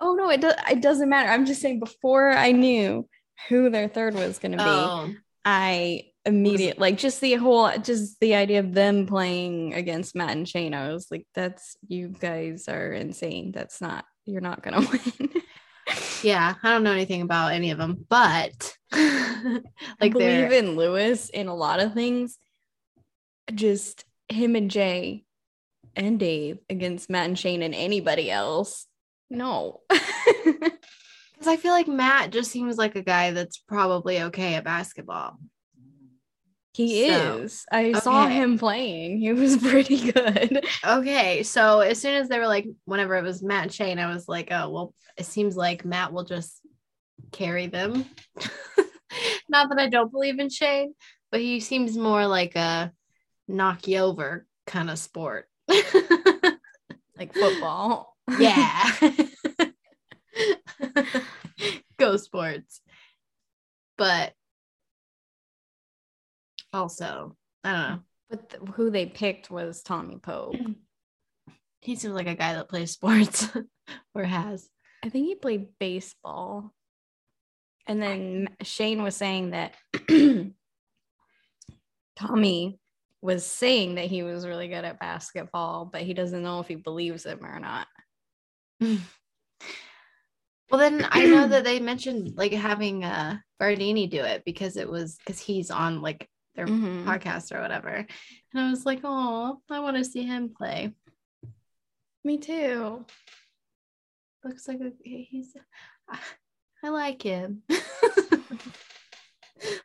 oh 0.00 0.14
no, 0.14 0.28
it, 0.28 0.40
do- 0.40 0.50
it 0.70 0.82
doesn't 0.82 1.08
matter. 1.08 1.30
I'm 1.30 1.46
just 1.46 1.62
saying, 1.62 1.80
before 1.80 2.30
I 2.30 2.52
knew 2.52 3.08
who 3.48 3.70
their 3.70 3.88
third 3.88 4.14
was 4.14 4.38
going 4.38 4.52
to 4.52 4.58
be, 4.58 4.64
Oh, 4.64 5.14
I 5.44 6.04
immediate 6.26 6.78
like 6.78 6.96
just 6.96 7.20
the 7.20 7.34
whole 7.34 7.70
just 7.78 8.18
the 8.20 8.34
idea 8.34 8.60
of 8.60 8.72
them 8.72 9.06
playing 9.06 9.74
against 9.74 10.14
Matt 10.14 10.30
and 10.30 10.48
Shane. 10.48 10.74
I 10.74 10.92
was 10.92 11.08
like, 11.10 11.26
that's 11.34 11.76
you 11.86 12.08
guys 12.08 12.68
are 12.68 12.92
insane. 12.92 13.52
That's 13.52 13.80
not 13.80 14.04
you're 14.24 14.40
not 14.40 14.62
gonna 14.62 14.80
win. 14.92 15.30
yeah. 16.22 16.54
I 16.62 16.70
don't 16.70 16.82
know 16.82 16.92
anything 16.92 17.22
about 17.22 17.52
any 17.52 17.70
of 17.70 17.78
them, 17.78 18.06
but 18.08 18.76
like 18.92 19.62
believe 20.12 20.18
they're 20.18 20.52
in 20.52 20.76
Luis 20.76 21.28
in 21.28 21.48
a 21.48 21.54
lot 21.54 21.80
of 21.80 21.94
things. 21.94 22.38
Just 23.54 24.04
him 24.28 24.56
and 24.56 24.70
Jay 24.70 25.24
and 25.94 26.18
Dave 26.18 26.58
against 26.70 27.10
Matt 27.10 27.26
and 27.26 27.38
Shane 27.38 27.62
and 27.62 27.74
anybody 27.74 28.30
else. 28.30 28.86
No. 29.30 29.80
because 31.44 31.46
I 31.46 31.56
feel 31.56 31.72
like 31.72 31.88
Matt 31.88 32.30
just 32.30 32.50
seems 32.50 32.78
like 32.78 32.96
a 32.96 33.02
guy 33.02 33.32
that's 33.32 33.58
probably 33.58 34.22
okay 34.22 34.54
at 34.54 34.64
basketball. 34.64 35.38
He 36.74 37.08
So, 37.08 37.38
is. 37.38 37.64
I 37.70 37.92
saw 37.92 38.26
him 38.26 38.58
playing. 38.58 39.18
He 39.20 39.32
was 39.32 39.56
pretty 39.70 40.10
good. 40.12 40.64
Okay, 40.86 41.42
so 41.42 41.80
as 41.80 42.00
soon 42.00 42.14
as 42.14 42.28
they 42.28 42.38
were 42.38 42.46
like, 42.46 42.66
whenever 42.84 43.16
it 43.16 43.22
was 43.22 43.42
Matt 43.42 43.72
Shane, 43.72 43.98
I 43.98 44.12
was 44.12 44.28
like, 44.28 44.48
oh 44.50 44.70
well, 44.70 44.94
it 45.16 45.26
seems 45.26 45.56
like 45.56 45.84
Matt 45.84 46.12
will 46.12 46.24
just 46.24 46.60
carry 47.32 47.66
them. 47.68 48.04
Not 49.48 49.68
that 49.68 49.78
I 49.78 49.88
don't 49.88 50.10
believe 50.10 50.38
in 50.40 50.48
Shane, 50.50 50.94
but 51.30 51.40
he 51.40 51.60
seems 51.60 51.96
more 51.96 52.26
like 52.26 52.56
a 52.56 52.92
knock 53.46 53.86
you 53.86 53.98
over 53.98 54.46
kind 54.66 54.90
of 54.90 54.98
sport. 54.98 55.48
Like 57.16 57.32
football. 57.32 58.16
yeah. 58.40 58.90
Go 61.96 62.16
sports. 62.16 62.80
But 63.96 64.32
also, 66.74 67.36
I 67.62 67.72
don't 67.72 67.88
know. 67.90 67.98
But 68.30 68.56
who 68.74 68.90
they 68.90 69.06
picked 69.06 69.50
was 69.50 69.82
Tommy 69.82 70.18
Pope. 70.18 70.56
He 71.80 71.96
seems 71.96 72.14
like 72.14 72.28
a 72.28 72.34
guy 72.34 72.54
that 72.54 72.70
plays 72.70 72.92
sports 72.92 73.46
or 74.14 74.24
has. 74.24 74.70
I 75.04 75.10
think 75.10 75.26
he 75.26 75.34
played 75.34 75.66
baseball. 75.78 76.72
And 77.86 78.00
then 78.00 78.48
Shane 78.62 79.02
was 79.02 79.14
saying 79.14 79.50
that 79.50 79.74
Tommy 82.16 82.78
was 83.20 83.44
saying 83.44 83.96
that 83.96 84.06
he 84.06 84.22
was 84.22 84.46
really 84.46 84.68
good 84.68 84.86
at 84.86 84.98
basketball, 84.98 85.84
but 85.84 86.00
he 86.00 86.14
doesn't 86.14 86.42
know 86.42 86.60
if 86.60 86.68
he 86.68 86.76
believes 86.76 87.26
him 87.26 87.44
or 87.44 87.60
not. 87.60 87.86
Well, 90.70 90.80
then 90.80 91.06
I 91.08 91.26
know 91.26 91.46
that 91.46 91.62
they 91.62 91.78
mentioned 91.78 92.32
like 92.36 92.52
having 92.52 93.04
uh 93.04 93.36
Bardini 93.60 94.10
do 94.10 94.24
it 94.24 94.42
because 94.44 94.76
it 94.76 94.88
was 94.90 95.16
because 95.16 95.38
he's 95.38 95.70
on 95.70 96.02
like 96.02 96.28
their 96.54 96.66
Mhm. 96.66 97.04
podcast 97.04 97.54
or 97.54 97.60
whatever. 97.60 97.88
And 98.52 98.60
I 98.60 98.70
was 98.70 98.86
like, 98.86 99.00
oh, 99.04 99.60
I 99.70 99.80
want 99.80 99.96
to 99.96 100.04
see 100.04 100.22
him 100.22 100.48
play. 100.56 100.92
Me 102.22 102.38
too. 102.38 103.04
Looks 104.44 104.68
like 104.68 104.80
a, 104.80 104.92
he's, 105.02 105.56
I 106.82 106.88
like 106.88 107.22
him. 107.22 107.62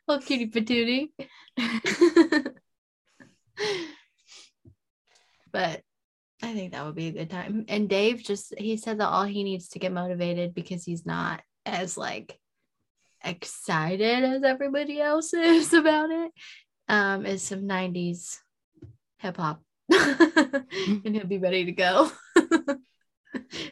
Little 0.06 0.22
cutie 0.26 0.48
patootie. 0.50 1.10
but 5.52 5.82
I 6.42 6.54
think 6.54 6.72
that 6.72 6.84
would 6.86 6.94
be 6.94 7.08
a 7.08 7.12
good 7.12 7.30
time. 7.30 7.64
And 7.68 7.88
Dave 7.88 8.22
just 8.22 8.54
he 8.56 8.76
said 8.76 8.98
that 9.00 9.08
all 9.08 9.24
he 9.24 9.42
needs 9.44 9.68
to 9.70 9.78
get 9.78 9.92
motivated 9.92 10.54
because 10.54 10.84
he's 10.84 11.04
not 11.06 11.42
as 11.66 11.96
like 11.98 12.38
excited 13.24 14.24
as 14.24 14.42
everybody 14.42 15.00
else 15.00 15.32
is 15.34 15.72
about 15.72 16.10
it. 16.10 16.32
Um, 16.88 17.24
is 17.24 17.42
some 17.42 17.68
90s 17.68 18.38
hip 19.18 19.36
hop. 19.36 19.62
and 19.90 21.14
he'll 21.14 21.26
be 21.26 21.38
ready 21.38 21.64
to 21.66 21.72
go. 21.72 22.10
and 22.36 22.80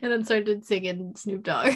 then 0.00 0.24
started 0.24 0.64
singing 0.64 1.14
Snoop 1.16 1.42
Dogg. 1.42 1.74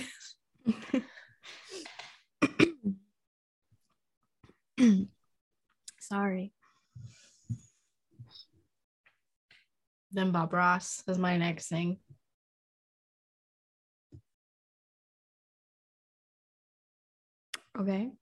Sorry. 6.00 6.52
Then 10.12 10.30
Bob 10.30 10.52
Ross 10.52 11.02
is 11.08 11.18
my 11.18 11.38
next 11.38 11.68
thing. 11.68 11.98
Okay. 17.78 18.12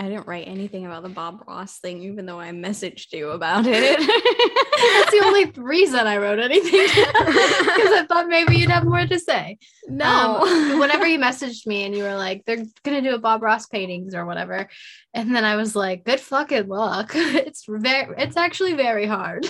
I 0.00 0.08
didn't 0.08 0.28
write 0.28 0.46
anything 0.46 0.86
about 0.86 1.02
the 1.02 1.08
Bob 1.08 1.42
Ross 1.48 1.80
thing, 1.80 2.02
even 2.04 2.24
though 2.24 2.38
I 2.38 2.50
messaged 2.50 3.12
you 3.12 3.30
about 3.30 3.64
it. 3.66 3.98
That's 3.98 5.10
the 5.10 5.22
only 5.24 5.46
reason 5.56 6.06
I 6.06 6.18
wrote 6.18 6.38
anything 6.38 6.70
because 6.86 7.92
I 7.92 8.06
thought 8.08 8.28
maybe 8.28 8.56
you'd 8.56 8.70
have 8.70 8.84
more 8.84 9.04
to 9.04 9.18
say. 9.18 9.58
no. 9.88 10.36
Um, 10.42 10.78
whenever 10.78 11.04
you 11.04 11.18
messaged 11.18 11.66
me 11.66 11.84
and 11.84 11.96
you 11.96 12.04
were 12.04 12.14
like, 12.14 12.44
they're 12.44 12.64
gonna 12.84 13.02
do 13.02 13.16
a 13.16 13.18
Bob 13.18 13.42
Ross 13.42 13.66
paintings 13.66 14.14
or 14.14 14.24
whatever, 14.24 14.68
and 15.14 15.34
then 15.34 15.44
I 15.44 15.56
was 15.56 15.74
like, 15.74 16.04
good 16.04 16.20
fucking 16.20 16.68
luck. 16.68 17.10
It's 17.16 17.64
very, 17.68 18.14
it's 18.18 18.36
actually 18.36 18.74
very 18.74 19.06
hard. 19.06 19.46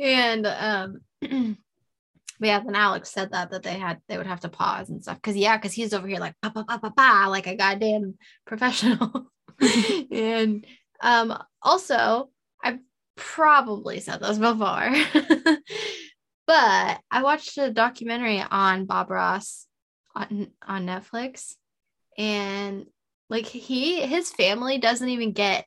and 0.00 0.46
um, 0.48 0.98
but 2.38 2.46
yeah, 2.46 2.60
then 2.60 2.74
Alex 2.74 3.10
said 3.10 3.32
that 3.32 3.50
that 3.50 3.62
they 3.62 3.78
had 3.78 4.00
they 4.08 4.16
would 4.16 4.26
have 4.26 4.40
to 4.40 4.48
pause 4.48 4.90
and 4.90 5.02
stuff 5.02 5.16
because 5.16 5.36
yeah, 5.36 5.56
because 5.56 5.72
he's 5.72 5.94
over 5.94 6.06
here 6.06 6.18
like 6.18 6.34
pa 6.42 6.50
pa 6.50 6.64
pa 6.64 6.78
pa 6.78 6.90
pa 6.90 7.26
like 7.28 7.46
a 7.46 7.56
goddamn 7.56 8.14
professional. 8.46 9.30
and 10.10 10.66
um, 11.00 11.38
also, 11.62 12.30
I've 12.62 12.80
probably 13.16 14.00
said 14.00 14.20
this 14.20 14.38
before, 14.38 14.90
but 16.46 17.00
I 17.10 17.22
watched 17.22 17.56
a 17.58 17.70
documentary 17.70 18.40
on 18.40 18.86
Bob 18.86 19.10
Ross 19.10 19.66
on 20.14 20.48
on 20.66 20.86
Netflix, 20.86 21.54
and 22.18 22.86
like 23.30 23.46
he 23.46 24.00
his 24.00 24.30
family 24.30 24.78
doesn't 24.78 25.08
even 25.08 25.32
get, 25.32 25.66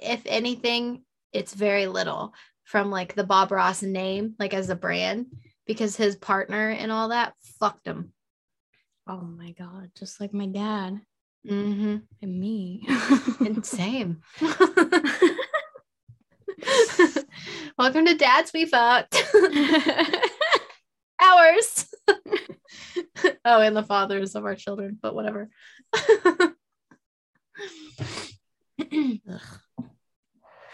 if 0.00 0.22
anything, 0.26 1.02
it's 1.32 1.54
very 1.54 1.86
little 1.86 2.32
from 2.64 2.90
like 2.90 3.14
the 3.14 3.24
Bob 3.24 3.52
Ross 3.52 3.82
name, 3.82 4.34
like 4.38 4.54
as 4.54 4.70
a 4.70 4.76
brand. 4.76 5.26
Because 5.66 5.96
his 5.96 6.16
partner 6.16 6.70
and 6.70 6.90
all 6.92 7.08
that 7.08 7.34
fucked 7.58 7.86
him. 7.86 8.12
Oh 9.06 9.20
my 9.20 9.52
god, 9.52 9.90
just 9.98 10.20
like 10.20 10.32
my 10.34 10.46
dad 10.46 11.00
Mm-hmm. 11.46 11.96
and 12.22 12.40
me. 12.40 12.88
And 13.40 13.64
same. 13.66 14.22
Welcome 17.76 18.06
to 18.06 18.14
Dad's 18.16 18.50
We 18.54 18.64
Fucked. 18.64 19.22
Ours. 21.20 21.92
oh, 23.44 23.60
and 23.60 23.76
the 23.76 23.82
fathers 23.82 24.34
of 24.34 24.46
our 24.46 24.54
children, 24.54 24.98
but 25.02 25.14
whatever. 25.14 25.50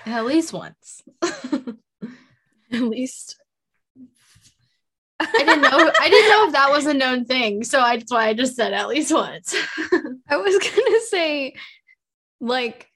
At 0.06 0.24
least 0.24 0.52
once. 0.52 1.02
At 1.22 1.74
least 2.72 3.36
I 5.20 5.44
didn't 5.44 5.60
know. 5.62 5.92
I 6.00 6.08
didn't 6.08 6.30
know 6.30 6.46
if 6.46 6.52
that 6.52 6.70
was 6.70 6.86
a 6.86 6.94
known 6.94 7.24
thing, 7.26 7.62
so 7.62 7.80
I, 7.80 7.96
that's 7.96 8.10
why 8.10 8.28
I 8.28 8.34
just 8.34 8.56
said 8.56 8.72
at 8.72 8.88
least 8.88 9.12
once. 9.12 9.54
I 10.28 10.36
was 10.38 10.58
gonna 10.58 11.00
say, 11.08 11.54
like, 12.40 12.88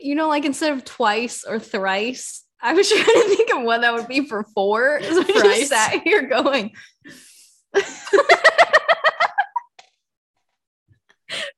you 0.00 0.14
know, 0.14 0.28
like 0.28 0.44
instead 0.44 0.72
of 0.72 0.84
twice 0.84 1.44
or 1.44 1.58
thrice, 1.58 2.44
I 2.60 2.74
was 2.74 2.88
trying 2.92 3.04
to 3.04 3.34
think 3.36 3.50
of 3.54 3.62
what 3.62 3.80
that 3.80 3.94
would 3.94 4.08
be 4.08 4.26
for 4.26 4.44
four. 4.54 5.00
So 5.12 5.20
I 5.20 5.24
Thrice. 5.24 5.58
just 5.58 5.70
sat 5.70 6.02
here 6.04 6.22
going, 6.28 6.72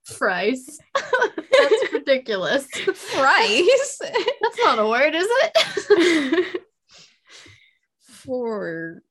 Fries. 0.05 0.79
That's 0.95 1.93
ridiculous. 1.93 2.67
thrice 2.69 3.99
That's 4.01 4.59
not 4.59 4.79
a 4.79 4.89
word, 4.89 5.15
is 5.15 5.27
it? 5.29 6.61
For. 8.25 9.03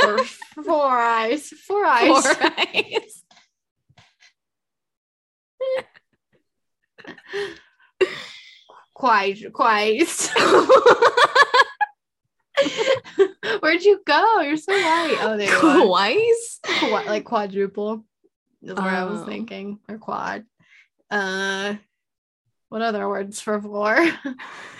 Four, 0.00 0.18
four 0.64 0.86
eyes. 0.90 1.48
Four 1.48 1.84
eyes. 1.84 2.26
Four 2.26 2.52
eyes. 2.58 3.22
Quite, 8.94 9.52
quite. 9.52 10.08
Where'd 13.60 13.82
you 13.82 14.00
go? 14.06 14.40
You're 14.40 14.56
so 14.56 14.72
white. 14.72 15.16
Oh, 15.20 15.36
there 15.36 15.52
you. 15.52 15.84
Twice? 15.86 16.60
Qua- 16.80 17.02
like 17.06 17.24
quadruple 17.24 18.04
is 18.62 18.72
where 18.74 18.84
I 18.84 19.04
was 19.04 19.22
Oh. 19.22 19.26
thinking, 19.26 19.80
or 19.88 19.98
quad. 19.98 20.44
Uh, 21.10 21.74
what 22.68 22.82
other 22.82 23.08
words 23.08 23.40
for 23.40 23.60
four? 23.60 23.96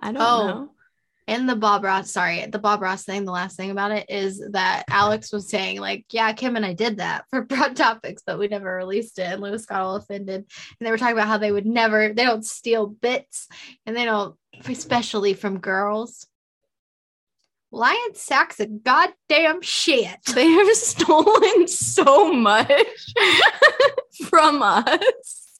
I 0.00 0.12
don't 0.12 0.16
Oh. 0.16 0.46
know. 0.46 0.70
And 1.28 1.48
the 1.48 1.56
Bob 1.56 1.82
Ross, 1.82 2.12
sorry, 2.12 2.46
the 2.46 2.60
Bob 2.60 2.80
Ross 2.80 3.02
thing, 3.04 3.24
the 3.24 3.32
last 3.32 3.56
thing 3.56 3.72
about 3.72 3.90
it 3.90 4.08
is 4.08 4.40
that 4.52 4.84
Alex 4.88 5.32
was 5.32 5.48
saying, 5.48 5.80
like, 5.80 6.04
yeah, 6.12 6.32
Kim 6.32 6.54
and 6.54 6.64
I 6.64 6.72
did 6.72 6.98
that 6.98 7.24
for 7.30 7.42
broad 7.44 7.74
topics, 7.74 8.22
but 8.24 8.38
we 8.38 8.46
never 8.46 8.72
released 8.76 9.18
it. 9.18 9.22
And 9.32 9.42
Luis 9.42 9.66
got 9.66 9.80
all 9.80 9.96
offended. 9.96 10.36
And 10.78 10.86
they 10.86 10.90
were 10.92 10.96
talking 10.98 11.16
about 11.16 11.26
how 11.26 11.38
they 11.38 11.50
would 11.50 11.66
never, 11.66 12.12
they 12.12 12.22
don't 12.24 12.44
steal 12.46 12.86
bits 12.86 13.48
and 13.86 13.96
they 13.96 14.04
don't, 14.04 14.36
especially 14.68 15.34
from 15.34 15.58
girls. 15.58 16.28
Lion 17.76 18.14
sacks 18.14 18.58
of 18.58 18.82
goddamn 18.82 19.60
shit. 19.60 20.18
They 20.34 20.48
have 20.48 20.74
stolen 20.74 21.68
so 21.68 22.32
much 22.32 22.70
from 24.30 24.62
us. 24.62 25.58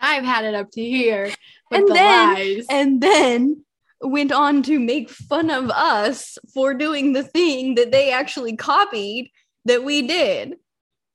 I've 0.00 0.24
had 0.24 0.44
it 0.44 0.54
up 0.54 0.70
to 0.72 0.82
here 0.82 1.24
with 1.70 1.80
And 1.80 1.88
the 1.88 1.92
then- 1.94 2.34
lies. 2.34 2.66
and 2.70 3.00
then 3.00 3.64
went 4.00 4.32
on 4.32 4.62
to 4.64 4.80
make 4.80 5.08
fun 5.10 5.50
of 5.50 5.70
us 5.70 6.36
for 6.52 6.74
doing 6.74 7.12
the 7.12 7.22
thing 7.22 7.76
that 7.76 7.92
they 7.92 8.10
actually 8.10 8.56
copied 8.56 9.30
that 9.64 9.84
we 9.84 10.02
did. 10.06 10.54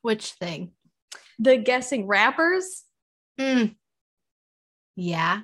Which 0.03 0.31
thing? 0.33 0.71
The 1.37 1.57
guessing 1.57 2.07
rappers. 2.07 2.83
Mm. 3.39 3.75
Yeah. 4.95 5.41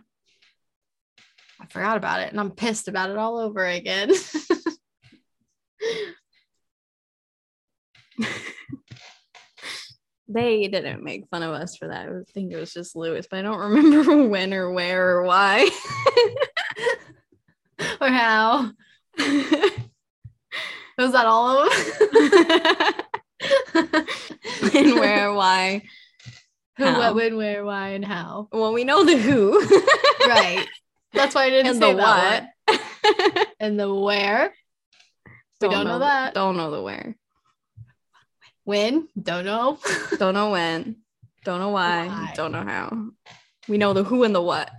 I 1.63 1.65
forgot 1.67 1.97
about 1.97 2.19
it 2.19 2.29
and 2.31 2.39
I'm 2.39 2.51
pissed 2.51 2.87
about 2.87 3.09
it 3.09 3.17
all 3.17 3.37
over 3.39 3.65
again. 3.65 4.11
They 10.33 10.67
didn't 10.67 11.03
make 11.03 11.27
fun 11.29 11.43
of 11.43 11.51
us 11.51 11.75
for 11.77 11.89
that. 11.89 12.07
I 12.07 12.31
think 12.33 12.51
it 12.51 12.57
was 12.57 12.73
just 12.73 12.95
Luis, 12.95 13.27
but 13.29 13.39
I 13.39 13.41
don't 13.43 13.59
remember 13.59 14.25
when 14.29 14.53
or 14.53 14.71
where 14.71 15.17
or 15.17 15.23
why. 15.23 15.69
or 18.01 18.07
how. 18.07 18.71
Was 20.97 21.11
that 21.11 21.25
all 21.25 21.67
of 21.67 21.71
them? 23.73 23.83
when, 24.71 24.99
where, 24.99 25.33
why. 25.33 25.83
Who, 26.77 26.85
How? 26.85 26.97
what, 26.99 27.15
when, 27.15 27.37
where, 27.37 27.63
why, 27.63 27.89
and 27.89 28.03
how. 28.03 28.47
Well, 28.51 28.73
we 28.73 28.83
know 28.83 29.03
the 29.03 29.17
who. 29.17 29.59
Right. 30.27 30.65
That's 31.13 31.35
why 31.35 31.45
I 31.45 31.49
didn't 31.49 31.67
and 31.67 31.79
say 31.79 31.91
the 31.93 31.97
that 31.97 32.49
what. 32.67 33.47
And 33.59 33.79
the 33.79 33.93
where. 33.93 34.53
We 35.61 35.69
don't 35.69 35.85
know 35.85 35.99
the- 35.99 36.05
that. 36.05 36.33
Don't 36.33 36.57
know 36.57 36.71
the 36.71 36.81
where. 36.81 37.15
When. 38.65 39.07
Don't 39.21 39.45
know. 39.45 39.77
Don't 40.17 40.33
know 40.33 40.51
when. 40.51 40.97
Don't 41.45 41.59
know 41.59 41.69
why. 41.69 42.07
Why. 42.07 42.33
Don't 42.35 42.51
know 42.51 42.63
how. 42.63 43.09
We 43.67 43.77
know 43.77 43.93
the 43.93 44.03
who 44.03 44.23
and 44.23 44.33
the 44.35 44.41
what. 44.41 44.69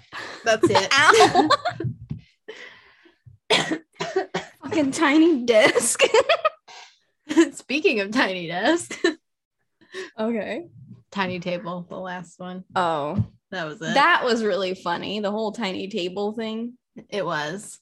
That's 0.44 0.66
it. 0.68 0.92
Fucking 4.62 4.90
tiny 4.92 5.44
desk. 5.44 6.02
Speaking 7.52 8.00
of 8.00 8.10
tiny 8.10 8.46
desk, 8.48 8.98
okay. 10.18 10.66
tiny 11.10 11.40
table, 11.40 11.86
the 11.88 11.96
last 11.96 12.38
one. 12.38 12.64
Oh, 12.76 13.24
That 13.54 13.66
was 13.66 13.76
it. 13.76 13.94
that 13.94 14.24
was 14.24 14.42
really 14.42 14.74
funny. 14.74 15.20
The 15.20 15.30
whole 15.30 15.52
tiny 15.52 15.86
table 15.86 16.32
thing. 16.32 16.76
it 17.08 17.24
was. 17.24 17.78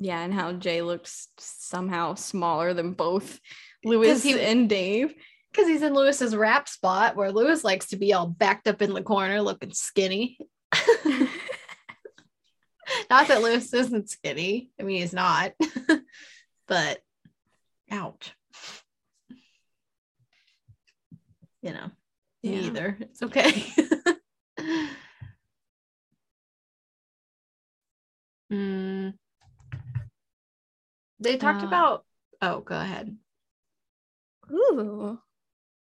Yeah, 0.00 0.20
and 0.20 0.34
how 0.34 0.52
Jay 0.52 0.82
looks 0.82 1.28
somehow 1.38 2.14
smaller 2.14 2.74
than 2.74 2.94
both 2.94 3.38
Luis 3.84 4.24
he- 4.24 4.40
and 4.40 4.68
Dave. 4.68 5.14
Because 5.52 5.68
he's 5.68 5.82
in 5.82 5.94
Luis's 5.94 6.34
rap 6.34 6.68
spot 6.68 7.14
where 7.14 7.30
Luis 7.30 7.62
likes 7.62 7.86
to 7.90 7.96
be 7.96 8.12
all 8.12 8.26
backed 8.26 8.66
up 8.66 8.82
in 8.82 8.92
the 8.94 9.02
corner 9.02 9.40
looking 9.40 9.72
skinny. 9.72 10.38
not 13.08 13.28
that 13.28 13.42
Luis 13.42 13.72
isn't 13.72 14.10
skinny. 14.10 14.70
I 14.78 14.82
mean, 14.82 15.00
he's 15.00 15.12
not. 15.12 15.52
but 16.66 16.98
ouch. 17.90 18.34
You 21.62 21.72
know, 21.72 21.90
me 22.42 22.50
Yeah. 22.56 22.60
either. 22.66 22.96
It's 23.00 23.22
okay. 23.22 23.66
Mm. 28.52 29.14
They 31.20 31.36
talked 31.36 31.62
Uh, 31.62 31.66
about. 31.66 32.04
Oh, 32.40 32.60
go 32.60 32.78
ahead. 32.80 33.16
Ooh. 34.50 35.18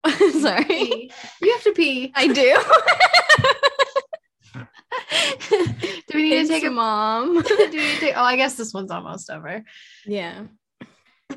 Sorry. 0.40 1.10
You 1.42 1.52
have 1.52 1.62
to 1.64 1.72
pee. 1.72 2.12
I 2.14 2.28
do. 2.28 2.56
Do 6.06 6.18
we 6.18 6.22
need 6.30 6.30
Thanks, 6.30 6.48
to 6.48 6.54
take 6.54 6.64
a 6.64 6.70
mom. 6.70 7.42
do 7.42 7.56
we 7.56 7.66
need 7.66 7.94
to 7.94 8.00
take, 8.00 8.14
oh, 8.16 8.22
I 8.22 8.36
guess 8.36 8.54
this 8.54 8.72
one's 8.72 8.90
almost 8.90 9.30
over. 9.30 9.64
Yeah. 10.06 10.44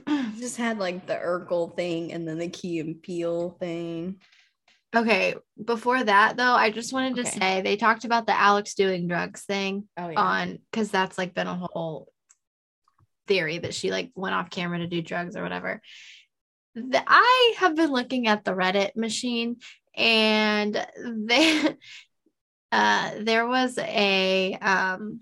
Just 0.37 0.57
had 0.57 0.77
like 0.77 1.07
the 1.07 1.15
Urkel 1.15 1.75
thing 1.75 2.13
and 2.13 2.27
then 2.27 2.37
the 2.37 2.49
Key 2.49 2.79
and 2.79 3.01
Peele 3.01 3.57
thing. 3.59 4.21
Okay, 4.95 5.35
before 5.63 6.01
that 6.01 6.37
though, 6.37 6.53
I 6.53 6.71
just 6.71 6.93
wanted 6.93 7.15
to 7.15 7.21
Okay. 7.21 7.39
say 7.39 7.61
they 7.61 7.75
talked 7.75 8.05
about 8.05 8.25
the 8.25 8.39
Alex 8.39 8.73
doing 8.73 9.07
drugs 9.07 9.43
thing 9.43 9.87
Oh 9.97 10.11
on 10.15 10.59
because 10.71 10.89
that's 10.89 11.17
like 11.17 11.33
been 11.33 11.47
a 11.47 11.55
whole 11.55 12.11
theory 13.27 13.57
that 13.57 13.73
she 13.73 13.91
like 13.91 14.11
went 14.15 14.33
off 14.33 14.49
camera 14.49 14.79
to 14.79 14.87
do 14.87 15.01
drugs 15.01 15.35
or 15.35 15.43
whatever. 15.43 15.81
The, 16.75 17.03
I 17.05 17.55
have 17.57 17.75
been 17.75 17.91
looking 17.91 18.27
at 18.27 18.45
the 18.45 18.51
Reddit 18.51 18.95
machine 18.95 19.57
and 19.95 20.73
they 21.25 21.75
uh 22.71 23.11
there 23.19 23.47
was 23.47 23.77
a 23.77 24.53
um 24.61 25.21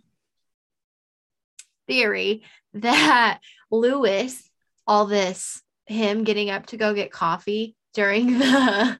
theory 1.87 2.43
that 2.73 3.39
Luis 3.71 4.49
all 4.85 5.05
this 5.05 5.61
him 5.87 6.23
getting 6.23 6.49
up 6.49 6.67
to 6.67 6.77
go 6.77 6.93
get 6.93 7.11
coffee 7.11 7.75
during 7.93 8.37
the 8.39 8.99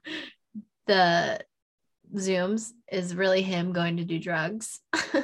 the 0.86 1.40
zooms 2.14 2.72
is 2.90 3.14
really 3.14 3.42
him 3.42 3.72
going 3.72 3.98
to 3.98 4.04
do 4.04 4.18
drugs. 4.18 4.80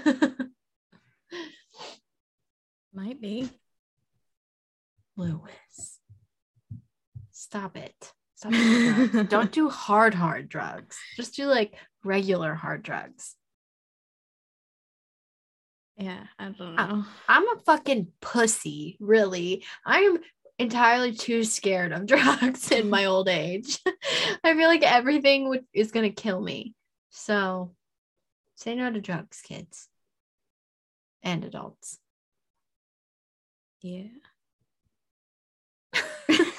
Might 2.95 3.21
be. 3.21 3.51
Luis. 5.17 5.99
Stop 7.31 7.77
it. 7.77 8.13
Stop. 8.35 8.53
Don't 9.29 9.53
do 9.53 9.69
hard, 9.69 10.15
hard 10.15 10.49
drugs. 10.49 10.99
Just 11.17 11.37
do 11.37 11.47
like 11.47 11.75
regular 12.05 12.55
hard 12.55 12.83
drugs. 12.83 13.35
Yeah, 15.97 16.25
I 16.39 16.49
don't 16.51 16.75
know. 16.75 17.05
I'm 17.29 17.49
a 17.49 17.61
fucking 17.67 18.09
pussy, 18.21 18.97
really. 18.99 19.65
I'm 19.85 20.19
entirely 20.63 21.13
too 21.13 21.45
scared 21.45 21.93
of 21.93 22.07
drugs 22.07 22.71
in 22.71 22.91
my 22.91 23.05
old 23.05 23.29
age. 23.29 23.79
I 24.45 24.55
feel 24.55 24.69
like 24.69 24.83
everything 24.83 25.49
would, 25.49 25.65
is 25.73 25.93
going 25.93 26.13
to 26.13 26.23
kill 26.23 26.41
me. 26.41 26.75
So 27.11 27.75
say 28.57 28.75
no 28.75 28.91
to 28.91 29.01
drugs, 29.01 29.41
kids 29.43 29.89
and 31.23 31.45
adults. 31.45 31.99
Yeah. 33.81 34.09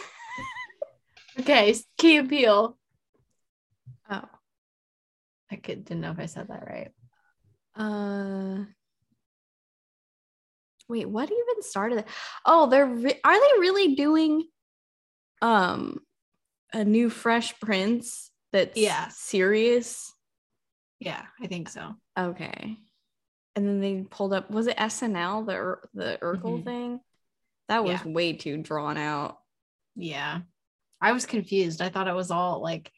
Okay, 1.39 1.75
Key 1.97 2.17
and 2.17 2.29
Peele. 2.29 2.77
Oh. 4.09 4.29
I 5.51 5.55
could, 5.55 5.83
didn't 5.83 6.01
know 6.01 6.11
if 6.11 6.19
I 6.19 6.27
said 6.27 6.47
that 6.47 6.63
right. 6.67 6.91
Uh. 7.75 8.65
Wait, 10.89 11.07
what 11.09 11.25
even 11.31 11.61
started? 11.61 12.05
Oh, 12.45 12.67
they're 12.67 12.85
re- 12.85 13.19
are 13.23 13.33
they 13.39 13.59
really 13.59 13.95
doing 13.95 14.47
um 15.41 15.99
a 16.73 16.83
new 16.83 17.09
Fresh 17.09 17.59
Prince 17.59 18.31
that's 18.51 18.77
Yeah. 18.77 19.07
serious? 19.09 20.13
Yeah, 20.99 21.23
I 21.41 21.47
think 21.47 21.69
so. 21.69 21.95
Okay. 22.17 22.77
And 23.55 23.67
then 23.67 23.79
they 23.81 24.05
pulled 24.09 24.33
up 24.33 24.49
was 24.49 24.67
it 24.67 24.77
SNL 24.77 25.45
the 25.45 25.77
the 25.93 26.17
Urkel 26.21 26.59
Mhm. 26.61 26.63
thing? 26.63 26.99
That 27.69 27.83
was 27.83 28.03
Yeah. 28.05 28.11
way 28.11 28.33
too 28.33 28.57
drawn 28.57 28.97
out. 28.97 29.37
Yeah. 29.95 30.41
I 31.01 31.11
was 31.11 31.25
confused. 31.25 31.81
I 31.81 31.89
thought 31.89 32.07
it 32.07 32.15
was 32.15 32.31
all 32.31 32.61
like 32.61 32.91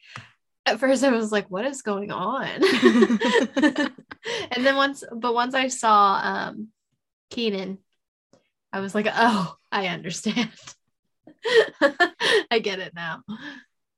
at 0.64 0.80
first 0.80 1.04
I 1.04 1.10
was 1.10 1.30
like, 1.30 1.48
what 1.50 1.64
is 1.66 1.82
going 1.82 2.10
on? 2.10 2.46
and 4.50 4.66
then 4.66 4.76
once 4.76 5.04
but 5.14 5.34
once 5.34 5.54
I 5.54 5.68
saw 5.68 6.20
um 6.22 6.68
Kenan, 7.30 7.78
I 8.72 8.80
was 8.80 8.94
like, 8.94 9.06
oh, 9.12 9.56
I 9.72 9.88
understand. 9.88 10.50
I 12.50 12.58
get 12.62 12.78
it 12.78 12.92
now. 12.94 13.22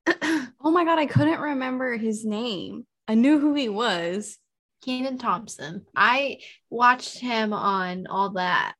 Oh 0.60 0.72
my 0.72 0.84
god, 0.84 0.98
I 0.98 1.06
couldn't 1.06 1.40
remember 1.40 1.96
his 1.96 2.24
name. 2.24 2.84
I 3.06 3.14
knew 3.14 3.38
who 3.38 3.54
he 3.54 3.68
was. 3.68 4.36
Kenan 4.84 5.16
Thompson. 5.16 5.86
I 5.94 6.38
watched 6.68 7.18
him 7.20 7.52
on 7.52 8.06
all 8.08 8.30
that. 8.30 8.74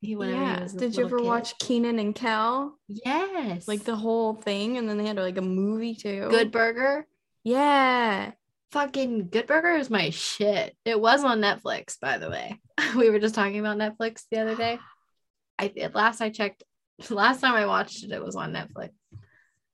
He 0.00 0.08
he 0.08 0.12
Yeah. 0.14 0.62
was 0.62 0.72
Did 0.72 0.96
you 0.96 1.06
ever 1.06 1.18
kid. 1.18 1.26
watch 1.26 1.58
Kenan 1.58 1.98
and 1.98 2.14
Kel? 2.14 2.78
Yes. 2.88 3.66
Like 3.66 3.82
the 3.84 3.96
whole 3.96 4.34
thing, 4.34 4.78
and 4.78 4.88
then 4.88 4.98
they 4.98 5.06
had 5.06 5.16
like 5.16 5.36
a 5.36 5.42
movie 5.42 5.94
too. 5.96 6.28
Good 6.30 6.52
Burger. 6.52 7.06
Yeah. 7.42 8.32
Fucking 8.72 9.28
Good 9.28 9.46
Burger 9.46 9.76
is 9.76 9.90
my 9.90 10.10
shit. 10.10 10.76
It 10.84 11.00
was 11.00 11.24
on 11.24 11.40
Netflix, 11.40 12.00
by 12.00 12.18
the 12.18 12.30
way. 12.30 12.58
We 12.96 13.10
were 13.10 13.20
just 13.20 13.34
talking 13.34 13.60
about 13.60 13.78
Netflix 13.78 14.24
the 14.30 14.40
other 14.40 14.56
day. 14.56 14.78
I 15.58 15.72
at 15.80 15.94
last 15.94 16.20
I 16.20 16.30
checked. 16.30 16.64
Last 17.10 17.40
time 17.40 17.54
I 17.54 17.66
watched 17.66 18.04
it, 18.04 18.12
it 18.12 18.22
was 18.22 18.36
on 18.36 18.52
Netflix. 18.52 18.90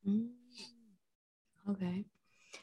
Mm. 0.06 0.28
Okay. 1.70 2.04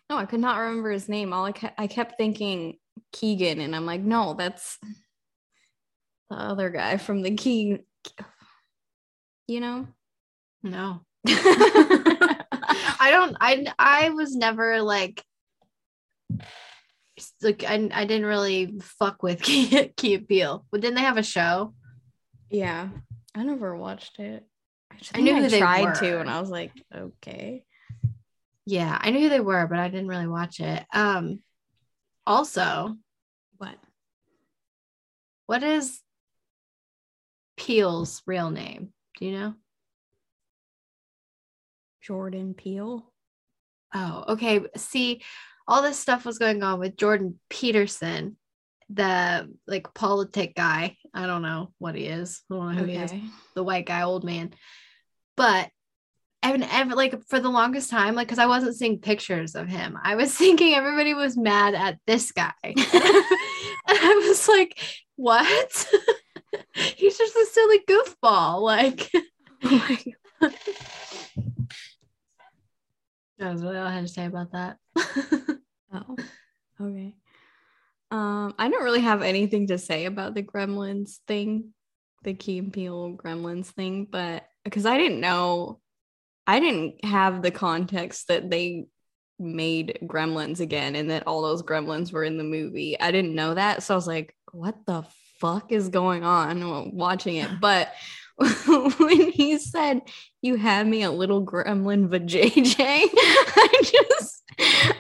No, 0.10 0.18
I 0.18 0.26
could 0.26 0.40
not 0.40 0.60
remember 0.60 0.92
his 0.92 1.10
name. 1.10 1.34
All 1.34 1.46
I 1.46 1.52
kept, 1.52 1.80
I 1.80 1.88
kept 1.88 2.18
thinking 2.18 2.78
Keegan, 3.12 3.60
and 3.60 3.76
I'm 3.76 3.86
like, 3.86 4.02
no, 4.02 4.34
that's 4.34 4.78
the 6.30 6.36
other 6.36 6.70
guy 6.70 6.98
from 6.98 7.22
the 7.22 7.36
Key. 7.36 7.80
You 9.48 9.60
know. 9.60 9.88
No, 10.64 11.02
I 11.28 13.10
don't. 13.12 13.38
I 13.40 13.68
I 13.78 14.10
was 14.10 14.36
never 14.36 14.82
like 14.82 15.24
like 17.42 17.64
I, 17.64 17.90
I 17.94 18.06
didn't 18.06 18.26
really 18.26 18.80
fuck 18.82 19.24
with 19.24 19.42
Key, 19.42 20.18
Peele. 20.18 20.66
But 20.72 20.82
didn't 20.82 20.96
they 20.96 21.02
have 21.02 21.18
a 21.18 21.24
show? 21.24 21.74
yeah, 22.50 22.90
I 23.34 23.44
never 23.44 23.76
watched 23.76 24.20
it. 24.20 24.46
I, 24.92 24.96
I 25.16 25.22
knew 25.22 25.34
think 25.34 25.44
who 25.46 25.50
they 25.50 25.60
tried 25.60 25.96
to, 25.96 26.20
and 26.20 26.30
I 26.30 26.40
was 26.40 26.50
like, 26.50 26.72
okay. 26.94 27.66
Yeah, 28.66 28.98
I 29.00 29.12
knew 29.12 29.20
who 29.22 29.30
they 29.30 29.40
were, 29.40 29.68
but 29.68 29.78
I 29.80 29.90
didn't 29.90 30.08
really 30.08 30.28
watch 30.28 30.60
it. 30.60 30.86
Um, 30.94 31.40
also, 32.26 32.96
What? 33.58 33.76
what 35.46 35.62
is 35.64 36.00
Peele's 37.58 38.22
real 38.26 38.50
name? 38.50 38.92
Do 39.18 39.26
you 39.26 39.32
know? 39.34 39.54
Jordan 42.02 42.54
Peele. 42.54 43.12
Oh, 43.94 44.26
okay. 44.30 44.62
See, 44.78 45.22
all 45.68 45.82
this 45.82 46.00
stuff 46.00 46.26
was 46.26 46.38
going 46.38 46.64
on 46.64 46.80
with 46.80 46.98
Jordan 46.98 47.40
Peterson, 47.50 48.38
the 48.90 49.50
like 49.68 49.94
politic 49.94 50.56
guy. 50.56 50.98
I 51.14 51.26
don't 51.26 51.42
know 51.42 51.72
what 51.80 51.96
he 51.96 52.06
is. 52.06 52.42
I 52.52 52.56
don't 52.56 52.76
know 52.76 52.82
who 52.82 52.86
he 52.86 52.98
is. 52.98 53.14
The 53.56 53.64
white 53.64 53.86
guy, 53.86 54.04
old 54.04 54.24
man. 54.24 54.54
But 55.38 55.70
and, 56.44 56.64
and 56.64 56.92
like 56.92 57.24
for 57.28 57.40
the 57.40 57.50
longest 57.50 57.90
time, 57.90 58.16
like 58.16 58.28
because 58.28 58.40
I 58.40 58.46
wasn't 58.46 58.76
seeing 58.76 59.00
pictures 59.00 59.56
of 59.56 59.68
him, 59.68 59.98
I 60.02 60.16
was 60.16 60.34
thinking 60.38 60.74
everybody 60.74 61.14
was 61.14 61.38
mad 61.38 61.74
at 61.74 62.00
this 62.06 62.32
guy. 62.32 62.54
and 62.66 62.76
I 63.88 64.26
was 64.28 64.48
like, 64.48 64.80
what? 65.16 65.88
He's 66.74 67.18
just 67.18 67.36
a 67.36 67.46
silly 67.52 67.80
goofball. 67.88 68.62
Like 68.62 69.12
Oh 69.64 69.84
my 69.90 69.98
God. 70.42 70.54
That 73.40 73.52
was 73.52 73.64
really 73.64 73.78
all 73.78 73.88
I 73.88 73.94
had 73.94 74.08
to 74.08 74.14
say 74.14 74.26
about 74.26 74.52
that. 74.54 74.78
Oh, 75.94 76.16
okay. 76.82 77.16
Um, 78.12 78.54
I 78.58 78.70
don't 78.70 78.84
really 78.84 79.02
have 79.02 79.22
anything 79.22 79.68
to 79.68 79.78
say 79.78 80.06
about 80.06 80.36
the 80.36 80.44
Gremlins 80.44 81.20
thing, 81.28 81.74
the 82.24 82.34
Key 82.34 82.60
and 82.60 82.74
Peele 82.74 83.16
Gremlins 83.16 83.68
thing, 83.68 84.08
but 84.10 84.46
because 84.64 84.86
I 84.86 84.98
didn't 84.98 85.22
know, 85.22 85.80
I 86.48 86.60
didn't 86.60 87.06
have 87.06 87.42
the 87.42 87.52
context 87.52 88.28
that 88.28 88.50
they 88.50 88.88
made 89.40 90.00
Gremlins 90.04 90.60
again 90.60 90.96
and 90.96 91.10
that 91.10 91.28
all 91.28 91.42
those 91.42 91.64
Gremlins 91.64 92.12
were 92.12 92.24
in 92.24 92.38
the 92.38 92.44
movie. 92.44 93.00
I 93.00 93.12
didn't 93.12 93.36
know 93.36 93.54
that, 93.54 93.84
so 93.84 93.94
I 93.94 93.98
was 93.98 94.08
like, 94.08 94.36
"What 94.52 94.86
the 94.86 95.04
fuck 95.40 95.72
is 95.72 95.90
going 95.90 96.24
on?" 96.24 96.96
Watching 96.96 97.38
it, 97.38 97.50
but 97.62 97.92
when 98.98 99.32
he 99.32 99.58
said 99.58 100.02
you 100.42 100.56
had 100.56 100.86
me 100.86 101.04
a 101.04 101.12
little 101.12 101.46
gremlin 101.46 102.10
vajayjay 102.10 102.76
i 103.14 103.82
just 103.82 104.44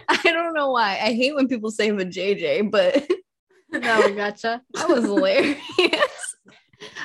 i 0.08 0.20
don't 0.24 0.54
know 0.54 0.72
why 0.72 0.92
i 0.92 1.14
hate 1.14 1.36
when 1.36 1.48
people 1.48 1.70
say 1.70 1.90
vajayjay 1.90 2.70
but 2.72 3.06
no, 3.72 4.04
I 4.04 4.12
gotcha. 4.12 4.62
that 4.74 4.88
was 4.88 5.04
hilarious 5.04 5.60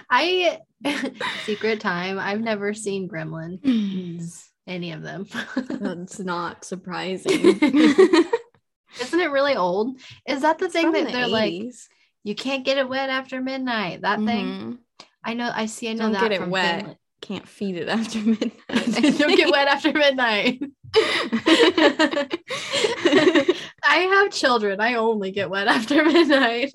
I 0.08 0.58
secret 1.44 1.80
time. 1.80 2.18
I've 2.18 2.40
never 2.40 2.74
seen 2.74 3.08
Gremlins, 3.08 3.60
mm. 3.60 4.44
any 4.66 4.92
of 4.92 5.02
them. 5.02 5.26
that's 5.56 6.18
not 6.18 6.64
surprising 6.64 7.58
Isn't 9.00 9.20
it 9.20 9.30
really 9.30 9.54
old? 9.54 10.00
Is 10.26 10.42
that 10.42 10.58
the 10.58 10.68
thing 10.68 10.86
From 10.86 10.94
that 10.94 11.06
the 11.06 11.12
they're 11.12 11.28
like, 11.28 11.72
you 12.24 12.34
can't 12.34 12.64
get 12.64 12.78
it 12.78 12.88
wet 12.88 13.08
after 13.08 13.40
midnight? 13.40 14.02
That 14.02 14.18
thing. 14.18 14.46
Mm-hmm. 14.46 14.72
I 15.24 15.34
know. 15.34 15.50
I 15.54 15.66
see. 15.66 15.88
I 15.88 15.92
know 15.92 16.04
don't 16.04 16.12
that 16.12 16.30
get 16.30 16.32
it 16.32 16.48
wet 16.48 16.78
Finland. 16.78 16.98
can't 17.20 17.48
feed 17.48 17.76
it 17.76 17.88
after 17.88 18.18
midnight 18.18 18.58
Don't 19.18 19.36
get 19.36 19.50
wet 19.50 19.68
after 19.68 19.92
midnight. 19.92 20.62
I 23.82 23.96
have 24.12 24.32
children. 24.32 24.80
I 24.80 24.94
only 24.94 25.30
get 25.30 25.50
wet 25.50 25.68
after 25.68 26.04
midnight. 26.04 26.72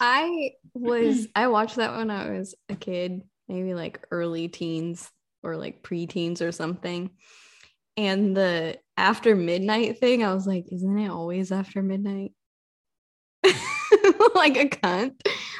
I 0.00 0.52
was 0.74 1.26
I 1.34 1.48
watched 1.48 1.76
that 1.76 1.96
when 1.96 2.10
I 2.10 2.30
was 2.30 2.54
a 2.68 2.74
kid, 2.76 3.22
maybe 3.48 3.74
like 3.74 4.06
early 4.10 4.48
teens 4.48 5.10
or 5.42 5.56
like 5.56 5.82
preteens 5.82 6.40
or 6.40 6.52
something. 6.52 7.10
And 7.96 8.36
the 8.36 8.78
after 8.96 9.36
midnight 9.36 9.98
thing, 9.98 10.24
I 10.24 10.32
was 10.32 10.46
like, 10.46 10.66
isn't 10.72 10.98
it 10.98 11.10
always 11.10 11.52
after 11.52 11.82
midnight? 11.82 12.32
like 14.34 14.56
a 14.56 14.68
cunt. 14.68 15.14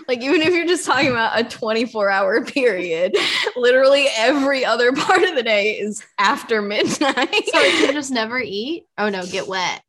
Like 0.08 0.20
even 0.22 0.42
if 0.42 0.54
you're 0.54 0.66
just 0.66 0.86
talking 0.86 1.10
about 1.10 1.38
a 1.38 1.44
24 1.44 2.10
hour 2.10 2.44
period, 2.44 3.16
literally 3.56 4.06
every 4.16 4.64
other 4.64 4.92
part 4.96 5.22
of 5.22 5.34
the 5.34 5.42
day 5.42 5.78
is 5.78 6.04
after 6.18 6.62
midnight. 6.62 7.48
so 7.52 7.60
you 7.60 7.92
just 7.92 8.10
never 8.10 8.38
eat. 8.38 8.86
Oh 8.98 9.08
no, 9.08 9.24
get 9.24 9.48
wet. 9.48 9.82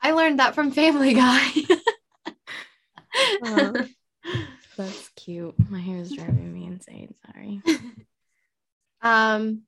I 0.00 0.12
learned 0.12 0.38
that 0.38 0.54
from 0.54 0.70
Family 0.70 1.14
Guy. 1.14 1.50
Oh, 3.42 3.86
that's 4.76 5.08
cute. 5.16 5.54
My 5.70 5.80
hair 5.80 5.96
is 5.96 6.12
driving 6.12 6.54
me 6.54 6.66
insane. 6.66 7.14
Sorry. 7.26 7.62
Um, 9.02 9.62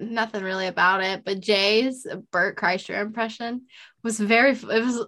nothing 0.00 0.42
really 0.42 0.66
about 0.66 1.02
it, 1.02 1.24
but 1.24 1.40
Jay's 1.40 2.06
Bert 2.32 2.56
Kreischer 2.56 3.00
impression 3.00 3.66
was 4.02 4.18
very. 4.18 4.52
It 4.52 4.84
was 4.84 5.04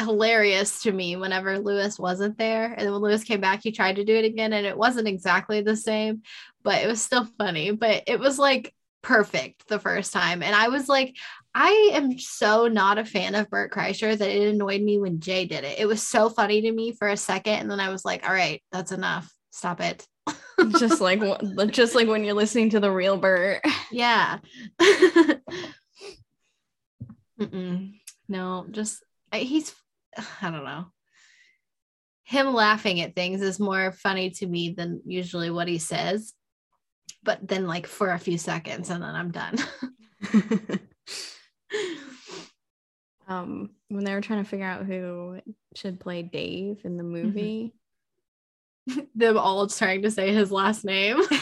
hilarious 0.00 0.82
to 0.82 0.92
me 0.92 1.16
whenever 1.16 1.58
Luis 1.58 1.98
wasn't 1.98 2.38
there. 2.38 2.72
And 2.72 2.90
when 2.90 3.02
Luis 3.02 3.24
came 3.24 3.40
back, 3.40 3.60
he 3.62 3.70
tried 3.70 3.96
to 3.96 4.04
do 4.04 4.14
it 4.14 4.24
again 4.24 4.52
and 4.52 4.66
it 4.66 4.76
wasn't 4.76 5.08
exactly 5.08 5.60
the 5.60 5.76
same, 5.76 6.22
but 6.62 6.82
it 6.82 6.86
was 6.86 7.02
still 7.02 7.26
funny. 7.38 7.70
But 7.72 8.04
it 8.06 8.18
was 8.18 8.38
like 8.38 8.74
perfect 9.02 9.68
the 9.68 9.78
first 9.78 10.12
time. 10.12 10.42
And 10.42 10.54
I 10.54 10.68
was 10.68 10.88
like, 10.88 11.16
I 11.54 11.90
am 11.94 12.18
so 12.18 12.68
not 12.68 12.98
a 12.98 13.04
fan 13.04 13.34
of 13.34 13.50
Bert 13.50 13.72
Kreischer 13.72 14.16
that 14.16 14.30
it 14.30 14.48
annoyed 14.48 14.82
me 14.82 14.98
when 14.98 15.20
Jay 15.20 15.46
did 15.46 15.64
it. 15.64 15.78
It 15.78 15.86
was 15.86 16.06
so 16.06 16.28
funny 16.28 16.62
to 16.62 16.72
me 16.72 16.92
for 16.92 17.08
a 17.08 17.16
second. 17.16 17.54
And 17.54 17.70
then 17.70 17.80
I 17.80 17.90
was 17.90 18.04
like, 18.04 18.26
all 18.26 18.34
right, 18.34 18.62
that's 18.72 18.92
enough. 18.92 19.30
Stop 19.50 19.80
it. 19.80 20.06
just 20.78 21.00
like 21.00 21.20
just 21.70 21.94
like 21.94 22.08
when 22.08 22.24
you're 22.24 22.34
listening 22.34 22.70
to 22.70 22.80
the 22.80 22.90
real 22.90 23.16
Bert. 23.16 23.62
Yeah. 23.90 24.38
No, 28.30 28.66
just 28.70 29.02
I, 29.32 29.38
he's, 29.40 29.74
I 30.40 30.50
don't 30.50 30.64
know. 30.64 30.86
Him 32.22 32.54
laughing 32.54 33.00
at 33.00 33.16
things 33.16 33.42
is 33.42 33.58
more 33.58 33.90
funny 33.90 34.30
to 34.30 34.46
me 34.46 34.70
than 34.70 35.02
usually 35.04 35.50
what 35.50 35.66
he 35.66 35.78
says. 35.78 36.32
But 37.24 37.46
then, 37.46 37.66
like, 37.66 37.88
for 37.88 38.10
a 38.10 38.18
few 38.18 38.38
seconds, 38.38 38.88
and 38.88 39.02
then 39.02 39.14
I'm 39.14 39.32
done. 39.32 39.58
um 43.26 43.70
when 43.88 44.04
they 44.04 44.12
were 44.12 44.20
trying 44.20 44.42
to 44.42 44.48
figure 44.48 44.66
out 44.66 44.84
who 44.84 45.40
should 45.76 46.00
play 46.00 46.22
Dave 46.22 46.80
in 46.84 46.96
the 46.96 47.04
movie. 47.04 47.74
Them 49.14 49.38
all 49.38 49.66
trying 49.66 50.02
to 50.02 50.10
say 50.10 50.32
his 50.32 50.50
last 50.50 50.84
name. 50.84 51.20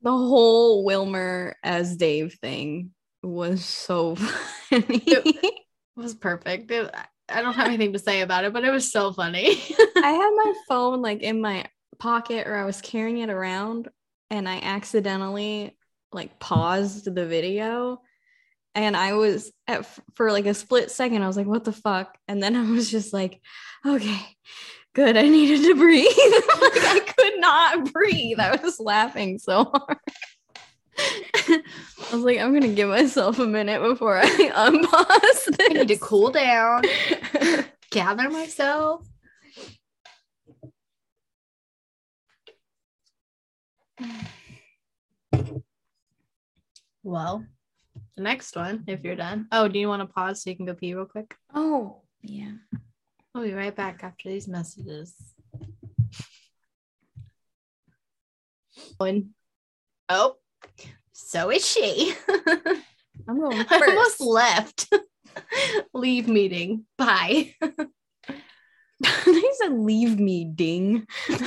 The 0.00 0.12
whole 0.12 0.84
Wilmer 0.84 1.56
as 1.62 1.96
Dave 1.96 2.34
thing 2.34 2.92
was 3.22 3.64
so 3.64 4.14
funny. 4.14 5.02
It 5.06 5.54
was 5.96 6.14
perfect. 6.14 6.70
It- 6.70 6.94
I 7.28 7.42
don't 7.42 7.54
have 7.54 7.66
anything 7.66 7.92
to 7.92 7.98
say 7.98 8.22
about 8.22 8.44
it, 8.44 8.54
but 8.54 8.64
it 8.64 8.70
was 8.70 8.90
so 8.90 9.12
funny. 9.12 9.48
I 9.96 10.10
had 10.10 10.30
my 10.34 10.54
phone 10.66 11.02
like 11.02 11.20
in 11.20 11.42
my 11.42 11.66
pocket 11.98 12.46
or 12.46 12.54
I 12.54 12.64
was 12.64 12.80
carrying 12.80 13.18
it 13.18 13.28
around 13.28 13.88
and 14.30 14.48
I 14.48 14.60
accidentally 14.60 15.76
like 16.12 16.38
paused 16.38 17.12
the 17.12 17.26
video 17.26 18.00
and 18.74 18.96
I 18.96 19.14
was 19.14 19.52
at 19.66 19.86
for 20.14 20.30
like 20.32 20.46
a 20.46 20.54
split 20.54 20.90
second 20.90 21.22
I 21.22 21.26
was 21.26 21.36
like 21.36 21.46
what 21.46 21.64
the 21.64 21.72
fuck 21.72 22.16
and 22.28 22.42
then 22.42 22.56
I 22.56 22.70
was 22.70 22.90
just 22.90 23.12
like 23.12 23.40
okay 23.84 24.18
good 24.94 25.16
I 25.16 25.28
needed 25.28 25.62
to 25.62 25.74
breathe 25.74 26.06
like 26.16 26.84
I 26.84 27.00
could 27.00 27.40
not 27.40 27.92
breathe 27.92 28.40
I 28.40 28.56
was 28.62 28.80
laughing 28.80 29.38
so 29.38 29.64
hard 29.64 29.98
I 31.00 31.62
was 32.12 32.22
like 32.22 32.38
I'm 32.38 32.52
gonna 32.52 32.68
give 32.68 32.88
myself 32.88 33.38
a 33.38 33.46
minute 33.46 33.82
before 33.82 34.18
I 34.18 34.24
unpause 34.26 35.44
this 35.44 35.56
I 35.60 35.72
need 35.72 35.88
to 35.88 35.96
cool 35.98 36.30
down, 36.30 36.82
gather 37.90 38.30
myself. 38.30 39.06
Well, 47.02 47.44
the 48.16 48.22
next 48.22 48.54
one, 48.54 48.84
if 48.86 49.02
you're 49.02 49.16
done. 49.16 49.46
Oh, 49.50 49.68
do 49.68 49.78
you 49.78 49.88
want 49.88 50.02
to 50.02 50.12
pause 50.12 50.42
so 50.42 50.50
you 50.50 50.56
can 50.56 50.66
go 50.66 50.74
pee 50.74 50.94
real 50.94 51.06
quick? 51.06 51.34
oh 51.54 52.02
yeah 52.22 52.52
I'll 53.38 53.44
be 53.44 53.54
right 53.54 53.74
back 53.74 54.02
after 54.02 54.28
these 54.28 54.48
messages. 54.48 55.14
One. 58.96 59.30
Oh, 60.08 60.34
so 61.12 61.52
is 61.52 61.64
she. 61.64 62.14
I'm 63.28 63.38
going 63.38 63.64
I 63.70 63.80
almost 63.86 64.20
left. 64.20 64.92
Leave 65.94 66.26
meeting. 66.26 66.84
Bye. 66.96 67.54
they 67.60 69.44
said 69.52 69.72
leave 69.72 70.18
me 70.18 70.44
ding 70.44 71.06
what 71.28 71.38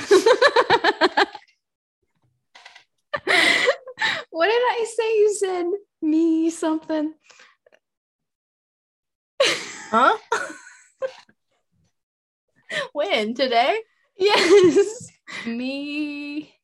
did 4.46 4.48
i 4.62 4.86
say 4.96 5.18
you 5.18 5.34
said 5.34 5.66
me 6.00 6.48
something 6.48 7.12
Huh? 9.90 10.16
when? 12.92 13.34
Today? 13.34 13.80
yes 14.18 15.08
Me. 15.46 16.54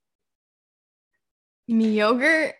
me 1.66 1.88
yogurt 1.96 2.54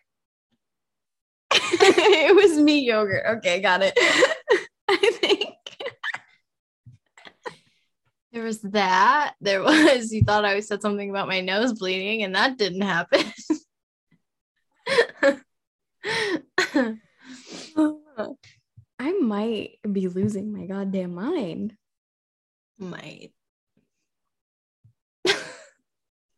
it 1.53 2.35
was 2.35 2.59
me 2.59 2.81
yogurt 2.81 3.25
okay 3.29 3.61
got 3.61 3.83
it 3.83 3.93
i 4.89 4.97
think 5.21 5.55
There 8.33 8.45
was 8.45 8.61
that. 8.61 9.35
There 9.41 9.63
was, 9.63 10.13
you 10.13 10.23
thought 10.23 10.45
I 10.45 10.61
said 10.61 10.83
something 10.83 11.09
about 11.11 11.29
my 11.29 11.41
nose 11.41 11.73
bleeding, 11.73 12.23
and 12.23 12.35
that 12.37 12.59
didn't 12.59 12.83
happen. 12.83 13.25
i 18.99 19.13
might 19.21 19.79
be 19.91 20.09
losing 20.09 20.53
my 20.53 20.67
goddamn 20.67 21.15
mind 21.15 21.75
Might. 22.79 23.33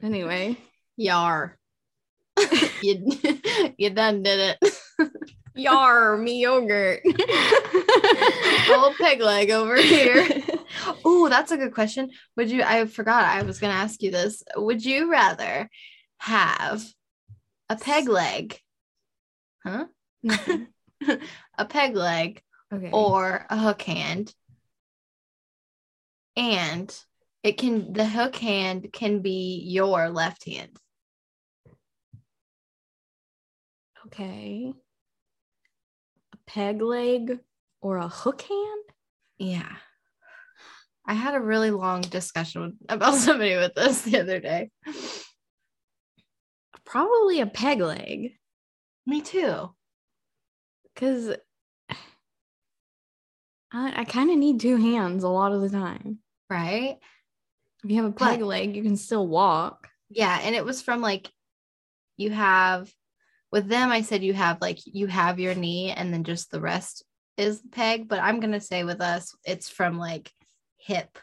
Anyway 0.02 0.56
Yar. 1.00 1.56
you, 2.82 3.18
you 3.78 3.90
done 3.90 4.22
did 4.22 4.56
it. 4.60 4.74
yar 5.54 6.16
me 6.16 6.40
yogurt 6.42 7.00
Old 8.70 8.94
peg 8.96 9.20
leg 9.20 9.50
over 9.50 9.76
here. 9.76 10.28
Oh, 11.04 11.28
that's 11.28 11.50
a 11.50 11.56
good 11.56 11.74
question. 11.74 12.10
Would 12.36 12.50
you? 12.50 12.62
I 12.62 12.84
forgot 12.86 13.24
I 13.24 13.42
was 13.42 13.58
going 13.58 13.72
to 13.72 13.78
ask 13.78 14.02
you 14.02 14.10
this. 14.10 14.42
Would 14.56 14.84
you 14.84 15.10
rather 15.10 15.68
have 16.18 16.84
a 17.68 17.76
peg 17.76 18.08
leg, 18.08 18.58
huh? 19.64 19.86
a 21.58 21.64
peg 21.64 21.96
leg 21.96 22.42
okay 22.72 22.90
or 22.92 23.46
a 23.50 23.58
hook 23.58 23.82
hand, 23.82 24.32
and 26.36 26.96
it 27.42 27.58
can 27.58 27.92
the 27.92 28.06
hook 28.06 28.36
hand 28.36 28.88
can 28.92 29.20
be 29.20 29.62
your 29.64 30.10
left 30.10 30.44
hand. 30.46 30.76
Okay. 34.06 34.72
A 36.32 36.36
peg 36.46 36.82
leg 36.82 37.38
or 37.80 37.96
a 37.96 38.08
hook 38.08 38.42
hand? 38.42 38.84
Yeah. 39.38 39.76
I 41.06 41.14
had 41.14 41.34
a 41.34 41.40
really 41.40 41.70
long 41.70 42.02
discussion 42.02 42.76
about 42.88 43.14
somebody 43.14 43.56
with 43.56 43.74
this 43.74 44.02
the 44.02 44.20
other 44.20 44.40
day. 44.40 44.70
Probably 46.84 47.40
a 47.40 47.46
peg 47.46 47.80
leg. 47.80 48.32
Me 49.06 49.20
too. 49.22 49.70
Because 50.94 51.36
I, 53.72 54.00
I 54.00 54.04
kind 54.04 54.30
of 54.30 54.36
need 54.36 54.60
two 54.60 54.76
hands 54.76 55.24
a 55.24 55.28
lot 55.28 55.52
of 55.52 55.60
the 55.60 55.70
time. 55.70 56.18
Right? 56.48 56.98
If 57.84 57.90
you 57.90 57.96
have 58.02 58.10
a 58.10 58.12
peg 58.14 58.40
But- 58.40 58.46
leg, 58.46 58.76
you 58.76 58.82
can 58.82 58.96
still 58.96 59.26
walk. 59.26 59.88
Yeah. 60.10 60.38
And 60.42 60.54
it 60.54 60.64
was 60.64 60.82
from 60.82 61.00
like, 61.00 61.30
you 62.16 62.30
have, 62.30 62.92
with 63.52 63.68
them, 63.68 63.90
I 63.90 64.02
said 64.02 64.22
you 64.22 64.34
have 64.34 64.60
like, 64.60 64.78
you 64.84 65.06
have 65.06 65.38
your 65.40 65.54
knee 65.54 65.90
and 65.90 66.12
then 66.12 66.24
just 66.24 66.50
the 66.50 66.60
rest 66.60 67.04
is 67.36 67.62
the 67.62 67.68
peg. 67.68 68.08
But 68.08 68.18
I'm 68.20 68.40
going 68.40 68.52
to 68.52 68.60
say 68.60 68.84
with 68.84 69.00
us, 69.00 69.34
it's 69.44 69.68
from 69.68 69.98
like 69.98 70.30
hip, 70.78 71.16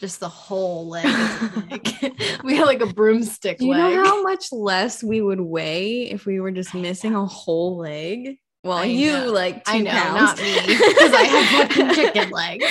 just 0.00 0.18
the 0.20 0.28
whole 0.28 0.88
leg. 0.88 1.04
is 1.04 1.40
the 1.40 1.78
peg. 2.00 2.40
we 2.44 2.56
had 2.56 2.64
like 2.66 2.80
a 2.80 2.86
broomstick 2.92 3.58
Do 3.58 3.66
you 3.66 3.72
leg. 3.72 3.94
know 3.96 4.04
how 4.04 4.22
much 4.22 4.50
less 4.50 5.02
we 5.04 5.20
would 5.20 5.40
weigh 5.40 6.10
if 6.10 6.26
we 6.26 6.40
were 6.40 6.50
just 6.50 6.74
missing 6.74 7.14
a 7.14 7.24
whole 7.26 7.76
leg? 7.78 8.38
Well, 8.64 8.78
I 8.78 8.84
you 8.84 9.10
know. 9.12 9.32
like 9.32 9.64
two 9.64 9.72
I 9.72 9.78
know, 9.80 9.90
pounds. 9.90 10.20
not 10.20 10.38
me, 10.40 10.54
because 10.66 11.12
I 11.12 11.22
have 11.24 11.68
fucking 11.68 11.94
chicken 11.94 12.30
legs. 12.32 12.64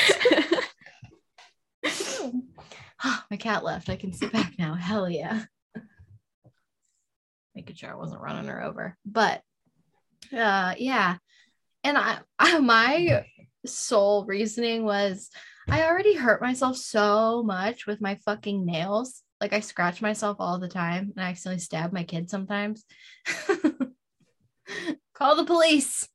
My 3.31 3.37
cat 3.37 3.63
left. 3.63 3.89
I 3.89 3.95
can 3.95 4.13
sit 4.13 4.31
back 4.31 4.53
now. 4.59 4.73
Hell 4.75 5.09
yeah. 5.09 5.43
Making 7.55 7.75
sure 7.75 7.89
I 7.91 7.95
wasn't 7.95 8.21
running 8.21 8.47
her 8.49 8.63
over. 8.63 8.97
But 9.05 9.41
uh 10.33 10.75
yeah. 10.77 11.17
And 11.83 11.97
I, 11.97 12.19
I 12.39 12.59
my 12.59 13.25
sole 13.65 14.25
reasoning 14.25 14.85
was 14.85 15.29
I 15.69 15.83
already 15.83 16.15
hurt 16.15 16.41
myself 16.41 16.77
so 16.77 17.43
much 17.43 17.85
with 17.85 18.01
my 18.01 18.15
fucking 18.25 18.65
nails. 18.65 19.21
Like 19.39 19.53
I 19.53 19.59
scratch 19.59 20.01
myself 20.01 20.37
all 20.39 20.59
the 20.59 20.67
time 20.67 21.11
and 21.15 21.25
I 21.25 21.29
accidentally 21.29 21.59
stab 21.59 21.91
my 21.91 22.03
kid 22.03 22.29
sometimes. 22.29 22.85
Call 25.13 25.35
the 25.35 25.45
police. 25.45 26.07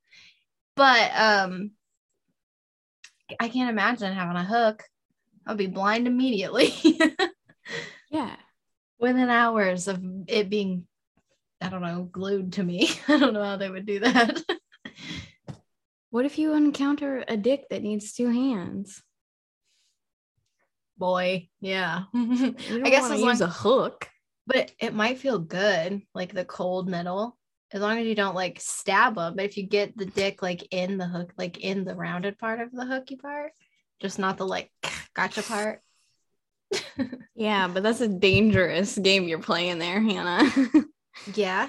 But 0.74 1.10
um 1.14 1.72
I 3.40 3.48
can't 3.48 3.70
imagine 3.70 4.12
having 4.12 4.36
a 4.36 4.44
hook. 4.44 4.84
I'll 5.46 5.54
be 5.54 5.66
blind 5.66 6.06
immediately 6.06 6.74
yeah. 8.10 8.34
within 8.98 9.30
hours 9.30 9.86
of 9.88 10.02
it 10.26 10.50
being, 10.50 10.86
I 11.60 11.68
don't 11.68 11.82
know, 11.82 12.08
glued 12.10 12.54
to 12.54 12.62
me. 12.62 12.90
I 13.08 13.18
don't 13.18 13.32
know 13.32 13.44
how 13.44 13.56
they 13.56 13.70
would 13.70 13.86
do 13.86 14.00
that. 14.00 14.42
What 16.10 16.24
if 16.24 16.38
you 16.38 16.54
encounter 16.54 17.24
a 17.28 17.36
dick 17.36 17.66
that 17.68 17.82
needs 17.82 18.12
two 18.12 18.28
hands? 18.28 19.02
Boy, 20.96 21.48
yeah. 21.60 22.04
I 22.14 22.54
guess 22.84 23.10
as 23.10 23.20
use 23.20 23.40
long, 23.40 23.42
a 23.42 23.52
hook. 23.52 24.08
but 24.46 24.56
it, 24.56 24.74
it 24.80 24.94
might 24.94 25.18
feel 25.18 25.38
good, 25.38 26.00
like 26.14 26.32
the 26.32 26.44
cold 26.46 26.88
metal, 26.88 27.36
as 27.70 27.82
long 27.82 27.98
as 27.98 28.06
you 28.06 28.14
don't 28.14 28.34
like 28.34 28.60
stab 28.60 29.16
them. 29.16 29.36
But 29.36 29.44
if 29.44 29.58
you 29.58 29.64
get 29.64 29.96
the 29.96 30.06
dick 30.06 30.40
like 30.40 30.66
in 30.70 30.96
the 30.96 31.06
hook, 31.06 31.34
like 31.36 31.58
in 31.58 31.84
the 31.84 31.94
rounded 31.94 32.38
part 32.38 32.60
of 32.60 32.72
the 32.72 32.86
hooky 32.86 33.16
part, 33.16 33.52
just 34.00 34.18
not 34.18 34.38
the 34.38 34.46
like 34.46 34.70
gotcha 35.16 35.42
part. 35.42 35.80
Yeah, 37.38 37.68
but 37.68 37.82
that's 37.82 38.00
a 38.00 38.08
dangerous 38.08 38.96
game 38.96 39.28
you're 39.28 39.38
playing 39.38 39.78
there, 39.78 40.00
Hannah. 40.00 40.50
Yeah, 41.34 41.68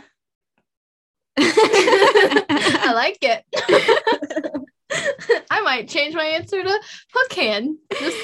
I 1.38 2.92
like 2.96 3.18
it. 3.22 3.44
I 5.52 5.62
might 5.62 5.90
change 5.90 6.16
my 6.16 6.24
answer 6.24 6.64
to 6.64 6.82
hook 7.14 7.34
hand 7.34 7.78
just, 7.92 8.18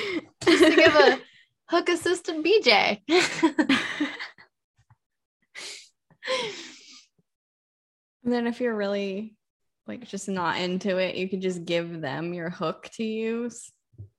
just 0.45 0.63
to 0.63 0.75
give 0.75 0.95
a 0.95 1.19
hook 1.67 1.89
assisted 1.89 2.43
BJ. 2.43 3.01
And 8.23 8.33
then 8.33 8.47
if 8.47 8.61
you're 8.61 8.75
really 8.75 9.35
like 9.85 10.07
just 10.07 10.29
not 10.29 10.59
into 10.59 10.97
it, 10.97 11.15
you 11.15 11.27
could 11.27 11.41
just 11.41 11.65
give 11.65 11.99
them 11.99 12.33
your 12.33 12.49
hook 12.49 12.89
to 12.93 13.03
use. 13.03 13.69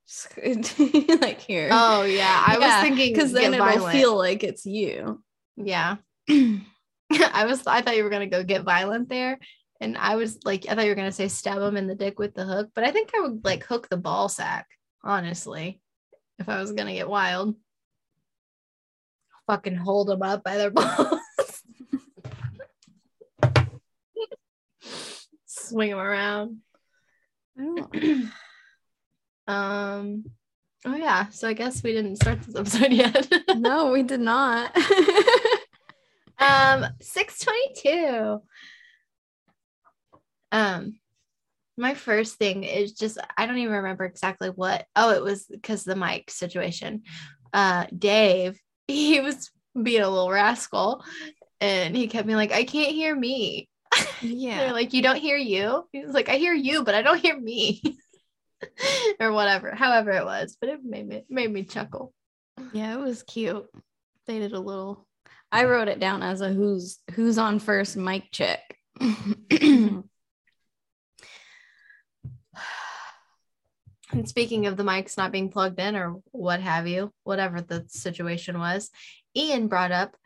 Like 1.20 1.40
here. 1.40 1.70
oh 1.72 2.02
yeah, 2.02 2.44
I 2.46 2.58
was 2.58 2.82
thinking 2.82 3.12
because 3.12 3.32
then 3.32 3.54
it'll 3.54 3.64
violent. 3.64 3.92
feel 3.92 4.16
like 4.16 4.44
it's 4.44 4.66
you. 4.66 5.22
yeah. 5.56 5.96
I 6.28 7.44
was 7.46 7.66
I 7.66 7.80
thought 7.82 7.96
you 7.96 8.04
were 8.04 8.10
gonna 8.10 8.26
go 8.26 8.42
get 8.42 8.62
violent 8.62 9.08
there. 9.08 9.38
And 9.80 9.98
I 9.98 10.16
was 10.16 10.38
like, 10.44 10.66
I 10.68 10.74
thought 10.74 10.84
you 10.84 10.90
were 10.90 10.94
gonna 10.96 11.12
say 11.12 11.28
stab 11.28 11.60
him 11.60 11.76
in 11.76 11.86
the 11.86 11.94
dick 11.94 12.18
with 12.18 12.34
the 12.34 12.44
hook, 12.44 12.70
but 12.74 12.84
I 12.84 12.90
think 12.92 13.10
I 13.14 13.20
would 13.20 13.44
like 13.44 13.64
hook 13.64 13.88
the 13.88 13.96
ball 13.96 14.28
sack, 14.28 14.66
honestly, 15.02 15.80
if 16.38 16.48
I 16.48 16.60
was 16.60 16.72
gonna 16.72 16.94
get 16.94 17.08
wild. 17.08 17.56
Fucking 19.46 19.76
hold 19.76 20.08
them 20.08 20.22
up 20.22 20.42
by 20.42 20.56
their 20.56 20.70
balls. 20.70 21.20
Swing 25.46 25.90
them 25.90 25.98
around. 25.98 26.58
I 27.58 27.62
don't 27.62 28.32
Um 29.46 30.24
oh 30.86 30.94
yeah, 30.96 31.28
so 31.30 31.48
I 31.48 31.52
guess 31.52 31.82
we 31.82 31.92
didn't 31.92 32.16
start 32.16 32.42
this 32.42 32.56
episode 32.56 32.92
yet. 32.92 33.30
no, 33.56 33.90
we 33.90 34.02
did 34.02 34.20
not. 34.20 34.76
Um, 36.38 36.86
622. 37.00 38.42
Um, 40.52 40.98
my 41.76 41.94
first 41.94 42.36
thing 42.36 42.64
is 42.64 42.92
just 42.92 43.18
I 43.36 43.46
don't 43.46 43.58
even 43.58 43.72
remember 43.74 44.04
exactly 44.04 44.48
what. 44.48 44.86
Oh, 44.94 45.10
it 45.10 45.22
was 45.22 45.46
because 45.50 45.84
the 45.84 45.96
mic 45.96 46.30
situation. 46.30 47.02
Uh, 47.52 47.86
Dave, 47.96 48.60
he 48.88 49.20
was 49.20 49.50
being 49.80 50.02
a 50.02 50.08
little 50.08 50.30
rascal, 50.30 51.04
and 51.60 51.96
he 51.96 52.06
kept 52.06 52.26
being 52.26 52.36
like, 52.36 52.52
"I 52.52 52.64
can't 52.64 52.92
hear 52.92 53.14
me." 53.14 53.68
yeah. 54.20 54.72
Like, 54.72 54.92
"You 54.92 55.02
don't 55.02 55.20
hear 55.20 55.36
you?" 55.36 55.88
He 55.92 56.04
was 56.04 56.14
like, 56.14 56.28
"I 56.28 56.36
hear 56.36 56.54
you, 56.54 56.84
but 56.84 56.94
I 56.94 57.02
don't 57.02 57.20
hear 57.20 57.38
me," 57.40 57.82
or 59.20 59.32
whatever. 59.32 59.74
However 59.74 60.10
it 60.10 60.24
was, 60.24 60.56
but 60.60 60.70
it 60.70 60.84
made 60.84 61.06
me 61.06 61.24
made 61.28 61.52
me 61.52 61.64
chuckle. 61.64 62.12
Yeah, 62.72 62.94
it 62.94 63.00
was 63.00 63.22
cute. 63.22 63.66
They 64.26 64.38
did 64.38 64.52
a 64.52 64.60
little. 64.60 65.06
I 65.52 65.64
wrote 65.64 65.88
it 65.88 66.00
down 66.00 66.22
as 66.22 66.40
a 66.40 66.48
who's 66.48 66.98
who's 67.12 67.38
on 67.38 67.58
first 67.58 67.96
mic 67.96 68.30
check. 68.30 68.60
And 74.14 74.28
speaking 74.28 74.66
of 74.66 74.76
the 74.76 74.84
mics 74.84 75.16
not 75.16 75.32
being 75.32 75.50
plugged 75.50 75.80
in 75.80 75.96
or 75.96 76.20
what 76.30 76.60
have 76.60 76.86
you, 76.86 77.12
whatever 77.24 77.60
the 77.60 77.84
situation 77.88 78.60
was, 78.60 78.90
Ian 79.36 79.66
brought 79.66 79.90
up 79.90 80.16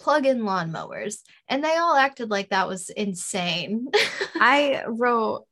plug 0.00 0.26
in 0.26 0.40
lawnmowers. 0.40 1.18
And 1.48 1.62
they 1.62 1.76
all 1.76 1.94
acted 1.94 2.30
like 2.30 2.50
that 2.50 2.66
was 2.66 2.90
insane. 2.90 3.86
I 4.34 4.82
wrote, 4.88 5.46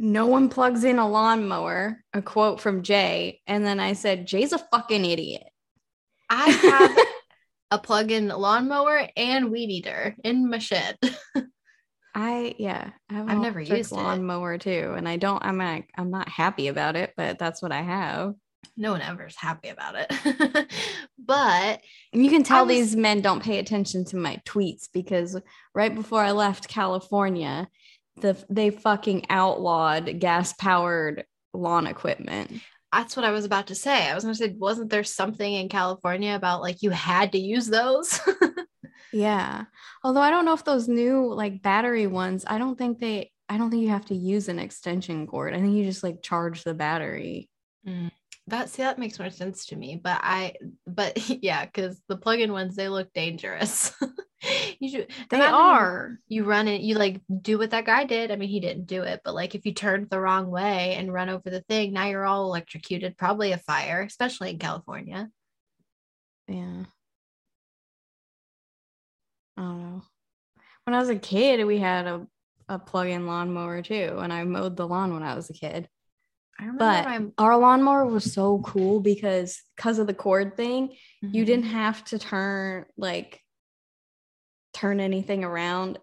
"No 0.00 0.26
one 0.26 0.48
plugs 0.48 0.84
in 0.84 0.98
a 0.98 1.08
lawnmower." 1.08 2.02
A 2.12 2.22
quote 2.22 2.60
from 2.60 2.82
Jay, 2.82 3.40
and 3.46 3.64
then 3.64 3.80
I 3.80 3.92
said, 3.94 4.26
"Jay's 4.26 4.52
a 4.52 4.58
fucking 4.58 5.04
idiot." 5.04 5.44
I 6.30 6.50
have 6.50 6.98
a 7.70 7.78
plug 7.78 8.10
in 8.10 8.28
lawnmower 8.28 9.08
and 9.16 9.50
weed 9.50 9.70
eater 9.70 10.16
in 10.24 10.48
my 10.50 10.58
shed. 10.58 10.96
I 12.14 12.54
yeah, 12.58 12.90
I 13.10 13.14
have 13.14 13.28
I've 13.28 13.38
never 13.38 13.60
used 13.60 13.92
it. 13.92 13.94
lawnmower 13.94 14.58
too, 14.58 14.94
and 14.96 15.08
I 15.08 15.16
don't. 15.16 15.44
I'm 15.44 15.58
not. 15.58 15.82
I'm 15.96 16.10
not 16.10 16.28
happy 16.28 16.68
about 16.68 16.96
it, 16.96 17.12
but 17.16 17.38
that's 17.38 17.62
what 17.62 17.70
I 17.72 17.82
have. 17.82 18.34
no 18.76 18.92
one 18.92 19.02
ever 19.02 19.26
is 19.26 19.36
happy 19.36 19.68
about 19.68 19.94
it. 19.96 20.68
but 21.18 21.80
And 22.12 22.24
you 22.24 22.30
can 22.30 22.42
tell 22.42 22.66
was- 22.66 22.74
these 22.74 22.96
men 22.96 23.20
don't 23.20 23.42
pay 23.42 23.58
attention 23.58 24.04
to 24.06 24.16
my 24.16 24.40
tweets 24.46 24.88
because 24.92 25.40
right 25.74 25.94
before 25.94 26.20
I 26.22 26.32
left 26.32 26.68
California, 26.68 27.68
the 28.20 28.42
they 28.48 28.70
fucking 28.70 29.26
outlawed 29.30 30.18
gas 30.18 30.52
powered 30.54 31.24
lawn 31.52 31.86
equipment. 31.86 32.52
that's 32.92 33.16
what 33.16 33.24
I 33.24 33.30
was 33.30 33.44
about 33.44 33.68
to 33.68 33.74
say. 33.74 34.08
I 34.08 34.14
was 34.14 34.24
going 34.24 34.34
to 34.34 34.38
say, 34.38 34.54
wasn't 34.56 34.90
there 34.90 35.04
something 35.04 35.52
in 35.52 35.68
California 35.68 36.34
about 36.34 36.62
like 36.62 36.82
you 36.82 36.90
had 36.90 37.32
to 37.32 37.38
use 37.38 37.66
those? 37.66 38.20
Yeah. 39.12 39.64
Although 40.02 40.20
I 40.20 40.30
don't 40.30 40.44
know 40.44 40.54
if 40.54 40.64
those 40.64 40.88
new 40.88 41.32
like 41.32 41.62
battery 41.62 42.06
ones, 42.06 42.44
I 42.46 42.58
don't 42.58 42.76
think 42.76 42.98
they 42.98 43.30
I 43.48 43.56
don't 43.56 43.70
think 43.70 43.82
you 43.82 43.88
have 43.88 44.06
to 44.06 44.14
use 44.14 44.48
an 44.48 44.58
extension 44.58 45.26
cord. 45.26 45.54
I 45.54 45.60
think 45.60 45.74
you 45.74 45.84
just 45.84 46.02
like 46.02 46.22
charge 46.22 46.64
the 46.64 46.74
battery. 46.74 47.48
Mm. 47.86 48.10
That 48.48 48.68
see 48.68 48.82
that 48.82 48.98
makes 48.98 49.18
more 49.18 49.30
sense 49.30 49.66
to 49.66 49.76
me, 49.76 50.00
but 50.02 50.20
I 50.22 50.54
but 50.86 51.28
yeah, 51.42 51.64
because 51.64 52.00
the 52.08 52.16
plug-in 52.16 52.52
ones 52.52 52.76
they 52.76 52.88
look 52.88 53.12
dangerous. 53.12 53.92
you 54.78 54.88
should 54.88 55.10
They 55.30 55.40
are. 55.40 56.18
You 56.28 56.44
run 56.44 56.68
it, 56.68 56.80
you 56.80 56.96
like 56.96 57.20
do 57.42 57.58
what 57.58 57.70
that 57.70 57.84
guy 57.86 58.04
did. 58.04 58.30
I 58.30 58.36
mean, 58.36 58.48
he 58.48 58.60
didn't 58.60 58.86
do 58.86 59.02
it, 59.02 59.20
but 59.24 59.34
like 59.34 59.54
if 59.54 59.66
you 59.66 59.74
turned 59.74 60.10
the 60.10 60.20
wrong 60.20 60.50
way 60.50 60.94
and 60.94 61.12
run 61.12 61.28
over 61.28 61.50
the 61.50 61.62
thing, 61.62 61.92
now 61.92 62.06
you're 62.06 62.24
all 62.26 62.44
electrocuted, 62.46 63.16
probably 63.16 63.52
a 63.52 63.58
fire, 63.58 64.02
especially 64.02 64.50
in 64.50 64.58
California. 64.58 65.28
Yeah. 66.46 66.84
I 69.56 69.60
don't 69.62 69.82
know. 69.82 70.02
When 70.84 70.94
I 70.94 71.00
was 71.00 71.08
a 71.08 71.16
kid, 71.16 71.64
we 71.66 71.78
had 71.78 72.06
a, 72.06 72.26
a 72.68 72.78
plug-in 72.78 73.26
lawnmower 73.26 73.82
too, 73.82 74.18
and 74.20 74.32
I 74.32 74.44
mowed 74.44 74.76
the 74.76 74.86
lawn 74.86 75.12
when 75.12 75.22
I 75.22 75.34
was 75.34 75.50
a 75.50 75.52
kid. 75.52 75.88
I 76.60 76.64
remember 76.64 77.32
But 77.36 77.42
our 77.44 77.56
lawnmower 77.56 78.06
was 78.06 78.32
so 78.32 78.60
cool 78.60 79.00
because 79.00 79.60
because 79.76 79.98
of 79.98 80.06
the 80.06 80.14
cord 80.14 80.56
thing, 80.56 80.96
you 81.20 81.42
Mhm. 81.42 81.46
didn't 81.46 81.64
have 81.66 82.04
to 82.06 82.18
turn 82.18 82.86
like 82.96 83.42
turn 84.78 85.00
anything 85.00 85.44
around. 85.44 85.98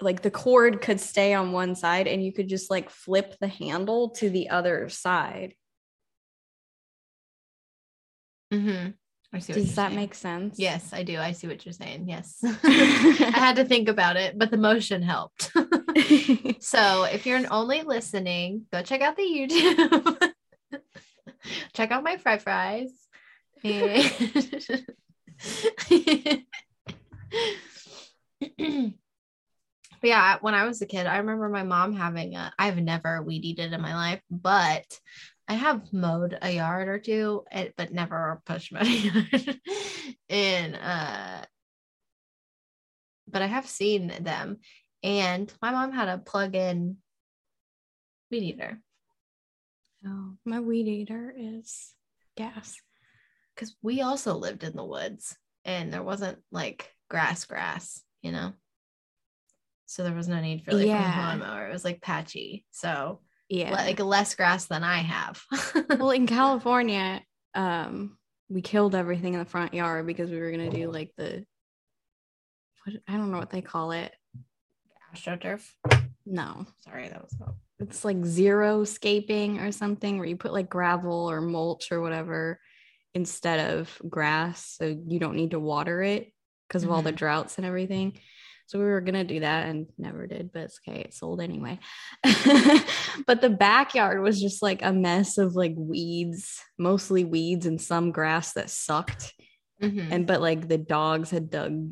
Like 0.00 0.22
the 0.22 0.30
cord 0.30 0.80
could 0.82 1.00
stay 1.00 1.32
on 1.34 1.52
one 1.52 1.74
side 1.74 2.06
and 2.06 2.22
you 2.22 2.32
could 2.32 2.48
just 2.48 2.70
like 2.70 2.90
flip 2.90 3.34
the 3.40 3.48
handle 3.48 4.10
to 4.16 4.28
the 4.30 4.50
other 4.50 4.88
side. 4.88 5.54
Mhm. 8.52 8.94
I 9.32 9.38
see 9.40 9.52
what 9.52 9.58
Does 9.58 9.74
that 9.74 9.88
saying. 9.88 9.96
make 9.96 10.14
sense? 10.14 10.58
Yes, 10.58 10.92
I 10.92 11.02
do. 11.02 11.18
I 11.18 11.32
see 11.32 11.46
what 11.48 11.66
you're 11.66 11.72
saying. 11.72 12.08
Yes. 12.08 12.38
I 12.44 13.32
had 13.34 13.56
to 13.56 13.64
think 13.64 13.88
about 13.88 14.16
it, 14.16 14.38
but 14.38 14.50
the 14.50 14.56
motion 14.56 15.02
helped. 15.02 15.50
So 16.60 17.04
if 17.04 17.26
you're 17.26 17.40
only 17.50 17.82
listening, 17.82 18.66
go 18.72 18.82
check 18.82 19.00
out 19.00 19.16
the 19.16 19.22
YouTube. 19.22 20.32
check 21.74 21.90
out 21.90 22.02
my 22.04 22.16
fry 22.18 22.38
fries. 22.38 22.90
And 23.64 24.04
But 30.00 30.08
yeah, 30.08 30.36
when 30.40 30.54
I 30.54 30.66
was 30.66 30.82
a 30.82 30.86
kid, 30.86 31.06
I 31.06 31.18
remember 31.18 31.48
my 31.48 31.62
mom 31.62 31.94
having 31.94 32.34
a 32.34 32.52
I've 32.58 32.76
never 32.76 33.22
weed 33.22 33.44
eated 33.44 33.72
in 33.72 33.80
my 33.80 33.94
life, 33.94 34.20
but 34.30 34.84
I 35.48 35.54
have 35.54 35.92
mowed 35.92 36.36
a 36.42 36.50
yard 36.50 36.88
or 36.88 36.98
two, 36.98 37.44
but 37.76 37.92
never 37.92 38.42
pushed 38.44 38.72
a 38.72 38.84
yard. 38.84 39.60
and 40.28 40.76
uh 40.76 41.44
but 43.28 43.42
I 43.42 43.46
have 43.46 43.66
seen 43.66 44.08
them 44.20 44.58
and 45.02 45.52
my 45.62 45.70
mom 45.70 45.92
had 45.92 46.08
a 46.08 46.18
plug-in 46.18 46.96
weed 48.30 48.42
eater 48.42 48.80
Oh, 50.06 50.34
my 50.44 50.60
weed 50.60 50.86
eater 50.86 51.34
is 51.36 51.92
gas. 52.36 52.76
because 53.54 53.74
we 53.82 54.02
also 54.02 54.34
lived 54.36 54.62
in 54.62 54.76
the 54.76 54.84
woods 54.84 55.36
and 55.64 55.92
there 55.92 56.02
wasn't 56.02 56.38
like 56.52 56.92
grass 57.08 57.44
grass 57.44 58.02
you 58.26 58.32
know 58.32 58.52
so 59.86 60.02
there 60.02 60.12
was 60.12 60.26
no 60.26 60.40
need 60.40 60.64
for 60.64 60.72
like 60.74 60.84
Yeah. 60.86 61.16
a 61.16 61.22
lawnmower 61.22 61.68
it 61.68 61.72
was 61.72 61.84
like 61.84 62.02
patchy 62.02 62.66
so 62.72 63.20
Yeah. 63.48 63.70
like 63.70 64.00
less 64.00 64.34
grass 64.34 64.66
than 64.66 64.82
i 64.82 64.98
have 64.98 65.40
well, 66.00 66.10
in 66.10 66.26
California, 66.26 67.22
um, 67.54 68.18
we 68.48 68.62
killed 68.62 68.94
everything 68.96 69.34
in 69.34 69.38
the 69.38 69.44
front 69.54 69.72
yard 69.74 70.06
because 70.06 70.28
we 70.30 70.40
were 70.40 70.50
gonna 70.50 70.70
do 70.70 70.90
like 70.90 71.12
the 71.16 71.44
what 72.84 72.96
I 73.08 73.12
don't 73.16 73.30
know 73.30 73.38
what 73.38 73.50
they 73.50 73.62
call 73.62 73.92
it. 73.92 74.12
astroturf 75.14 75.62
No, 76.26 76.66
Sorry, 76.84 77.08
that 77.08 77.22
was 77.22 77.34
not. 77.38 77.54
it's 77.78 78.04
like 78.04 78.24
zero 78.24 78.82
scaping 78.84 79.60
or 79.60 79.70
something 79.70 80.18
where 80.18 80.26
you 80.26 80.36
put 80.36 80.52
like 80.52 80.68
gravel 80.68 81.30
or 81.30 81.40
mulch 81.40 81.92
or 81.92 82.00
whatever 82.00 82.58
instead 83.14 83.60
of 83.78 83.96
grass 84.08 84.74
so 84.78 84.84
you 85.06 85.18
don't 85.20 85.36
need 85.36 85.52
to 85.52 85.60
water 85.60 86.02
it 86.02 86.32
because 86.68 86.84
of 86.84 86.90
all 86.90 87.02
the 87.02 87.12
droughts 87.12 87.56
and 87.56 87.66
everything. 87.66 88.18
So 88.66 88.78
we 88.80 88.84
were 88.86 89.00
gonna 89.00 89.22
do 89.24 89.40
that 89.40 89.68
and 89.68 89.86
never 89.96 90.26
did 90.26 90.50
but 90.52 90.62
it's 90.62 90.80
okay 90.86 91.00
it 91.02 91.14
sold 91.14 91.40
anyway. 91.40 91.78
But 93.26 93.40
the 93.40 93.50
backyard 93.50 94.20
was 94.22 94.40
just 94.40 94.62
like 94.62 94.82
a 94.84 94.92
mess 94.92 95.38
of 95.38 95.54
like 95.54 95.74
weeds 95.76 96.60
mostly 96.78 97.24
weeds 97.24 97.66
and 97.66 97.80
some 97.80 98.12
grass 98.12 98.52
that 98.54 98.70
sucked. 98.70 99.32
Mhm. 99.82 100.08
and 100.10 100.26
but 100.26 100.40
like 100.40 100.68
the 100.68 100.78
dogs 100.78 101.30
had 101.30 101.50
dug 101.50 101.90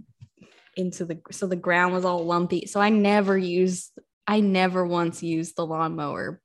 into 0.77 1.05
the 1.05 1.21
so 1.31 1.47
the 1.47 1.55
ground 1.57 1.93
was 1.95 2.05
all 2.05 2.25
lumpy. 2.25 2.67
So 2.67 2.81
i 2.81 2.89
never 2.89 3.37
used 3.39 3.93
i 4.27 4.41
never 4.41 4.87
once 4.87 5.23
used 5.23 5.55
the 5.57 5.67
lawnmower 5.67 6.41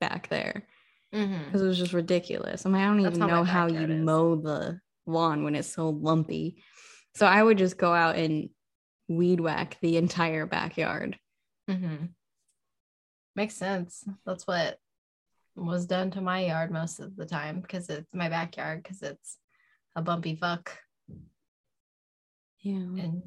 back 0.00 0.28
there. 0.28 0.66
Because 1.12 1.62
it 1.62 1.66
was 1.66 1.78
just 1.78 1.92
ridiculous. 1.92 2.66
I 2.66 2.68
mean 2.70 2.82
i 2.82 2.86
don't 2.86 3.02
That's 3.02 3.16
even 3.16 3.28
how 3.28 3.36
know 3.36 3.44
how 3.44 3.66
you 3.68 3.86
is. 3.86 4.04
mow 4.04 4.36
the 4.36 4.80
lawn 5.06 5.42
when 5.44 5.54
it's 5.54 5.72
so 5.72 5.88
lumpy 5.90 6.62
so 7.14 7.26
i 7.26 7.42
would 7.42 7.58
just 7.58 7.76
go 7.76 7.92
out 7.92 8.16
and 8.16 8.48
weed 9.08 9.40
whack 9.40 9.76
the 9.80 9.96
entire 9.96 10.46
backyard 10.46 11.18
Mm-hmm. 11.70 12.06
Makes 13.36 13.54
sense. 13.54 14.04
That's 14.26 14.46
what 14.46 14.78
was 15.54 15.86
done 15.86 16.10
to 16.12 16.20
my 16.20 16.46
yard 16.46 16.70
most 16.70 17.00
of 17.00 17.16
the 17.16 17.26
time 17.26 17.60
because 17.60 17.88
it's 17.88 18.06
my 18.12 18.28
backyard 18.28 18.82
because 18.82 19.02
it's 19.02 19.36
a 19.94 20.00
bumpy 20.00 20.36
fuck 20.36 20.78
yeah 22.60 22.76
and 22.76 23.22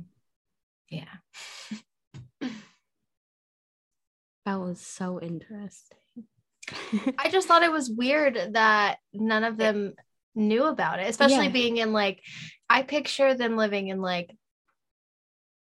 yeah. 0.90 1.04
that 4.46 4.60
was 4.60 4.80
so 4.80 5.20
interesting 5.22 5.98
I 7.20 7.30
just 7.30 7.48
thought 7.48 7.62
it 7.64 7.72
was 7.72 7.90
weird 7.90 8.40
that 8.54 8.98
none 9.14 9.44
of 9.44 9.58
them 9.58 9.94
knew 10.36 10.66
about 10.66 11.00
it, 11.00 11.10
especially 11.10 11.46
Yeah. 11.48 11.52
being 11.52 11.78
in 11.78 11.94
like, 11.94 12.22
I 12.70 12.82
picture 12.84 13.34
them 13.36 13.56
living 13.58 13.88
in 13.90 14.02
like 14.02 14.36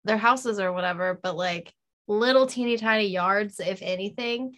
their 0.03 0.17
houses 0.17 0.59
or 0.59 0.71
whatever, 0.73 1.19
but 1.21 1.35
like 1.35 1.73
little 2.07 2.47
teeny 2.47 2.77
tiny 2.77 3.07
yards, 3.07 3.59
if 3.59 3.81
anything. 3.81 4.55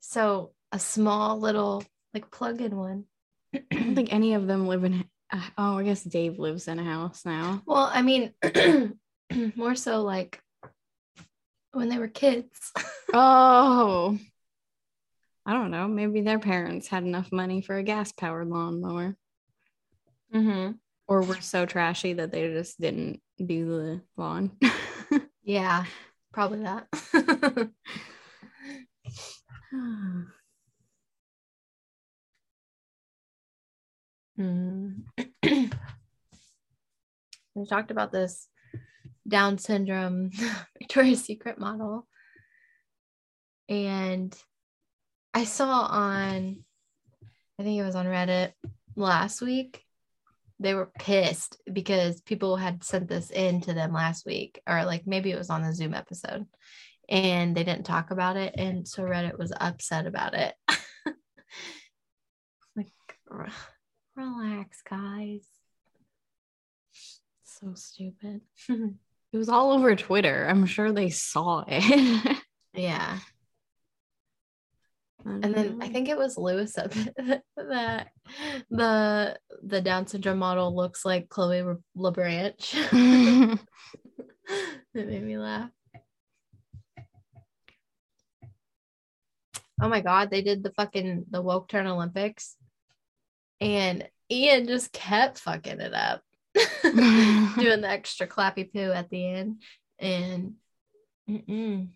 So 0.00 0.52
a 0.72 0.78
small 0.78 1.38
little 1.38 1.84
like 2.12 2.30
plug 2.30 2.60
in 2.60 2.76
one. 2.76 3.04
i 3.54 3.60
don't 3.70 3.94
think 3.94 4.12
any 4.12 4.34
of 4.34 4.46
them 4.46 4.66
live 4.66 4.82
in 4.84 5.04
uh, 5.30 5.40
oh 5.56 5.78
i 5.78 5.84
guess 5.84 6.02
dave 6.02 6.38
lives 6.40 6.66
in 6.68 6.78
a 6.80 6.84
house 6.84 7.24
now 7.24 7.62
Well, 7.66 7.88
I 7.92 8.02
mean, 8.02 8.32
more 9.56 9.74
so 9.76 10.02
like 10.02 10.40
when 11.72 11.88
they 11.88 11.98
were 11.98 12.08
kids. 12.08 12.72
Oh, 13.16 14.18
I 15.46 15.52
don't 15.52 15.70
know. 15.70 15.86
Maybe 15.86 16.20
their 16.22 16.40
parents 16.40 16.88
had 16.88 17.04
enough 17.04 17.30
money 17.30 17.60
for 17.60 17.76
a 17.76 17.82
gas 17.84 18.10
powered 18.10 18.48
lawnmower, 18.48 19.16
mm-hmm. 20.34 20.72
or 21.08 21.22
were 21.22 21.40
so 21.40 21.66
trashy 21.66 22.14
that 22.14 22.32
they 22.32 22.48
just 22.48 22.80
didn't 22.80 23.20
do 23.44 23.66
the 23.66 24.00
lawn. 24.16 24.52
Yeah, 25.46 25.84
probably 26.32 26.62
that. 26.62 26.88
Mm. 34.38 35.04
we 37.54 37.66
talked 37.68 37.92
about 37.92 38.10
this 38.10 38.48
Down 39.26 39.58
syndrome 39.58 40.30
Victoria's 40.78 41.24
Secret 41.24 41.58
model. 41.58 42.08
And 43.68 44.36
I 45.32 45.44
saw 45.44 45.82
on, 45.82 46.64
I 47.58 47.62
think 47.62 47.78
it 47.78 47.84
was 47.84 47.94
on 47.94 48.06
Reddit 48.06 48.52
last 48.96 49.40
week, 49.40 49.83
they 50.60 50.74
were 50.74 50.92
pissed 50.98 51.58
because 51.72 52.20
people 52.20 52.56
had 52.56 52.84
sent 52.84 53.08
this 53.08 53.30
in 53.30 53.60
to 53.62 53.74
them 53.74 53.92
last 53.92 54.26
week, 54.26 54.60
or 54.68 54.84
like 54.84 55.06
maybe 55.06 55.30
it 55.30 55.38
was 55.38 55.50
on 55.50 55.62
the 55.62 55.74
Zoom 55.74 55.94
episode, 55.94 56.46
and 57.08 57.56
they 57.56 57.64
didn't 57.64 57.86
talk 57.86 58.10
about 58.10 58.36
it. 58.36 58.54
And 58.56 58.86
so 58.86 59.02
Reddit 59.02 59.38
was 59.38 59.52
upset 59.58 60.06
about 60.06 60.34
it. 60.34 60.54
like, 62.76 62.92
r- 63.30 63.48
relax, 64.16 64.82
guys. 64.88 65.44
so 67.44 67.72
stupid. 67.74 68.40
It 69.32 69.38
was 69.38 69.48
all 69.48 69.72
over 69.72 69.96
Twitter. 69.96 70.46
I'm 70.48 70.64
sure 70.64 70.92
they 70.92 71.10
saw 71.10 71.64
it. 71.66 72.38
Yeah. 72.76 73.18
And 75.24 75.42
then 75.42 75.56
I 75.56 75.68
mm-hmm. 75.68 75.92
think 75.92 76.08
it 76.08 76.18
was 76.18 76.36
Luis 76.36 76.72
that 77.56 78.08
the 78.70 79.38
the 79.62 79.80
Down 79.80 80.06
syndrome 80.06 80.38
model 80.38 80.74
looks 80.74 81.04
like 81.04 81.28
Chloe 81.30 81.76
LeBranch. 81.96 83.58
it 84.94 85.08
made 85.08 85.22
me 85.22 85.38
laugh. 85.38 85.70
Oh 89.80 89.88
my 89.88 90.00
god, 90.00 90.30
they 90.30 90.42
did 90.42 90.62
the 90.62 90.72
fucking 90.72 91.24
the 91.30 91.42
woke 91.42 91.68
turn 91.68 91.86
Olympics, 91.86 92.56
and 93.60 94.06
Ian 94.30 94.66
just 94.66 94.92
kept 94.92 95.38
fucking 95.40 95.80
it 95.80 95.94
up, 95.94 96.22
doing 96.82 97.80
the 97.80 97.88
extra 97.88 98.26
clappy 98.26 98.70
poo 98.70 98.92
at 98.92 99.10
the 99.10 99.26
end, 99.26 99.62
and 99.98 100.54
mm-mm. 101.28 101.88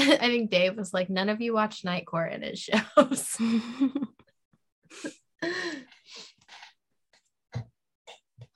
I 0.20 0.28
think 0.28 0.50
Dave 0.50 0.76
was 0.76 0.94
like, 0.94 1.10
"None 1.10 1.28
of 1.28 1.40
you 1.40 1.54
watch 1.54 1.84
Night 1.84 2.06
Court 2.06 2.32
and 2.32 2.44
it 2.44 2.58
shows." 2.58 3.36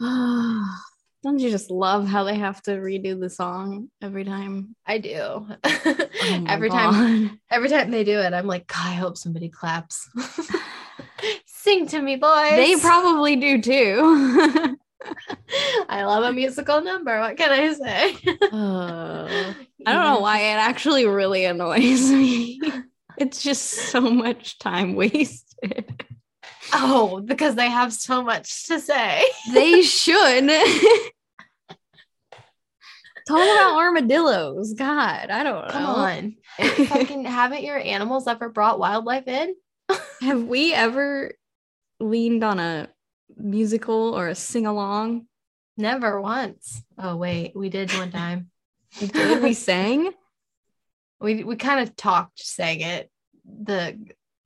Don't 1.25 1.39
you 1.39 1.51
just 1.51 1.71
love 1.71 2.07
how 2.07 2.25
they 2.25 2.37
have 2.37 2.61
to 2.65 2.73
redo 2.73 3.19
the 3.19 3.31
song 3.31 3.91
every 4.03 4.25
time? 4.25 4.77
I 4.87 4.99
do. 4.99 5.19
Oh 5.19 5.49
every 6.47 6.69
time, 6.69 7.41
every 7.51 7.71
time 7.71 7.91
they 7.91 8.05
do 8.05 8.19
it, 8.19 8.35
I'm 8.35 8.47
like, 8.47 8.67
God, 8.67 8.87
I 8.87 8.93
hope 8.95 9.17
somebody 9.17 9.49
claps. 9.49 10.09
Sing 11.47 11.87
to 11.89 12.03
me, 12.03 12.17
boys. 12.17 12.51
They 12.51 12.77
probably 12.77 13.37
do 13.37 13.63
too. 13.63 14.77
I 15.89 16.05
love 16.05 16.25
a 16.25 16.33
musical 16.33 16.83
number. 16.83 17.19
What 17.21 17.37
can 17.39 17.51
I 17.51 17.73
say? 17.73 18.17
Uh, 18.53 19.55
I 19.87 19.93
don't 19.93 20.05
know 20.05 20.21
why 20.21 20.39
it 20.39 20.57
actually 20.57 21.07
really 21.07 21.45
annoys 21.45 22.11
me. 22.11 22.61
It's 23.17 23.45
just 23.45 23.63
so 23.63 24.01
much 24.01 24.59
time 24.59 24.97
wasted. 24.97 26.05
Oh, 26.73 27.21
because 27.21 27.55
they 27.55 27.71
have 27.71 27.93
so 27.93 28.23
much 28.23 28.67
to 28.67 28.81
say. 28.81 29.23
They 29.53 29.83
should 29.83 30.49
talk 33.29 33.31
about 33.39 33.77
armadillos. 33.77 34.75
God, 34.75 35.31
I 35.31 35.45
don't 35.45 35.67
know. 35.67 35.71
Come 35.71 35.85
on. 35.85 36.37
Fucking 36.59 37.25
haven't 37.25 37.63
your 37.63 37.79
animals 37.79 38.27
ever 38.27 38.49
brought 38.49 38.81
wildlife 38.81 39.29
in? 39.29 39.55
Have 40.21 40.43
we 40.43 40.75
ever 40.75 41.35
leaned 42.01 42.43
on 42.43 42.59
a 42.59 42.89
musical 43.37 44.13
or 44.17 44.27
a 44.29 44.35
sing 44.35 44.67
along? 44.67 45.27
Never 45.77 46.21
once. 46.21 46.83
Oh 46.99 47.17
wait, 47.17 47.53
we 47.55 47.69
did 47.69 47.93
one 47.93 48.11
time. 48.11 48.51
Did 48.99 49.43
we 49.43 49.55
sang? 49.55 50.13
we 51.21 51.43
we 51.45 51.57
kind 51.57 51.81
of 51.81 51.97
talked, 51.97 52.39
sang 52.41 52.81
it. 52.81 53.11
The 53.45 53.99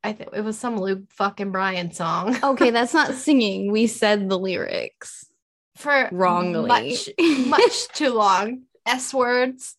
I 0.04 0.12
think 0.12 0.30
it 0.32 0.42
was 0.42 0.58
some 0.58 0.76
Luke 0.76 1.04
fucking 1.10 1.50
Bryan 1.50 1.90
song 1.92 2.36
Okay, 2.42 2.70
that's 2.70 2.94
not 2.94 3.14
singing. 3.14 3.72
We 3.72 3.86
said 3.86 4.28
the 4.28 4.38
lyrics 4.38 5.26
for 5.76 6.08
wrongly. 6.12 6.66
much 6.68 7.08
much 7.46 7.88
too 7.94 8.10
long. 8.10 8.62
S 8.86 9.12
words. 9.12 9.76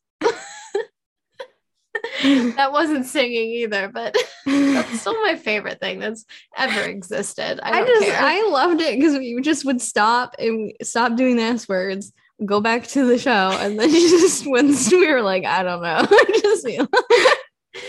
that 2.21 2.71
wasn't 2.71 3.05
singing 3.05 3.49
either, 3.49 3.89
but 3.89 4.15
that's 4.45 4.99
still 5.01 5.19
my 5.21 5.35
favorite 5.35 5.79
thing 5.79 5.99
that's 5.99 6.25
ever 6.55 6.81
existed. 6.81 7.59
I 7.63 7.81
I 7.81 7.85
just 7.85 8.05
care. 8.05 8.19
I 8.21 8.47
loved 8.49 8.81
it 8.81 8.97
because 8.99 9.17
we 9.17 9.39
just 9.41 9.65
would 9.65 9.81
stop 9.81 10.35
and 10.39 10.71
stop 10.83 11.15
doing 11.15 11.35
the 11.37 11.43
S 11.43 11.67
words, 11.67 12.13
go 12.45 12.61
back 12.61 12.87
to 12.87 13.05
the 13.05 13.17
show, 13.17 13.51
and 13.59 13.79
then 13.79 13.89
she 13.89 14.09
just 14.09 14.47
once 14.47 14.91
we 14.91 15.11
were 15.11 15.21
like, 15.21 15.45
I 15.45 15.63
don't 15.63 15.81
know, 15.81 16.05
just 16.41 16.67
you 16.67 16.79
know, 16.79 16.87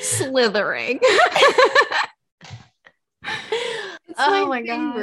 slithering. 0.01 1.01
Oh 4.23 4.49
my 4.49 4.61
God. 4.61 4.97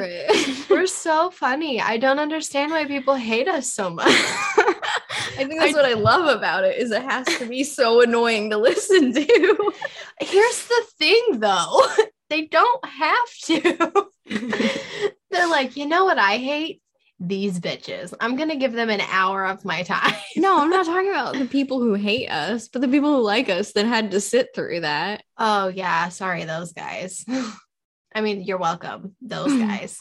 We're 0.69 0.85
so 0.85 1.31
funny. 1.31 1.81
I 1.81 1.97
don't 1.97 2.19
understand 2.19 2.71
why 2.71 2.85
people 2.85 3.15
hate 3.15 3.47
us 3.47 3.73
so 3.73 3.89
much. 3.89 4.05
I 4.07 5.43
think 5.45 5.59
that's 5.59 5.73
what 5.73 5.85
I 5.85 5.93
love 5.93 6.35
about 6.35 6.65
it 6.65 6.77
is 6.77 6.91
it 6.91 7.01
has 7.01 7.25
to 7.39 7.47
be 7.47 7.63
so 7.63 8.01
annoying 8.01 8.51
to 8.51 8.57
listen 8.57 9.13
to. 9.13 9.73
Here's 10.19 10.67
the 10.67 10.83
thing 10.99 11.39
though. 11.39 11.87
They 12.29 12.45
don't 12.45 12.85
have 12.85 13.33
to. 13.45 14.07
They're 15.31 15.49
like, 15.49 15.77
you 15.77 15.87
know 15.87 16.05
what 16.05 16.19
I 16.19 16.37
hate? 16.37 16.81
These 17.19 17.59
bitches. 17.59 18.13
I'm 18.19 18.35
gonna 18.35 18.55
give 18.55 18.73
them 18.73 18.89
an 18.89 19.01
hour 19.01 19.45
of 19.45 19.65
my 19.65 19.83
time. 19.83 20.13
No, 20.35 20.59
I'm 20.59 20.69
not 20.69 20.85
talking 20.85 21.09
about 21.09 21.33
the 21.33 21.45
people 21.45 21.79
who 21.79 21.95
hate 21.95 22.27
us, 22.27 22.67
but 22.67 22.81
the 22.81 22.87
people 22.87 23.15
who 23.15 23.23
like 23.23 23.49
us 23.49 23.73
that 23.73 23.87
had 23.87 24.11
to 24.11 24.21
sit 24.21 24.49
through 24.53 24.81
that. 24.81 25.23
Oh 25.37 25.67
yeah, 25.67 26.09
sorry, 26.09 26.43
those 26.43 26.73
guys. 26.73 27.25
I 28.15 28.21
mean, 28.21 28.43
you're 28.43 28.59
welcome, 28.59 29.15
those 29.19 29.51
guys. 29.59 29.99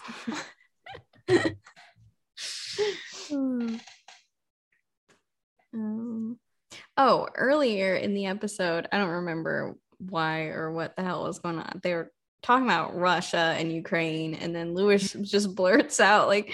Um, 5.73 6.39
oh, 6.97 7.29
earlier 7.35 7.95
in 7.95 8.15
the 8.15 8.27
episode, 8.27 8.89
I 8.93 8.99
don't 8.99 9.09
remember 9.09 9.77
why 9.99 10.49
or 10.49 10.71
what 10.71 10.97
the 10.97 11.03
hell 11.03 11.25
was 11.25 11.39
going 11.39 11.59
on. 11.59 11.81
They 11.83 11.95
were 11.95 12.13
talking 12.47 12.67
about 12.67 12.97
Russia 12.97 13.57
and 13.59 13.73
Ukraine, 13.73 14.35
and 14.35 14.55
then 14.55 14.73
Luis 14.73 15.13
just 15.23 15.55
blurts 15.55 15.99
out, 15.99 16.29
like, 16.29 16.53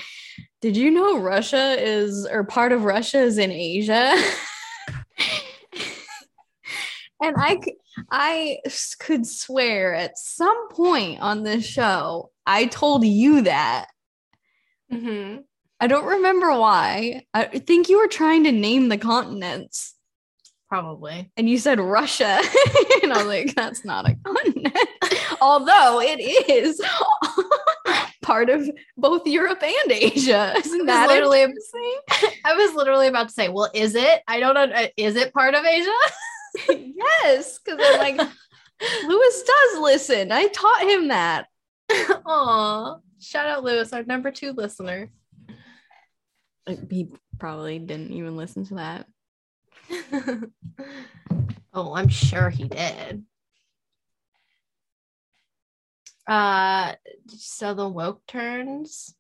Did 0.61 0.77
you 0.77 0.91
know 0.91 1.19
Russia 1.19 1.77
is, 1.79 2.27
or 2.27 2.45
part 2.45 2.73
of 2.73 2.85
Russia 2.85 3.19
is 3.19 3.39
in 3.39 3.53
Asia? 3.53 4.15
and 7.23 7.37
I 7.37 7.61
I 8.11 8.59
could 9.01 9.27
swear 9.27 9.95
at 9.95 10.17
some 10.17 10.69
point 10.71 11.21
on 11.21 11.43
this 11.43 11.67
show, 11.67 12.31
I 12.47 12.67
told 12.67 13.05
you 13.05 13.43
that. 13.43 13.89
Mm-hmm. 14.91 15.41
I 15.79 15.87
don't 15.89 16.07
remember 16.07 16.53
why. 16.59 17.27
I 17.35 17.45
think 17.45 17.89
you 17.89 17.99
were 17.99 18.09
trying 18.09 18.45
to 18.45 18.53
name 18.53 18.89
the 18.89 18.97
continents 18.97 19.95
Probably. 20.73 21.31
and 21.37 21.51
you 21.51 21.59
said 21.59 21.79
Russia. 21.79 22.39
and 23.03 23.13
I 23.13 23.19
was 23.19 23.27
like, 23.27 23.55
that's 23.55 23.85
not 23.85 24.09
a 24.09 24.17
continent. 24.25 24.75
Although 25.43 26.01
it 26.01 26.19
is 26.49 26.81
part 28.23 28.49
of 28.49 28.71
both 28.97 29.27
Europe 29.27 29.63
and 29.63 29.93
Asia. 29.93 30.55
Isn't 30.57 30.87
that 30.87 31.09
literally- 31.09 31.43
interesting? 31.43 31.97
I 32.47 32.55
was 32.55 32.75
literally 32.75 33.09
about 33.09 33.29
to 33.29 33.35
say, 33.35 33.51
well, 33.51 33.71
is 33.75 33.95
it? 33.95 34.23
I 34.27 34.41
don't 34.41 34.55
know. 34.55 34.63
uh, 34.65 34.87
Is 34.97 35.17
it 35.17 35.35
part 35.35 35.55
of 35.55 35.63
Asia? 35.63 35.91
yes, 36.71 37.59
because 37.59 37.79
I'm 37.83 37.99
like, 37.99 38.29
Luis 39.07 39.43
does 39.43 39.79
listen. 39.79 40.33
I 40.33 40.47
taught 40.49 40.83
him 40.85 41.09
that. 41.09 41.49
Aw. 42.25 42.97
Shout 43.21 43.47
out 43.47 43.63
Luis, 43.63 43.93
our 43.93 44.05
number 44.05 44.31
two 44.31 44.53
listener. 44.53 45.11
He 46.91 47.09
probably 47.39 47.79
didn't 47.79 48.13
even 48.13 48.37
listen 48.39 48.65
to 48.69 48.75
that. 48.77 49.07
oh, 51.75 51.95
I'm 51.95 52.09
sure 52.09 52.51
he 52.51 52.69
did. 52.69 53.25
Uh 56.27 56.95
so 57.27 57.75
the 57.75 57.89
woke 57.89 58.25
turns. 58.27 59.15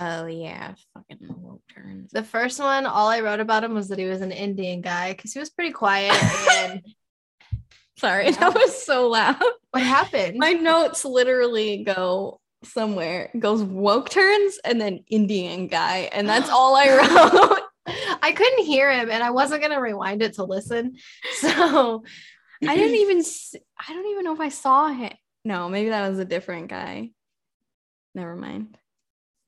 Oh 0.00 0.26
yeah, 0.26 0.74
fucking 0.94 1.18
woke 1.38 1.62
turns. 1.74 2.10
The 2.12 2.22
first 2.22 2.58
one, 2.60 2.86
all 2.86 3.08
I 3.08 3.20
wrote 3.20 3.40
about 3.40 3.64
him 3.64 3.74
was 3.74 3.88
that 3.88 3.98
he 3.98 4.06
was 4.06 4.20
an 4.22 4.32
Indian 4.32 4.80
guy 4.80 5.12
because 5.12 5.32
he 5.32 5.40
was 5.40 5.50
pretty 5.50 5.72
quiet. 5.72 6.14
And 6.52 6.82
Sorry, 7.98 8.30
that 8.30 8.54
was 8.54 8.82
so 8.82 9.08
loud. 9.08 9.40
what 9.70 9.82
happened? 9.82 10.38
My 10.38 10.52
notes 10.52 11.04
literally 11.04 11.84
go 11.84 12.40
somewhere. 12.64 13.30
It 13.34 13.40
goes 13.40 13.62
woke 13.62 14.08
turns 14.08 14.58
and 14.64 14.80
then 14.80 15.04
Indian 15.08 15.68
guy, 15.68 16.08
and 16.12 16.28
that's 16.28 16.48
all 16.50 16.74
I 16.76 16.88
wrote. 17.50 17.60
I 18.22 18.32
couldn't 18.32 18.64
hear 18.64 18.90
him, 18.92 19.10
and 19.10 19.22
I 19.22 19.30
wasn't 19.30 19.60
gonna 19.62 19.80
rewind 19.80 20.22
it 20.22 20.34
to 20.34 20.44
listen. 20.44 20.96
So 21.34 22.04
I 22.66 22.76
didn't 22.76 22.96
even. 22.96 23.22
I 23.88 23.92
don't 23.92 24.06
even 24.12 24.24
know 24.24 24.32
if 24.34 24.40
I 24.40 24.48
saw 24.50 24.86
him. 24.88 25.12
No, 25.44 25.68
maybe 25.68 25.88
that 25.88 26.08
was 26.08 26.20
a 26.20 26.24
different 26.24 26.68
guy. 26.68 27.10
Never 28.14 28.36
mind. 28.36 28.78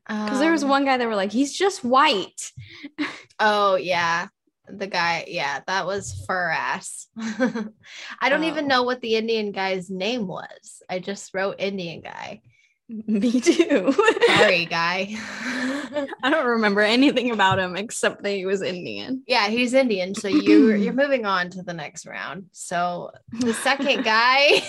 Because 0.08 0.40
there 0.40 0.50
was 0.52 0.64
um, 0.64 0.68
one 0.70 0.84
guy 0.84 0.96
that 0.98 1.06
were 1.08 1.14
like, 1.14 1.32
he's 1.32 1.52
just 1.56 1.84
white. 1.84 2.50
Oh 3.40 3.74
yeah. 3.76 4.28
The 4.68 4.86
guy, 4.86 5.24
yeah, 5.28 5.60
that 5.66 5.86
was 5.86 6.24
fur 6.26 6.48
ass. 6.50 7.08
I 7.18 8.28
don't 8.28 8.44
even 8.44 8.64
Oh. 8.64 8.68
know 8.68 8.82
what 8.84 9.00
the 9.00 9.16
Indian 9.16 9.50
guy's 9.52 9.90
name 9.90 10.26
was. 10.28 10.82
I 10.88 11.00
just 11.00 11.34
wrote 11.34 11.56
Indian 11.58 12.00
guy. 12.00 12.40
Me 13.06 13.40
too. 13.40 13.92
Sorry, 14.26 14.64
guy. 14.70 15.16
I 16.22 16.30
don't 16.30 16.46
remember 16.46 16.80
anything 16.82 17.30
about 17.30 17.58
him 17.58 17.76
except 17.76 18.22
that 18.22 18.30
he 18.30 18.44
was 18.46 18.60
Indian. 18.62 19.22
yeah, 19.26 19.48
he's 19.48 19.72
Indian, 19.74 20.14
so 20.14 20.28
you 20.28 20.72
you're 20.74 20.92
moving 20.92 21.24
on 21.24 21.48
to 21.50 21.62
the 21.62 21.72
next 21.72 22.04
round. 22.06 22.46
So 22.52 23.10
the 23.32 23.54
second 23.54 24.04
guy, 24.04 24.62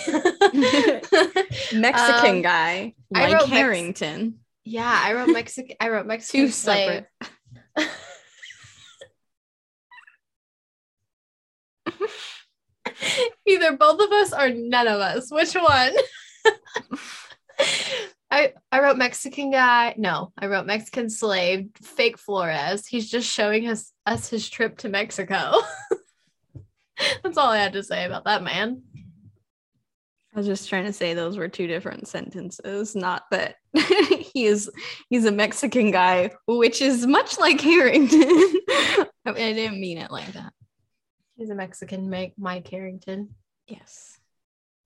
Mexican 1.74 2.36
Um, 2.36 2.42
guy, 2.42 2.94
I 3.14 3.20
like 3.24 3.32
wrote 3.32 3.48
Mex- 3.48 3.50
Harrington. 3.50 4.38
yeah, 4.64 4.98
I 5.04 5.12
wrote 5.12 5.28
Mexican. 5.28 5.76
I 5.78 5.88
wrote 5.90 6.06
Mexican 6.06 6.46
Two 6.46 6.52
slave. 6.52 7.04
separate. 7.76 7.90
Either 13.46 13.76
both 13.76 14.00
of 14.00 14.10
us 14.12 14.32
or 14.32 14.50
none 14.50 14.88
of 14.88 15.00
us. 15.00 15.30
Which 15.30 15.54
one? 15.54 15.92
I 18.30 18.52
I 18.72 18.80
wrote 18.80 18.96
Mexican 18.96 19.50
guy. 19.50 19.94
No, 19.96 20.32
I 20.38 20.46
wrote 20.46 20.66
Mexican 20.66 21.08
slave, 21.10 21.68
fake 21.80 22.18
Flores. 22.18 22.86
He's 22.86 23.10
just 23.10 23.30
showing 23.30 23.68
us 23.68 23.92
us 24.04 24.28
his 24.28 24.48
trip 24.48 24.78
to 24.78 24.88
Mexico. 24.88 25.52
That's 27.22 27.36
all 27.36 27.50
I 27.50 27.58
had 27.58 27.74
to 27.74 27.82
say 27.82 28.04
about 28.04 28.24
that 28.24 28.42
man. 28.42 28.82
I 30.34 30.40
was 30.40 30.46
just 30.46 30.68
trying 30.68 30.84
to 30.84 30.92
say 30.92 31.14
those 31.14 31.38
were 31.38 31.48
two 31.48 31.66
different 31.66 32.08
sentences, 32.08 32.94
not 32.94 33.24
that 33.30 33.54
he 33.74 34.44
is 34.44 34.70
he's 35.08 35.24
a 35.24 35.32
Mexican 35.32 35.90
guy, 35.90 36.30
which 36.46 36.82
is 36.82 37.06
much 37.06 37.38
like 37.38 37.60
Harrington. 37.60 38.20
I, 38.28 39.06
mean, 39.32 39.42
I 39.42 39.52
didn't 39.54 39.80
mean 39.80 39.96
it 39.96 40.10
like 40.10 40.32
that. 40.34 40.52
He's 41.36 41.48
a 41.48 41.54
Mexican 41.54 42.10
Mike, 42.10 42.34
Mike 42.36 42.68
Harrington. 42.68 43.30
Yes. 43.66 44.18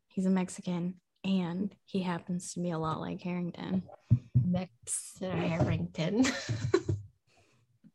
He's 0.08 0.26
a 0.26 0.30
Mexican 0.30 1.00
and 1.24 1.74
he 1.84 2.02
happens 2.02 2.54
to 2.54 2.60
be 2.60 2.70
a 2.70 2.78
lot 2.78 3.00
like 3.00 3.20
Harrington. 3.22 3.82
Mex 4.34 5.16
Harrington. 5.20 6.24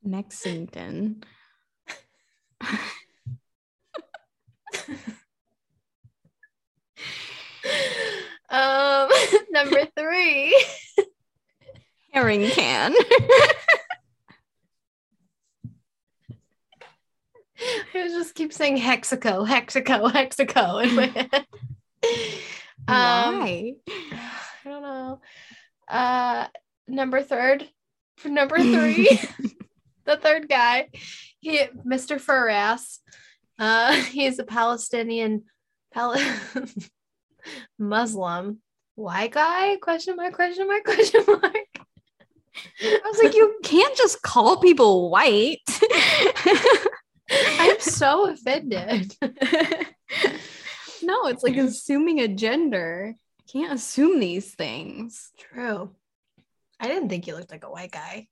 Mexington. 0.04 1.24
um, 8.50 9.10
number 9.52 9.88
three. 9.98 10.66
Harrington. 12.12 12.96
I 17.94 18.08
just 18.10 18.36
keep 18.36 18.54
saying 18.54 18.78
Hexaco, 18.78 19.48
Hexaco, 19.48 20.12
Hexaco 20.12 20.84
in 20.84 20.96
my 20.96 21.06
head. 21.08 21.46
Um, 22.88 23.40
Why? 23.40 23.74
I 23.88 24.70
don't 24.70 24.82
know. 24.82 25.22
Uh, 25.88 26.48
number 26.88 27.22
third, 27.22 27.68
number 28.24 28.58
three, 28.58 29.20
the 30.06 30.18
third 30.18 30.50
guy, 30.50 30.90
he, 31.40 31.60
Mr. 31.86 32.20
Furass. 32.20 33.00
Uh, 33.58 33.94
he's 34.12 34.40
a 34.40 34.44
Palestinian, 34.44 35.44
Pal- 35.94 36.16
Muslim, 37.80 38.60
white 38.96 39.32
guy? 39.32 39.78
Question 39.78 40.16
mark? 40.16 40.34
Question 40.34 40.68
mark? 40.68 40.84
Question 40.84 41.24
mark? 41.28 41.68
I 42.82 43.02
was 43.06 43.22
like, 43.22 43.36
you 43.36 43.56
can't 43.64 43.96
just 43.98 44.22
call 44.22 44.58
people 44.58 45.10
white. 45.10 45.60
I'm 47.30 47.80
so 47.80 48.30
offended. 48.30 49.14
No, 51.06 51.28
it's 51.28 51.44
like 51.44 51.58
assuming 51.58 52.20
a 52.20 52.28
gender. 52.28 53.16
You 53.40 53.62
can't 53.62 53.74
assume 53.74 54.20
these 54.20 54.54
things. 54.54 55.32
True. 55.38 55.92
I 56.80 56.88
didn't 56.88 57.10
think 57.10 57.26
he 57.26 57.34
looked 57.34 57.52
like 57.52 57.64
a 57.64 57.70
white 57.70 57.92
guy. 57.92 58.28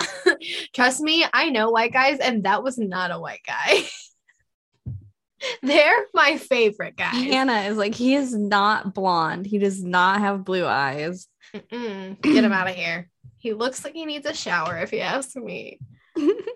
Trust 0.74 1.00
me, 1.00 1.24
I 1.32 1.50
know 1.50 1.70
white 1.70 1.92
guys, 1.92 2.18
and 2.18 2.44
that 2.44 2.62
was 2.62 2.78
not 2.78 3.10
a 3.10 3.18
white 3.18 3.42
guy. 3.46 3.84
They're 5.62 6.06
my 6.14 6.38
favorite 6.38 6.96
guys. 6.96 7.14
Hannah 7.14 7.62
is 7.62 7.76
like, 7.76 7.94
he 7.94 8.14
is 8.14 8.34
not 8.34 8.94
blonde. 8.94 9.46
He 9.46 9.58
does 9.58 9.82
not 9.82 10.20
have 10.20 10.44
blue 10.44 10.66
eyes. 10.66 11.28
Mm-mm. 11.54 12.20
Get 12.22 12.44
him 12.44 12.52
out 12.52 12.68
of 12.68 12.74
here. 12.74 13.10
He 13.38 13.52
looks 13.52 13.84
like 13.84 13.92
he 13.92 14.06
needs 14.06 14.26
a 14.26 14.32
shower, 14.32 14.78
if 14.78 14.92
you 14.92 15.00
ask 15.00 15.36
me. 15.36 15.78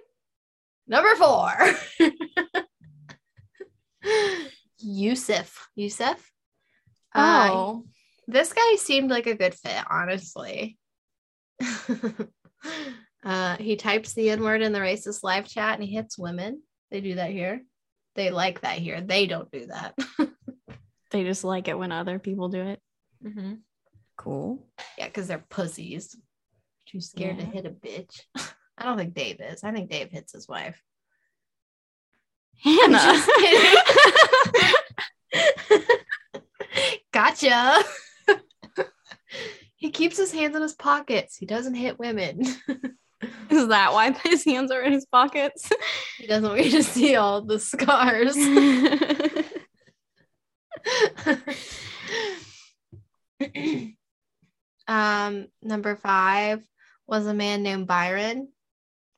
Number 0.86 1.14
four. 1.16 1.52
Yusuf. 4.78 5.68
Yusuf? 5.74 6.30
Uh, 7.14 7.48
Oh, 7.50 7.84
this 8.26 8.52
guy 8.52 8.76
seemed 8.76 9.10
like 9.10 9.26
a 9.26 9.34
good 9.34 9.54
fit, 9.54 9.82
honestly. 9.90 10.78
uh, 13.24 13.56
he 13.56 13.76
types 13.76 14.12
the 14.12 14.30
N 14.30 14.42
word 14.42 14.62
in 14.62 14.72
the 14.72 14.78
racist 14.78 15.22
live 15.22 15.48
chat 15.48 15.74
and 15.74 15.82
he 15.82 15.94
hits 15.94 16.18
women. 16.18 16.62
They 16.90 17.00
do 17.00 17.16
that 17.16 17.30
here. 17.30 17.62
They 18.14 18.30
like 18.30 18.60
that 18.60 18.78
here. 18.78 19.00
They 19.00 19.26
don't 19.26 19.50
do 19.50 19.66
that. 19.66 19.94
they 21.10 21.24
just 21.24 21.44
like 21.44 21.68
it 21.68 21.78
when 21.78 21.92
other 21.92 22.18
people 22.18 22.48
do 22.48 22.62
it. 22.62 22.80
mm-hmm. 23.24 23.54
Cool. 24.16 24.66
Yeah, 24.98 25.06
because 25.06 25.28
they're 25.28 25.44
pussies. 25.48 26.16
Too 26.86 27.00
scared 27.00 27.38
to 27.38 27.44
hit 27.44 27.66
a 27.66 27.70
bitch. 27.70 28.22
I 28.78 28.84
don't 28.84 28.98
think 28.98 29.14
Dave 29.14 29.40
is. 29.40 29.62
I 29.62 29.72
think 29.72 29.90
Dave 29.90 30.10
hits 30.10 30.32
his 30.32 30.48
wife. 30.48 30.82
Hannah. 32.62 33.22
Gotcha. 37.12 37.82
he 39.76 39.90
keeps 39.90 40.16
his 40.16 40.32
hands 40.32 40.56
in 40.56 40.62
his 40.62 40.74
pockets. 40.74 41.36
He 41.36 41.46
doesn't 41.46 41.74
hit 41.74 41.98
women. 41.98 42.40
Is 43.50 43.68
that 43.68 43.92
why 43.92 44.12
his 44.12 44.44
hands 44.44 44.70
are 44.70 44.82
in 44.82 44.92
his 44.92 45.06
pockets? 45.06 45.68
he 46.18 46.26
doesn't 46.26 46.48
want 46.48 46.64
you 46.64 46.70
to 46.70 46.82
see 46.82 47.16
all 47.16 47.42
the 47.42 47.58
scars. 47.58 48.36
um, 54.86 55.48
number 55.62 55.96
five 55.96 56.62
was 57.06 57.26
a 57.26 57.34
man 57.34 57.62
named 57.62 57.86
Byron. 57.88 58.48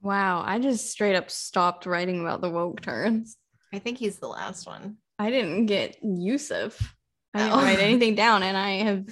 wow, 0.00 0.42
I 0.46 0.58
just 0.60 0.90
straight 0.90 1.16
up 1.16 1.30
stopped 1.30 1.84
writing 1.84 2.20
about 2.20 2.40
the 2.40 2.50
woke 2.50 2.80
turns. 2.80 3.36
I 3.72 3.78
think 3.78 3.98
he's 3.98 4.18
the 4.18 4.28
last 4.28 4.66
one. 4.66 4.96
I 5.20 5.30
didn't 5.30 5.66
get 5.66 5.98
Yusuf. 6.02 6.96
I 7.34 7.40
didn't 7.40 7.52
Oh. 7.52 7.62
write 7.62 7.78
anything 7.78 8.14
down, 8.14 8.42
and 8.42 8.56
I 8.56 8.70
have 8.84 9.06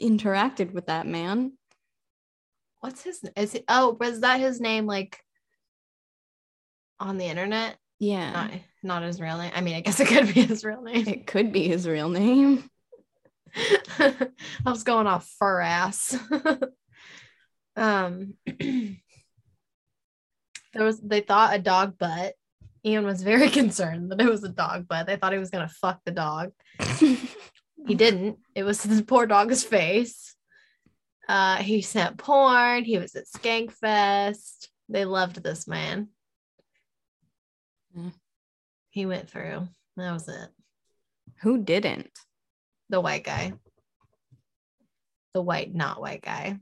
interacted 0.00 0.72
with 0.72 0.86
that 0.86 1.06
man. 1.06 1.52
What's 2.80 3.02
his? 3.02 3.22
Is 3.36 3.54
it? 3.54 3.64
Oh, 3.68 3.98
was 4.00 4.20
that 4.20 4.40
his 4.40 4.62
name? 4.62 4.86
Like 4.86 5.22
on 6.98 7.18
the 7.18 7.26
internet? 7.26 7.76
Yeah, 7.98 8.32
Not, 8.32 8.50
not 8.82 9.02
his 9.02 9.20
real 9.20 9.36
name. 9.36 9.52
I 9.54 9.60
mean, 9.60 9.74
I 9.76 9.80
guess 9.82 10.00
it 10.00 10.08
could 10.08 10.32
be 10.34 10.40
his 10.42 10.64
real 10.64 10.82
name. 10.82 11.06
it 11.06 11.26
could 11.26 11.52
be 11.52 11.68
his 11.68 11.86
real 11.86 12.08
name. 12.08 12.68
I 13.98 14.30
was 14.64 14.84
going 14.84 15.06
off 15.06 15.28
fur 15.38 15.60
ass. 15.60 16.16
um, 17.76 18.34
there 18.46 18.96
was. 20.74 20.98
They 21.00 21.20
thought 21.20 21.54
a 21.54 21.58
dog 21.58 21.98
butt. 21.98 22.34
Ian 22.84 23.04
was 23.04 23.22
very 23.22 23.48
concerned 23.60 24.10
that 24.10 24.20
it 24.20 24.30
was 24.30 24.44
a 24.44 24.48
dog 24.48 24.88
butt. 24.88 25.06
They 25.06 25.16
thought 25.16 25.32
he 25.32 25.38
was 25.38 25.50
gonna 25.50 25.68
fuck 25.68 26.00
the 26.04 26.12
dog. 26.12 26.52
He 27.86 27.94
didn't. 27.94 28.38
It 28.54 28.64
was 28.64 28.82
his 28.82 29.02
poor 29.02 29.26
dog's 29.26 29.62
face. 29.62 30.34
Uh, 31.28 31.56
he 31.56 31.82
sent 31.82 32.18
porn. 32.18 32.84
He 32.84 32.98
was 32.98 33.14
at 33.14 33.26
Skankfest. 33.26 34.68
They 34.88 35.04
loved 35.04 35.42
this 35.42 35.66
man. 35.68 36.08
Hmm. 37.94 38.08
He 38.90 39.06
went 39.06 39.28
through. 39.28 39.68
That 39.96 40.12
was 40.12 40.28
it. 40.28 40.48
Who 41.42 41.62
didn't? 41.62 42.10
The 42.88 43.00
white 43.00 43.24
guy. 43.24 43.52
The 45.34 45.42
white, 45.42 45.74
not 45.74 46.00
white 46.00 46.22
guy. 46.22 46.58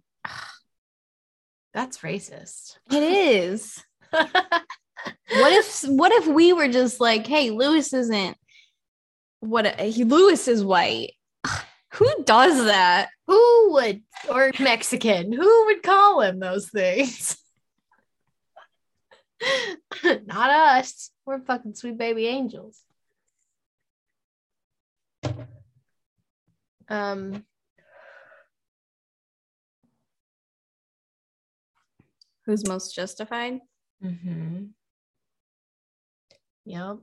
That's 1.74 1.98
racist. 1.98 2.76
It 2.90 3.02
is. 3.02 3.82
what 5.04 5.52
if 5.52 5.82
what 5.88 6.12
if 6.12 6.26
we 6.26 6.52
were 6.52 6.68
just 6.68 7.00
like, 7.00 7.26
hey, 7.26 7.50
Luis 7.50 7.92
isn't 7.92 8.36
what 9.40 9.80
he 9.80 10.04
Luis 10.04 10.46
is 10.48 10.64
white. 10.64 11.12
Who 11.94 12.08
does 12.24 12.64
that? 12.64 13.08
Who 13.26 13.72
would, 13.72 14.02
or 14.30 14.50
Mexican, 14.58 15.32
who 15.32 15.66
would 15.66 15.82
call 15.82 16.20
him 16.22 16.38
those 16.40 16.70
things? 16.70 17.36
Not 20.04 20.50
us. 20.50 21.10
We're 21.26 21.40
fucking 21.40 21.74
sweet 21.74 21.98
baby 21.98 22.26
angels. 22.26 22.80
Um, 26.88 27.44
Who's 32.46 32.66
most 32.66 32.94
justified? 32.94 33.60
mhm. 34.02 34.70
Yep. 36.64 36.98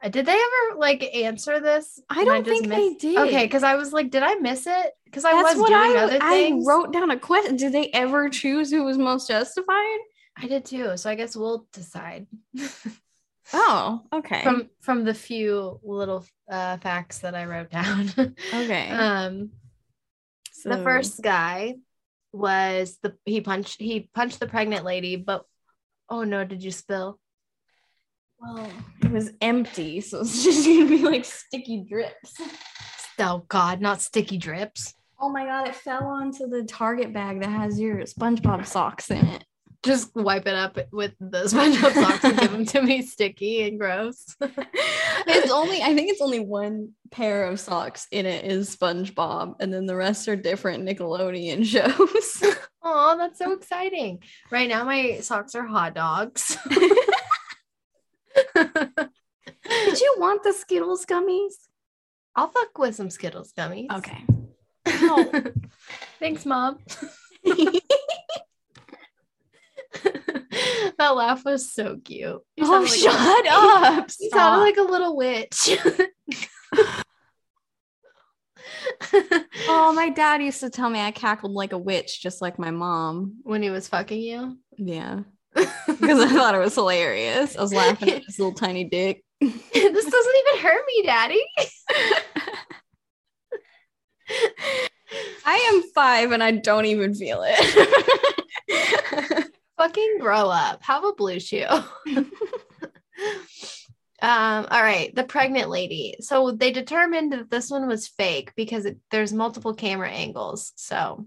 Uh, 0.00 0.08
Did 0.08 0.26
they 0.26 0.32
ever 0.32 0.78
like 0.78 1.02
answer 1.14 1.60
this? 1.60 2.00
I 2.08 2.24
don't 2.24 2.44
just 2.44 2.60
think 2.60 2.72
they 2.72 2.94
did. 2.94 3.18
Okay, 3.18 3.44
because 3.44 3.64
I 3.64 3.74
was 3.74 3.92
like, 3.92 4.10
did 4.10 4.22
I 4.22 4.36
miss 4.36 4.66
it? 4.66 4.92
Because 5.04 5.24
I 5.24 5.32
That's 5.32 5.54
was 5.54 5.60
what 5.60 5.68
doing 5.68 5.96
I, 5.96 6.02
other 6.02 6.18
things. 6.20 6.66
I 6.66 6.70
wrote 6.70 6.92
down 6.92 7.10
a 7.10 7.18
question. 7.18 7.56
Did 7.56 7.72
they 7.72 7.90
ever 7.90 8.28
choose 8.28 8.70
who 8.70 8.84
was 8.84 8.96
most 8.96 9.26
justified? 9.28 9.98
I 10.36 10.46
did 10.46 10.64
too. 10.64 10.96
So 10.96 11.10
I 11.10 11.16
guess 11.16 11.36
we'll 11.36 11.66
decide. 11.72 12.26
Oh, 13.52 14.02
okay. 14.12 14.42
from 14.42 14.68
from 14.80 15.04
the 15.04 15.14
few 15.14 15.80
little 15.82 16.24
uh 16.50 16.76
facts 16.78 17.20
that 17.20 17.34
I 17.34 17.46
wrote 17.46 17.70
down. 17.70 18.10
okay. 18.54 18.90
um 18.90 19.50
So 20.52 20.68
the 20.70 20.82
first 20.82 21.22
guy 21.22 21.76
was 22.32 22.98
the 23.02 23.16
he 23.24 23.40
punched 23.40 23.80
he 23.80 24.10
punched 24.14 24.40
the 24.40 24.46
pregnant 24.46 24.84
lady, 24.84 25.16
but 25.16 25.46
oh 26.10 26.24
no, 26.24 26.44
did 26.44 26.62
you 26.62 26.70
spill? 26.70 27.18
Well, 28.40 28.70
it 29.02 29.10
was 29.10 29.30
empty, 29.40 30.00
so 30.00 30.20
it's 30.20 30.44
just 30.44 30.64
gonna 30.66 30.86
be 30.86 30.98
like 31.02 31.24
sticky 31.24 31.84
drips. 31.88 32.34
Oh 33.18 33.44
god, 33.48 33.80
not 33.80 34.00
sticky 34.00 34.38
drips. 34.38 34.94
Oh 35.20 35.28
my 35.28 35.44
god, 35.44 35.66
it 35.68 35.74
fell 35.74 36.06
onto 36.06 36.46
the 36.48 36.62
Target 36.62 37.12
bag 37.12 37.40
that 37.40 37.50
has 37.50 37.80
your 37.80 37.96
SpongeBob 37.98 38.64
socks 38.64 39.10
in 39.10 39.26
it. 39.26 39.44
Just 39.82 40.14
wipe 40.14 40.46
it 40.46 40.54
up 40.54 40.78
with 40.92 41.14
the 41.20 41.44
SpongeBob 41.44 41.92
socks 41.94 42.24
and 42.24 42.38
give 42.38 42.52
them 42.52 42.64
to 42.66 42.82
me 42.82 43.02
sticky 43.02 43.62
and 43.66 43.78
gross. 43.78 44.36
It's 45.30 45.50
only 45.50 45.82
I 45.82 45.94
think 45.94 46.10
it's 46.10 46.22
only 46.22 46.40
one 46.40 46.92
pair 47.10 47.48
of 47.48 47.60
socks 47.60 48.06
in 48.10 48.24
it 48.24 48.44
is 48.44 48.74
SpongeBob, 48.74 49.56
and 49.60 49.72
then 49.72 49.84
the 49.86 49.96
rest 49.96 50.28
are 50.28 50.36
different 50.36 50.88
Nickelodeon 50.88 51.64
shows. 51.66 52.56
oh, 52.82 53.16
that's 53.18 53.38
so 53.38 53.52
exciting. 53.52 54.22
Right 54.50 54.68
now 54.68 54.84
my 54.84 55.18
socks 55.20 55.54
are 55.54 55.66
hot 55.66 55.94
dogs. 55.94 56.56
Did 58.54 60.00
you 60.00 60.14
want 60.18 60.42
the 60.42 60.52
Skittles 60.52 61.04
gummies? 61.06 61.52
I'll 62.36 62.48
fuck 62.48 62.76
with 62.78 62.94
some 62.94 63.10
Skittles 63.10 63.52
gummies. 63.56 63.90
Okay. 63.98 64.24
Thanks, 66.20 66.44
mom. 66.46 66.78
that 70.98 71.14
laugh 71.14 71.44
was 71.44 71.70
so 71.72 71.98
cute. 72.04 72.40
You 72.56 72.64
Oh, 72.64 72.80
like 72.82 72.88
shut 72.88 73.46
a- 73.46 73.50
up! 73.52 74.10
You 74.20 74.28
Stop. 74.28 74.38
sounded 74.38 74.64
like 74.64 74.76
a 74.76 74.82
little 74.82 75.16
witch. 75.16 75.78
oh, 79.68 79.92
my 79.94 80.10
dad 80.10 80.42
used 80.42 80.60
to 80.60 80.70
tell 80.70 80.90
me 80.90 81.00
I 81.00 81.10
cackled 81.10 81.52
like 81.52 81.72
a 81.72 81.78
witch, 81.78 82.20
just 82.20 82.40
like 82.42 82.58
my 82.58 82.70
mom. 82.70 83.36
when 83.42 83.62
he 83.62 83.70
was 83.70 83.88
fucking 83.88 84.20
you. 84.20 84.58
Yeah, 84.76 85.20
because 85.86 86.20
I 86.20 86.28
thought 86.28 86.54
it 86.54 86.58
was 86.58 86.74
hilarious. 86.74 87.56
I 87.56 87.62
was 87.62 87.72
laughing 87.72 88.10
at 88.10 88.24
his 88.24 88.38
little 88.38 88.54
tiny 88.54 88.84
dick. 88.84 89.24
this 89.40 89.52
doesn't 89.72 90.36
even 90.48 90.62
hurt 90.62 90.84
me, 90.86 91.02
daddy. 91.04 91.44
I 95.44 95.72
am 95.72 95.82
five 95.94 96.32
and 96.32 96.42
I 96.42 96.50
don't 96.52 96.86
even 96.86 97.14
feel 97.14 97.44
it. 97.46 97.58
Fucking 99.78 100.18
grow 100.20 100.48
up. 100.48 100.82
Have 100.82 101.04
a 101.04 101.12
blue 101.12 101.40
shoe. 101.40 101.64
um, 101.66 101.86
all 104.20 104.82
right, 104.82 105.14
the 105.14 105.24
pregnant 105.24 105.70
lady. 105.70 106.16
So 106.20 106.50
they 106.50 106.72
determined 106.72 107.32
that 107.32 107.50
this 107.50 107.70
one 107.70 107.86
was 107.86 108.08
fake 108.08 108.52
because 108.56 108.84
it, 108.84 108.98
there's 109.10 109.32
multiple 109.32 109.74
camera 109.74 110.10
angles, 110.10 110.72
so 110.76 111.26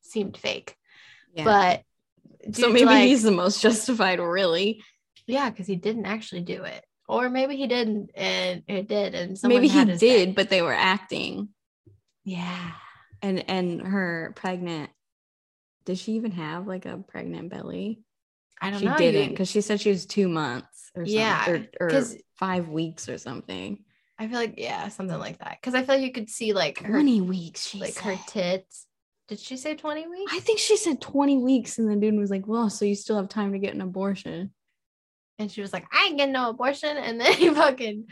seemed 0.00 0.36
fake. 0.36 0.76
But 1.44 1.82
so 2.52 2.68
maybe 2.70 2.84
like- 2.86 3.04
he's 3.06 3.22
the 3.22 3.30
most 3.30 3.60
justified, 3.62 4.20
really. 4.20 4.82
yeah, 5.26 5.50
because 5.50 5.66
he 5.66 5.76
didn't 5.76 6.06
actually 6.06 6.42
do 6.42 6.64
it, 6.64 6.84
or 7.08 7.28
maybe 7.28 7.56
he 7.56 7.66
didn't 7.66 8.10
and 8.14 8.62
it 8.68 8.88
did, 8.88 9.14
and 9.14 9.38
someone 9.38 9.60
maybe 9.62 9.68
he 9.72 9.84
did, 9.96 10.28
back. 10.30 10.36
but 10.36 10.50
they 10.50 10.62
were 10.62 10.72
acting. 10.74 11.48
Yeah, 12.24 12.72
And 13.22 13.48
and 13.48 13.80
her 13.82 14.32
pregnant. 14.36 14.90
Did 15.86 15.98
she 15.98 16.12
even 16.12 16.32
have 16.32 16.66
like 16.66 16.84
a 16.84 16.98
pregnant 16.98 17.48
belly? 17.48 18.02
I 18.60 18.70
don't 18.70 18.80
She 18.80 18.84
know. 18.86 18.96
She 18.98 19.10
didn't 19.12 19.30
because 19.30 19.48
she 19.48 19.60
said 19.62 19.80
she 19.80 19.88
was 19.90 20.04
two 20.04 20.28
months 20.28 20.90
or 20.94 21.04
Yeah, 21.04 21.44
something, 21.46 21.68
or, 21.80 21.88
or 21.88 22.04
five 22.34 22.68
weeks 22.68 23.08
or 23.08 23.16
something. 23.16 23.84
I 24.18 24.26
feel 24.28 24.36
like 24.36 24.54
yeah, 24.58 24.88
something 24.88 25.16
like 25.18 25.38
that. 25.38 25.58
Because 25.60 25.74
I 25.74 25.84
feel 25.84 25.94
like 25.94 26.04
you 26.04 26.12
could 26.12 26.28
see 26.28 26.52
like 26.52 26.80
her, 26.80 26.90
Twenty 26.92 27.20
weeks. 27.22 27.74
Like 27.74 27.94
said. 27.94 28.02
her 28.04 28.18
tits. 28.26 28.86
Did 29.28 29.38
she 29.38 29.56
say 29.56 29.74
twenty 29.74 30.08
weeks? 30.08 30.32
I 30.34 30.40
think 30.40 30.58
she 30.58 30.76
said 30.76 31.00
twenty 31.00 31.38
weeks, 31.38 31.78
and 31.78 31.90
the 31.90 31.96
dude 31.96 32.18
was 32.18 32.30
like, 32.30 32.46
"Well, 32.46 32.70
so 32.70 32.84
you 32.84 32.94
still 32.94 33.16
have 33.16 33.28
time 33.28 33.52
to 33.52 33.58
get 33.58 33.74
an 33.74 33.80
abortion." 33.80 34.52
And 35.38 35.50
she 35.50 35.60
was 35.60 35.72
like, 35.72 35.86
I 35.92 36.06
ain't 36.06 36.18
getting 36.18 36.32
no 36.32 36.50
abortion. 36.50 36.96
And 36.96 37.20
then 37.20 37.32
he 37.34 37.50
fucking 37.50 38.06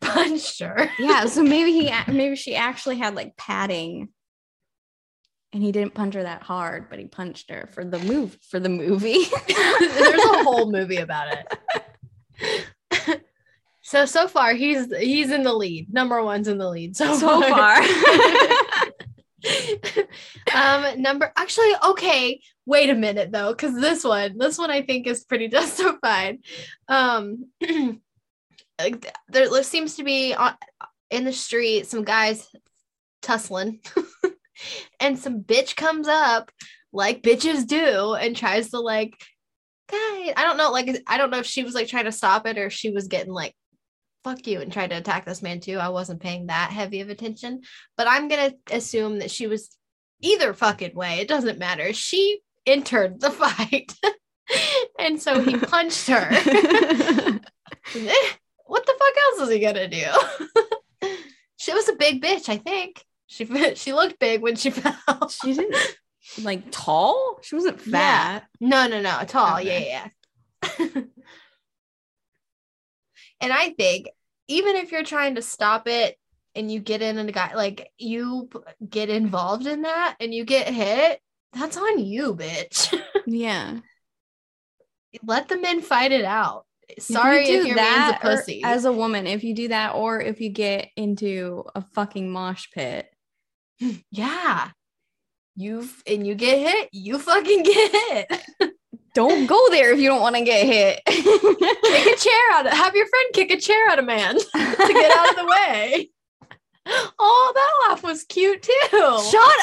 punched 0.00 0.60
her. 0.60 0.90
Yeah, 0.98 1.26
so 1.26 1.42
maybe 1.44 1.72
he 1.72 1.92
maybe 2.08 2.36
she 2.36 2.54
actually 2.54 2.98
had 2.98 3.14
like 3.14 3.36
padding. 3.36 4.08
And 5.54 5.62
he 5.62 5.72
didn't 5.72 5.94
punch 5.94 6.12
her 6.12 6.22
that 6.22 6.42
hard, 6.42 6.90
but 6.90 6.98
he 6.98 7.06
punched 7.06 7.50
her 7.50 7.70
for 7.72 7.82
the 7.82 7.98
move 8.00 8.36
for 8.50 8.60
the 8.60 8.68
movie. 8.68 9.24
There's 9.48 10.24
a 10.24 10.42
whole 10.44 10.70
movie 10.70 10.98
about 10.98 11.38
it. 11.38 13.22
so 13.80 14.04
so 14.04 14.28
far 14.28 14.52
he's 14.52 14.94
he's 14.98 15.30
in 15.30 15.44
the 15.44 15.54
lead. 15.54 15.90
Number 15.90 16.22
one's 16.22 16.48
in 16.48 16.58
the 16.58 16.68
lead 16.68 16.98
so, 16.98 17.16
so 17.16 17.40
far. 17.40 17.80
Um, 20.54 21.00
number 21.00 21.32
actually, 21.36 21.72
okay, 21.84 22.40
wait 22.66 22.90
a 22.90 22.94
minute 22.94 23.32
though, 23.32 23.52
because 23.52 23.74
this 23.74 24.04
one, 24.04 24.38
this 24.38 24.58
one 24.58 24.70
I 24.70 24.82
think 24.82 25.06
is 25.06 25.24
pretty 25.24 25.48
justified. 25.58 26.38
Um, 26.88 27.46
there 29.28 29.62
seems 29.62 29.96
to 29.96 30.04
be 30.04 30.34
on, 30.34 30.54
in 31.10 31.24
the 31.24 31.32
street 31.32 31.86
some 31.86 32.04
guys 32.04 32.48
tussling, 33.22 33.80
and 35.00 35.18
some 35.18 35.42
bitch 35.42 35.76
comes 35.76 36.08
up 36.08 36.50
like 36.92 37.22
bitches 37.22 37.66
do 37.66 38.14
and 38.14 38.36
tries 38.36 38.70
to 38.70 38.80
like, 38.80 39.12
guy, 39.90 40.32
I 40.36 40.44
don't 40.44 40.56
know, 40.56 40.70
like 40.70 41.02
I 41.06 41.18
don't 41.18 41.30
know 41.30 41.38
if 41.38 41.46
she 41.46 41.64
was 41.64 41.74
like 41.74 41.88
trying 41.88 42.04
to 42.04 42.12
stop 42.12 42.46
it 42.46 42.58
or 42.58 42.70
she 42.70 42.90
was 42.90 43.08
getting 43.08 43.32
like 43.32 43.54
fuck 44.24 44.46
you 44.46 44.60
and 44.60 44.72
tried 44.72 44.90
to 44.90 44.96
attack 44.96 45.24
this 45.24 45.42
man 45.42 45.60
too. 45.60 45.78
I 45.78 45.88
wasn't 45.88 46.20
paying 46.20 46.46
that 46.46 46.70
heavy 46.70 47.00
of 47.00 47.08
attention, 47.08 47.62
but 47.96 48.06
I'm 48.08 48.28
gonna 48.28 48.52
assume 48.70 49.20
that 49.20 49.30
she 49.30 49.46
was 49.46 49.77
either 50.20 50.52
fucking 50.54 50.94
way. 50.94 51.20
It 51.20 51.28
doesn't 51.28 51.58
matter. 51.58 51.92
She 51.92 52.40
entered 52.66 53.20
the 53.20 53.30
fight, 53.40 53.94
and 54.98 55.20
so 55.20 55.40
he 55.40 55.56
punched 55.58 56.08
her. 56.08 56.28
what 58.66 58.86
the 58.86 58.94
fuck 58.98 59.14
else 59.24 59.40
is 59.42 59.50
he 59.50 59.58
gonna 59.60 59.88
do? 59.88 60.06
she 61.56 61.72
was 61.72 61.88
a 61.88 61.94
big 61.96 62.22
bitch, 62.22 62.48
I 62.48 62.56
think. 62.56 63.04
She 63.26 63.44
she 63.74 63.92
looked 63.92 64.18
big 64.18 64.40
when 64.42 64.56
she 64.56 64.70
fell. 64.70 65.28
she 65.28 65.52
didn't 65.54 65.76
like 66.42 66.70
tall. 66.70 67.38
She 67.42 67.54
wasn't 67.54 67.78
Yeah. 67.86 68.38
fat. 68.38 68.46
No, 68.60 68.86
no, 68.86 69.00
no, 69.00 69.18
tall. 69.26 69.58
Okay. 69.58 69.88
Yeah, 69.90 70.08
yeah. 70.78 70.88
and 73.40 73.52
I 73.52 73.70
think 73.70 74.08
even 74.48 74.76
if 74.76 74.92
you're 74.92 75.04
trying 75.04 75.34
to 75.36 75.42
stop 75.42 75.86
it 75.86 76.16
and 76.58 76.72
you 76.72 76.80
get 76.80 77.02
in 77.02 77.18
and 77.18 77.28
a 77.28 77.32
guy 77.32 77.54
like 77.54 77.92
you 77.98 78.50
get 78.86 79.08
involved 79.08 79.68
in 79.68 79.82
that 79.82 80.16
and 80.18 80.34
you 80.34 80.44
get 80.44 80.66
hit, 80.66 81.20
that's 81.52 81.76
on 81.76 82.04
you, 82.04 82.34
bitch. 82.34 82.94
Yeah. 83.30 83.80
Let 85.22 85.48
the 85.48 85.58
men 85.58 85.82
fight 85.82 86.12
it 86.12 86.24
out. 86.24 86.64
Sorry 86.98 87.46
you 87.46 87.60
if, 87.60 87.66
your 87.66 87.76
man's 87.76 88.16
a 88.16 88.18
pussy. 88.20 88.62
as 88.64 88.86
a 88.86 88.92
woman, 88.92 89.26
if 89.26 89.44
you 89.44 89.54
do 89.54 89.68
that, 89.68 89.94
or 89.94 90.18
if 90.18 90.40
you 90.40 90.48
get 90.48 90.88
into 90.96 91.64
a 91.74 91.82
fucking 91.92 92.30
mosh 92.30 92.68
pit. 92.72 93.06
yeah. 94.10 94.70
You 95.56 95.86
and 96.06 96.26
you 96.26 96.34
get 96.34 96.58
hit, 96.58 96.88
you 96.92 97.18
fucking 97.18 97.62
get 97.64 97.92
hit. 97.92 98.72
Don't 99.14 99.46
go 99.46 99.68
there 99.70 99.92
if 99.92 100.00
you 100.00 100.08
don't 100.08 100.22
want 100.22 100.36
to 100.36 100.44
get 100.44 100.64
hit. 100.64 101.02
kick 101.04 102.16
a 102.16 102.18
chair 102.18 102.52
out 102.54 102.66
of 102.66 102.72
have 102.72 102.94
your 102.94 103.06
friend 103.06 103.34
kick 103.34 103.50
a 103.50 103.60
chair 103.60 103.90
out 103.90 103.98
of 103.98 104.06
man 104.06 104.38
to 104.38 104.88
get 104.88 105.18
out 105.18 105.30
of 105.30 105.36
the 105.36 105.46
way. 105.46 106.10
Oh, 107.18 107.52
that 107.54 107.88
laugh 107.88 108.02
was 108.02 108.24
cute 108.24 108.62
too. 108.62 108.72
Shut 108.92 109.58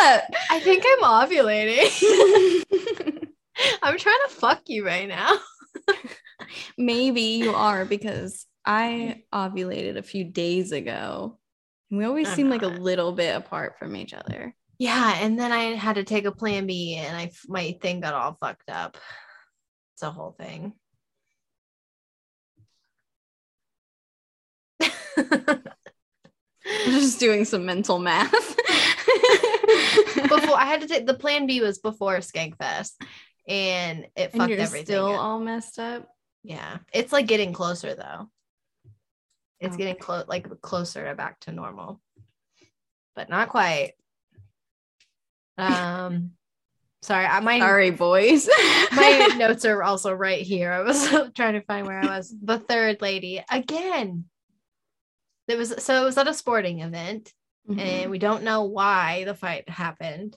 up. 0.00 0.24
I 0.50 0.60
think 0.62 0.84
I'm 0.86 1.02
ovulating. 1.02 2.64
I'm 3.82 3.98
trying 3.98 4.18
to 4.26 4.34
fuck 4.34 4.62
you 4.66 4.84
right 4.84 5.08
now. 5.08 5.38
Maybe 6.78 7.22
you 7.22 7.54
are 7.54 7.84
because 7.84 8.46
I 8.64 9.22
ovulated 9.32 9.96
a 9.96 10.02
few 10.02 10.24
days 10.24 10.72
ago. 10.72 11.38
We 11.90 12.04
always 12.04 12.28
I'm 12.28 12.34
seem 12.34 12.50
like 12.50 12.62
a 12.62 12.68
little 12.68 13.12
bit 13.12 13.34
apart 13.36 13.78
from 13.78 13.96
each 13.96 14.12
other. 14.12 14.54
Yeah, 14.78 15.16
and 15.20 15.38
then 15.38 15.52
I 15.52 15.74
had 15.74 15.96
to 15.96 16.04
take 16.04 16.26
a 16.26 16.32
plan 16.32 16.66
B 16.66 16.96
and 16.96 17.16
I 17.16 17.30
my 17.48 17.78
thing 17.80 18.00
got 18.00 18.14
all 18.14 18.36
fucked 18.38 18.68
up. 18.68 18.98
It's 19.94 20.02
a 20.02 20.10
whole 20.10 20.32
thing. 20.38 20.74
Just 26.86 27.20
doing 27.20 27.44
some 27.44 27.64
mental 27.64 27.98
math. 27.98 28.32
before 30.28 30.56
I 30.58 30.64
had 30.66 30.80
to 30.82 30.88
take 30.88 31.06
the 31.06 31.14
plan 31.14 31.46
B 31.46 31.60
was 31.60 31.78
before 31.78 32.16
Skankfest 32.18 32.92
and 33.48 34.06
it 34.16 34.32
fucked 34.32 34.50
you're 34.50 34.58
everything 34.60 34.86
still 34.86 35.06
up. 35.14 35.20
all 35.20 35.38
messed 35.40 35.78
up. 35.78 36.08
Yeah, 36.42 36.78
it's 36.92 37.12
like 37.12 37.26
getting 37.26 37.52
closer 37.52 37.94
though. 37.94 38.28
It's 39.60 39.74
Okay. 39.74 39.84
getting 39.84 40.00
close, 40.00 40.26
like 40.28 40.48
closer 40.60 41.04
to 41.06 41.14
back 41.14 41.40
to 41.40 41.52
normal, 41.52 42.00
but 43.14 43.28
not 43.28 43.48
quite. 43.48 43.92
Um, 45.58 46.32
sorry, 47.02 47.24
I 47.24 47.40
my 47.40 47.58
Sorry, 47.58 47.90
boys. 47.90 48.48
my 48.92 49.34
notes 49.38 49.64
are 49.64 49.82
also 49.82 50.12
right 50.12 50.42
here. 50.42 50.70
I 50.72 50.82
was 50.82 51.08
trying 51.34 51.54
to 51.54 51.62
find 51.62 51.86
where 51.86 52.00
I 52.00 52.16
was. 52.18 52.34
The 52.42 52.58
third 52.58 53.00
lady 53.00 53.42
again. 53.50 54.26
It 55.48 55.56
was 55.56 55.74
so 55.82 56.02
it 56.02 56.04
was 56.04 56.18
at 56.18 56.28
a 56.28 56.34
sporting 56.34 56.80
event, 56.80 57.32
Mhm. 57.68 57.78
and 57.80 58.10
we 58.10 58.18
don't 58.18 58.42
know 58.44 58.64
why 58.64 59.24
the 59.24 59.34
fight 59.34 59.68
happened, 59.68 60.36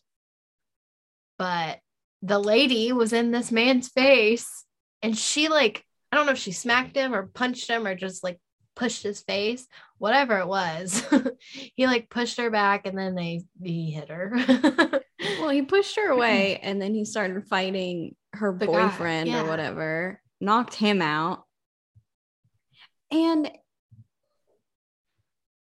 but 1.38 1.80
the 2.22 2.40
lady 2.40 2.92
was 2.92 3.14
in 3.14 3.32
this 3.32 3.52
man's 3.52 3.88
face, 3.90 4.66
and 5.02 5.18
she 5.18 5.48
like 5.48 5.86
I 6.12 6.18
don't 6.18 6.26
know 6.26 6.32
if 6.34 6.38
she 6.40 6.52
smacked 6.52 6.96
him 6.96 7.14
or 7.14 7.28
punched 7.28 7.70
him 7.70 7.86
or 7.86 7.96
just 7.96 8.24
like 8.24 8.40
pushed 8.76 9.04
his 9.04 9.22
face, 9.22 9.68
whatever 9.98 10.40
it 10.40 10.48
was. 10.48 11.04
he 11.76 11.86
like 11.88 12.10
pushed 12.10 12.38
her 12.38 12.50
back, 12.50 12.86
and 12.88 12.98
then 12.98 13.16
they 13.16 13.42
he 13.62 13.92
hit 13.92 14.10
her. 14.10 14.34
Well, 15.42 15.50
he 15.50 15.64
pushed 15.64 15.98
her 15.98 16.10
away 16.12 16.58
and 16.64 16.82
then 16.82 16.94
he 16.94 17.04
started 17.04 17.46
fighting 17.48 18.16
her 18.34 18.54
The 18.58 18.68
guy, 18.68 18.88
boyfriend 18.88 19.28
yeah. 19.28 19.42
or 19.44 19.48
whatever, 19.48 20.22
knocked 20.40 20.76
him 20.76 21.02
out. 21.02 21.44
And 23.12 23.52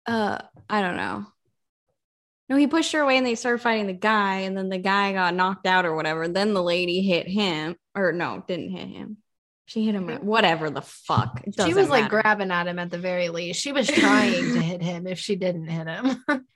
uh 0.07 0.39
I 0.69 0.81
don't 0.81 0.97
know. 0.97 1.25
No, 2.49 2.55
he 2.55 2.67
pushed 2.67 2.93
her 2.93 3.01
away 3.01 3.17
and 3.17 3.25
they 3.25 3.35
started 3.35 3.61
fighting 3.61 3.87
the 3.87 3.93
guy, 3.93 4.39
and 4.39 4.57
then 4.57 4.69
the 4.69 4.77
guy 4.77 5.11
got 5.11 5.35
knocked 5.35 5.65
out 5.65 5.85
or 5.85 5.95
whatever. 5.95 6.27
Then 6.27 6.53
the 6.53 6.63
lady 6.63 7.01
hit 7.01 7.27
him, 7.27 7.75
or 7.93 8.13
no, 8.13 8.43
didn't 8.47 8.69
hit 8.69 8.87
him. 8.87 9.17
She 9.65 9.85
hit 9.85 9.95
him. 9.95 10.07
Whatever 10.25 10.69
the 10.69 10.81
fuck. 10.81 11.43
She 11.65 11.73
was 11.73 11.89
like 11.89 12.03
matter. 12.03 12.21
grabbing 12.21 12.51
at 12.51 12.67
him 12.67 12.79
at 12.79 12.89
the 12.89 12.97
very 12.97 13.27
least. 13.27 13.61
She 13.61 13.73
was 13.73 13.87
trying 13.87 14.53
to 14.53 14.61
hit 14.61 14.81
him 14.81 15.07
if 15.07 15.19
she 15.19 15.35
didn't 15.35 15.67
hit 15.67 15.87
him. 15.87 16.23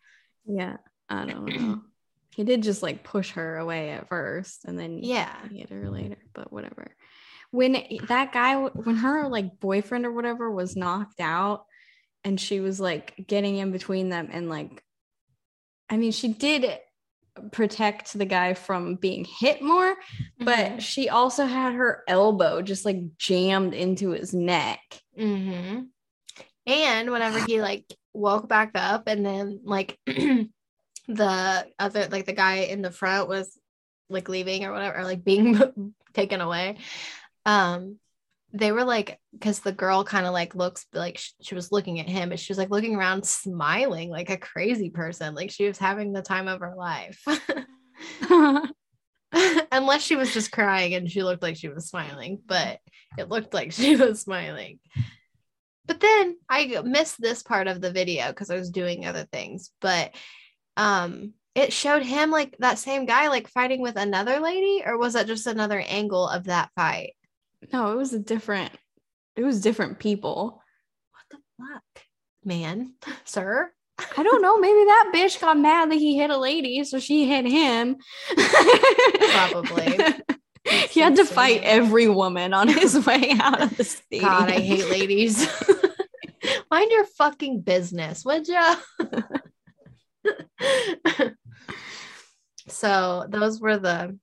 Yeah, 0.44 0.78
I 1.08 1.26
don't 1.26 1.46
know. 1.46 1.82
he 2.36 2.44
did 2.44 2.64
just 2.64 2.82
like 2.82 3.04
push 3.04 3.30
her 3.34 3.58
away 3.58 3.92
at 3.92 4.10
first, 4.10 4.66
and 4.66 4.78
then 4.78 5.04
yeah. 5.04 5.32
he 5.52 5.60
hit 5.60 5.70
her 5.70 5.88
later, 5.88 6.18
but 6.34 6.52
whatever. 6.52 6.96
When 7.52 7.74
that 8.08 8.34
guy, 8.34 8.56
when 8.56 8.96
her 8.96 9.28
like 9.28 9.60
boyfriend 9.60 10.08
or 10.08 10.12
whatever 10.12 10.50
was 10.50 10.76
knocked 10.76 11.20
out, 11.20 11.66
and 12.24 12.40
she 12.40 12.60
was 12.60 12.80
like 12.80 13.26
getting 13.28 13.58
in 13.58 13.72
between 13.72 14.10
them, 14.10 14.30
and 14.32 14.50
like, 14.50 14.84
I 15.90 15.98
mean, 15.98 16.12
she 16.12 16.30
did 16.30 16.80
protect 17.52 18.14
the 18.14 18.26
guy 18.26 18.54
from 18.54 18.96
being 18.96 19.26
hit 19.26 19.62
more, 19.62 19.96
but 20.38 20.74
Mhm. 20.74 20.82
she 20.82 21.10
also 21.10 21.46
had 21.46 21.74
her 21.74 22.04
elbow 22.08 22.62
just 22.62 22.86
like 22.86 23.18
jammed 23.18 23.74
into 23.74 24.10
his 24.12 24.34
neck. 24.34 24.82
Mm-hmm. 25.18 25.84
And 26.68 27.12
whenever 27.12 27.44
he 27.46 27.62
like 27.70 27.86
woke 28.14 28.48
back 28.50 28.72
up, 28.76 29.08
and 29.08 29.26
then 29.26 29.62
like 29.64 29.98
the 30.06 31.68
other 31.80 32.08
like 32.12 32.26
the 32.26 32.34
guy 32.34 32.58
in 32.58 32.82
the 32.82 32.92
front 32.92 33.28
was 33.28 33.58
like 34.10 34.30
leaving 34.30 34.66
or 34.66 34.74
whatever, 34.74 35.00
or 35.00 35.04
like 35.04 35.24
being 35.24 35.94
taken 36.14 36.42
away. 36.42 36.78
Um, 37.46 37.98
they 38.54 38.72
were 38.72 38.84
like, 38.84 39.20
because 39.34 39.60
the 39.60 39.72
girl 39.72 40.04
kind 40.04 40.26
of 40.26 40.34
like 40.34 40.56
looks 40.56 40.86
like 40.94 41.18
sh- 41.18 41.32
she 41.42 41.56
was 41.56 41.72
looking 41.72 42.00
at 42.00 42.10
him, 42.10 42.30
but 42.30 42.40
she 42.40 42.52
was 42.52 42.58
like 42.58 42.70
looking 42.70 42.96
around, 42.96 43.26
smiling 43.26 44.10
like 44.10 44.30
a 44.30 44.38
crazy 44.38 44.90
person, 44.90 45.36
like 45.36 45.52
she 45.52 45.68
was 45.68 45.78
having 45.78 46.12
the 46.12 46.22
time 46.22 46.48
of 46.48 46.60
her 46.60 46.76
life. 46.76 47.24
Unless 49.72 50.04
she 50.04 50.16
was 50.16 50.34
just 50.34 50.52
crying 50.52 50.94
and 50.94 51.10
she 51.10 51.24
looked 51.24 51.42
like 51.42 51.56
she 51.56 51.70
was 51.70 51.88
smiling, 51.88 52.42
but 52.46 52.80
it 53.18 53.30
looked 53.30 53.54
like 53.54 53.72
she 53.72 53.96
was 53.96 54.22
smiling. 54.22 54.80
But 55.86 56.00
then 56.00 56.38
I 56.50 56.82
missed 56.84 57.20
this 57.20 57.44
part 57.44 57.68
of 57.68 57.82
the 57.82 57.92
video 57.92 58.28
because 58.28 58.50
I 58.50 58.56
was 58.56 58.70
doing 58.70 59.06
other 59.06 59.26
things, 59.32 59.72
but 59.80 60.14
um 60.78 61.34
it 61.54 61.74
showed 61.74 62.04
him 62.04 62.32
like 62.32 62.56
that 62.60 62.80
same 62.80 63.06
guy 63.06 63.28
like 63.28 63.50
fighting 63.50 63.82
with 63.82 63.98
another 63.98 64.40
lady 64.40 64.84
or 64.86 64.98
was 64.98 65.14
that 65.14 65.28
just 65.28 65.48
another 65.48 65.84
angle 65.86 66.28
of 66.28 66.46
that 66.46 66.70
fight? 66.76 67.14
No, 67.72 67.92
it 67.92 67.96
was 67.96 68.14
a 68.14 68.20
different. 68.20 68.72
It 69.36 69.44
was 69.44 69.62
different 69.62 70.00
people. 70.00 70.62
What 71.12 71.24
the 71.30 71.38
fuck? 71.58 72.06
Man, 72.44 72.96
sir? 73.26 73.72
I 74.18 74.24
don't 74.24 74.42
know. 74.42 74.58
Maybe 74.58 74.84
that 74.86 75.12
bitch 75.14 75.40
got 75.40 75.60
mad 75.60 75.92
that 75.92 75.96
he 75.96 76.18
hit 76.18 76.32
a 76.32 76.38
lady, 76.38 76.84
so 76.84 77.00
she 77.00 77.28
hit 77.28 77.46
him. 77.46 77.98
Probably. 79.32 79.98
he 80.90 81.00
had 81.00 81.16
to 81.18 81.26
fight 81.26 81.62
every 81.64 82.08
woman 82.08 82.54
on 82.54 82.68
his 82.68 83.06
way 83.06 83.34
out 83.40 83.62
of 83.62 83.78
the 83.78 83.84
stadium. 83.84 84.30
God, 84.30 84.50
I 84.50 84.60
hate 84.60 84.90
ladies. 84.90 85.48
Mind 86.72 86.92
your 86.92 87.06
fucking 87.06 87.62
business, 87.62 88.26
would 88.26 88.48
ya? 88.48 88.76
so 92.68 93.26
those 93.30 93.60
were 93.60 93.78
the 93.78 94.18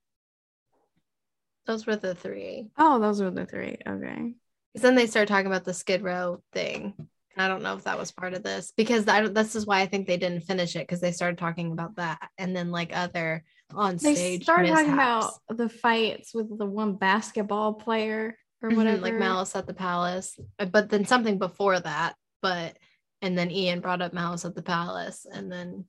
those 1.69 1.87
were 1.87 1.95
the 1.97 2.15
three. 2.17 2.71
Oh, 2.77 2.99
those 2.99 3.23
were 3.23 3.31
the 3.31 3.47
three. 3.47 3.77
Okay. 3.87 4.35
'Cause 4.75 4.83
then 4.83 4.95
they 4.97 5.07
started 5.07 5.29
talking 5.29 5.47
about 5.47 5.65
the 5.65 5.75
Skid 5.75 6.03
Row 6.03 6.43
thing. 6.53 6.95
And 6.99 7.43
I 7.45 7.47
don't 7.49 7.63
know 7.63 7.77
if 7.77 7.85
that 7.85 7.99
was 7.99 8.11
part 8.11 8.35
of 8.35 8.43
this 8.43 8.73
because 8.77 9.07
I, 9.07 9.21
don't- 9.21 9.35
this 9.35 9.55
is 9.55 9.67
why 9.67 9.81
I 9.81 9.87
think 9.87 10.07
they 10.07 10.17
didn't 10.17 10.41
finish 10.45 10.75
it 10.75 10.81
because 10.81 11.01
they 11.01 11.13
started 11.13 11.39
talking 11.39 11.71
about 11.73 11.95
that 11.97 12.29
and 12.39 12.57
then 12.57 12.71
like 12.73 12.91
other 12.97 13.45
on 13.75 13.99
stage. 13.99 14.17
They 14.17 14.41
started 14.41 14.71
talking 14.71 14.93
about 14.95 15.35
the 15.49 15.69
fights 15.69 16.35
with 16.35 16.57
the 16.59 16.67
one 16.67 16.97
basketball 16.97 17.75
player 17.75 18.37
or 18.63 18.71
whatever. 18.71 19.03
like 19.03 19.15
Malice 19.15 19.55
at 19.55 19.67
the 19.67 19.75
Palace, 19.75 20.39
Uh, 20.59 20.65
but 20.65 20.89
then 20.91 21.05
something 21.05 21.39
before 21.39 21.79
that. 21.79 22.17
But 22.43 22.77
and 23.23 23.37
then 23.37 23.51
Ian 23.51 23.81
brought 23.81 24.01
up 24.03 24.13
Malice 24.13 24.45
at 24.45 24.55
the 24.55 24.63
Palace, 24.63 25.27
and 25.31 25.51
then 25.53 25.85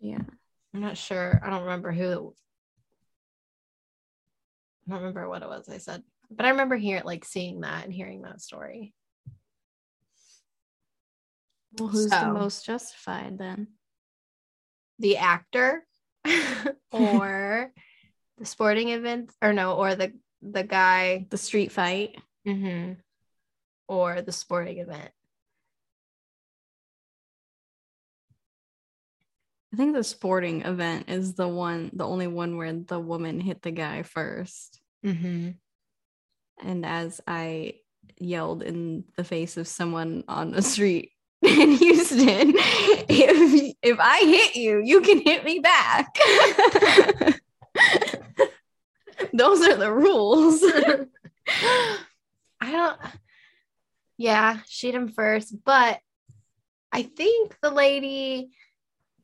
Yeah. 0.00 0.22
I'm 0.74 0.80
not 0.80 0.96
sure. 0.96 1.40
I 1.44 1.50
don't 1.50 1.62
remember 1.62 1.92
who. 1.92 2.34
I 4.86 4.90
don't 4.90 4.98
remember 5.00 5.28
what 5.28 5.42
it 5.42 5.48
was 5.48 5.68
I 5.68 5.78
said, 5.78 6.02
but 6.30 6.44
I 6.46 6.50
remember 6.50 6.76
hearing 6.76 7.04
like 7.04 7.24
seeing 7.24 7.60
that 7.60 7.84
and 7.84 7.92
hearing 7.92 8.22
that 8.22 8.40
story. 8.40 8.92
Well, 11.78 11.88
who's 11.88 12.10
So- 12.10 12.20
the 12.20 12.32
most 12.32 12.64
justified 12.64 13.38
then? 13.38 13.68
The 15.00 15.16
actor, 15.16 15.84
or 16.92 17.72
the 18.38 18.44
sporting 18.46 18.90
event, 18.90 19.32
or 19.42 19.52
no, 19.52 19.74
or 19.74 19.94
the 19.96 20.12
the 20.40 20.62
guy, 20.62 21.26
The 21.30 21.38
street 21.38 21.72
fight. 21.72 22.16
mhm, 22.46 22.98
or 23.88 24.22
the 24.22 24.30
sporting 24.32 24.78
event. 24.78 25.10
I 29.74 29.76
think 29.76 29.96
the 29.96 30.04
sporting 30.04 30.62
event 30.62 31.10
is 31.10 31.34
the 31.34 31.48
one, 31.48 31.90
the 31.92 32.06
only 32.06 32.28
one 32.28 32.56
where 32.56 32.72
the 32.72 33.00
woman 33.00 33.40
hit 33.40 33.60
the 33.60 33.72
guy 33.72 34.04
first. 34.04 34.80
Mm-hmm. 35.04 35.50
And 36.62 36.86
as 36.86 37.20
I 37.26 37.80
yelled 38.16 38.62
in 38.62 39.02
the 39.16 39.24
face 39.24 39.56
of 39.56 39.66
someone 39.66 40.22
on 40.28 40.52
the 40.52 40.62
street 40.62 41.10
in 41.42 41.72
Houston, 41.72 42.52
if, 42.54 43.74
if 43.82 43.98
I 43.98 44.20
hit 44.20 44.54
you, 44.54 44.80
you 44.80 45.00
can 45.00 45.18
hit 45.18 45.44
me 45.44 45.58
back. 45.58 46.14
Those 49.32 49.60
are 49.66 49.74
the 49.74 49.92
rules. 49.92 50.62
I 51.48 52.70
don't. 52.70 52.96
Yeah, 54.18 54.58
she 54.68 54.86
hit 54.86 54.94
him 54.94 55.08
first, 55.08 55.64
but 55.64 55.98
I 56.92 57.02
think 57.02 57.56
the 57.60 57.70
lady 57.70 58.52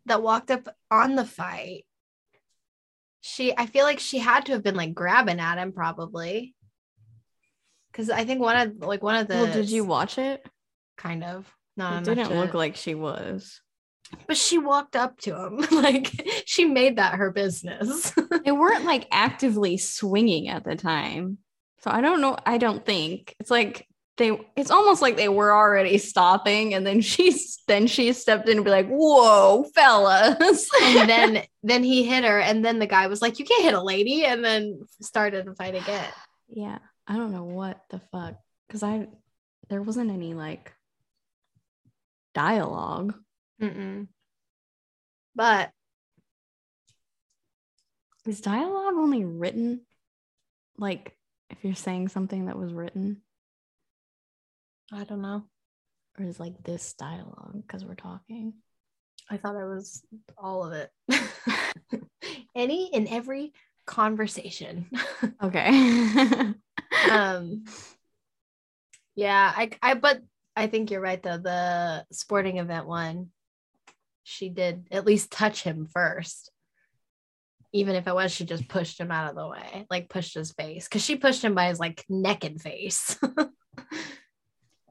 that 0.07 0.23
walked 0.23 0.51
up 0.51 0.69
on 0.91 1.15
the 1.17 1.25
fight, 1.25 1.85
she, 3.21 3.57
I 3.57 3.67
feel 3.67 3.85
like 3.85 3.99
she 4.01 4.19
had 4.19 4.47
to 4.47 4.53
have 4.53 4.63
been 4.63 4.77
like 4.77 4.95
grabbing 4.95 5.41
at 5.41 5.59
him 5.59 5.73
probably. 5.73 6.55
Cause 7.93 8.09
I 8.09 8.25
think 8.25 8.41
one 8.41 8.57
of 8.57 8.77
like 8.79 9.03
one 9.03 9.17
of 9.17 9.27
the 9.29 9.35
well, 9.35 9.53
did 9.53 9.69
you 9.71 9.85
watch 9.85 10.17
it? 10.19 10.47
kind 10.97 11.25
of 11.25 11.53
not 11.77 12.03
It 12.03 12.15
didn't 12.15 12.29
to- 12.29 12.39
look 12.39 12.55
like 12.55 12.77
she 12.77 12.95
was. 12.95 13.61
but 14.27 14.37
she 14.37 14.59
walked 14.59 14.97
up 14.97 15.19
to 15.23 15.35
him 15.35 15.57
like 15.73 16.43
she 16.47 16.65
made 16.67 16.97
that 16.97 17.15
her 17.15 17.31
business. 17.33 18.13
They 18.45 18.53
weren't 18.53 18.85
like 18.85 19.07
actively 19.11 19.77
swinging 19.77 20.49
at 20.49 20.65
the 20.65 20.77
time. 20.77 21.39
So 21.81 21.91
I 21.91 22.01
don't 22.01 22.21
know. 22.21 22.37
I 22.47 22.59
don't 22.59 22.85
think 22.85 23.35
it's 23.41 23.51
like 23.51 23.87
they, 24.21 24.39
it's 24.55 24.71
almost 24.71 25.03
like 25.03 25.17
they 25.17 25.29
were 25.29 25.53
already 25.53 25.99
stopping. 25.99 26.75
And 26.75 26.87
then 26.87 27.01
she's, 27.11 27.59
then 27.67 27.89
she 27.89 28.13
stepped 28.13 28.49
in 28.49 28.59
and 28.59 28.65
be 28.65 28.71
like, 28.71 28.89
whoa, 28.89 29.65
fellas. 29.75 30.71
and 30.83 31.09
then 31.09 31.43
then 31.65 31.83
he 31.83 32.05
hit 32.05 32.25
her 32.25 32.41
and 32.41 32.65
then 32.65 32.79
the 32.79 32.87
guy 32.87 33.09
was 33.09 33.21
like 33.21 33.39
you 33.39 33.45
can't 33.45 33.65
hit 33.65 33.75
a 33.75 33.83
lady 33.83 34.25
and 34.25 34.43
then 34.43 34.81
started 35.03 35.45
to 35.45 35.55
fight 35.55 35.75
again 35.75 36.09
yeah, 36.51 36.79
I 37.07 37.17
don't 37.17 37.33
know 37.33 37.45
what 37.45 37.81
the 37.91 38.01
fuck. 38.13 38.35
Cause 38.69 38.83
I, 38.83 39.09
there 39.69 39.83
wasn't 39.83 40.11
any 40.11 40.35
like 40.35 40.73
dialogue. 42.35 43.15
Mm-mm. 43.63 44.09
but 45.35 45.71
Is 48.27 48.41
dialogue 48.41 48.95
only 48.95 49.25
written? 49.25 49.83
Like 50.79 51.17
if 51.51 51.59
you're 51.63 51.75
saying 51.75 52.09
something 52.09 52.47
that 52.47 52.59
was 52.59 52.73
written, 52.73 53.23
i 54.93 55.05
don't 55.05 55.23
know. 55.23 55.45
Or 56.19 56.25
is 56.25 56.41
like 56.41 56.63
this 56.65 56.93
dialogue 56.95 57.63
because 57.67 57.85
we're 57.85 57.95
talking? 57.95 58.55
i 59.31 59.37
thought 59.37 59.55
it 59.55 59.65
was 59.65 60.03
all 60.37 60.65
of 60.65 60.73
it. 60.73 60.91
Any 62.55 62.91
and 62.93 63.09
every 63.09 63.53
conversation. 63.87 64.91
Okay. 65.43 65.69
um 67.11 67.65
yeah 69.15 69.53
i 69.57 69.71
i 69.83 69.95
but 69.95 70.21
i 70.55 70.67
think 70.67 70.91
you're 70.91 71.01
right 71.01 71.23
though. 71.23 71.39
The 71.39 72.05
sporting 72.13 72.59
event 72.59 72.87
one 72.87 73.29
she 74.23 74.49
did 74.49 74.87
at 74.91 75.07
least 75.07 75.31
touch 75.31 75.63
him 75.63 75.87
first. 75.87 76.51
Even 77.73 77.95
if 77.95 78.07
it 78.07 78.15
was 78.15 78.33
she 78.33 78.45
just 78.45 78.69
pushed 78.69 78.99
him 78.99 79.11
out 79.11 79.31
of 79.31 79.37
the 79.37 79.49
way 79.49 79.87
like 79.91 80.09
pushed 80.09 80.35
his 80.35 80.53
face 80.53 80.85
because 80.85 81.05
she 81.05 81.17
pushed 81.17 81.43
him 81.43 81.55
by 81.55 81.69
his 81.69 81.81
like 81.81 82.05
neck 82.09 82.45
and 82.45 82.61
face 82.61 83.19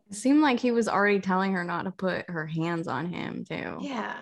It 0.09 0.15
seemed 0.15 0.41
like 0.41 0.59
he 0.59 0.71
was 0.71 0.87
already 0.87 1.19
telling 1.19 1.53
her 1.53 1.63
not 1.63 1.83
to 1.83 1.91
put 1.91 2.29
her 2.29 2.47
hands 2.47 2.87
on 2.87 3.07
him 3.13 3.45
too. 3.47 3.77
yeah 3.81 4.15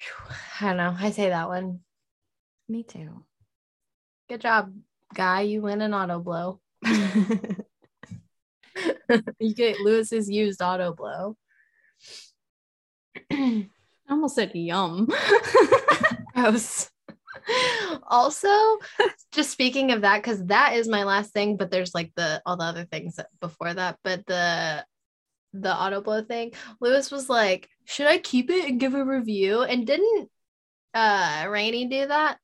i 0.60 0.66
don't 0.68 0.76
know 0.76 0.94
i 0.98 1.10
say 1.10 1.30
that 1.30 1.48
one 1.48 1.80
Me 2.68 2.82
too. 2.82 3.24
good 4.28 4.40
job 4.42 4.72
guy 5.14 5.42
you 5.42 5.62
win 5.62 5.80
an 5.80 5.94
auto 5.94 6.18
blow 6.18 6.60
you 9.38 9.54
get 9.54 9.80
luis's 9.80 10.28
used 10.28 10.60
auto 10.60 10.92
blow 10.92 11.36
I 13.32 14.12
almost 14.12 14.34
said 14.36 14.52
yum. 14.54 15.08
Gross. 16.34 16.88
also, 18.06 18.48
just 19.32 19.50
speaking 19.50 19.92
of 19.92 20.02
that, 20.02 20.22
because 20.22 20.44
that 20.46 20.74
is 20.74 20.88
my 20.88 21.04
last 21.04 21.32
thing, 21.32 21.56
but 21.56 21.70
there's 21.70 21.94
like 21.94 22.12
the 22.16 22.42
all 22.46 22.56
the 22.56 22.64
other 22.64 22.84
things 22.84 23.18
before 23.40 23.72
that, 23.72 23.98
but 24.02 24.26
the 24.26 24.84
the 25.52 25.74
auto 25.74 26.00
blow 26.00 26.22
thing, 26.22 26.52
Luis 26.80 27.10
was 27.10 27.28
like, 27.28 27.68
should 27.84 28.06
I 28.06 28.18
keep 28.18 28.50
it 28.50 28.68
and 28.68 28.80
give 28.80 28.94
a 28.94 29.04
review? 29.04 29.62
And 29.62 29.86
didn't 29.86 30.28
uh 30.94 31.46
Rainey 31.48 31.86
do 31.86 32.06
that? 32.06 32.38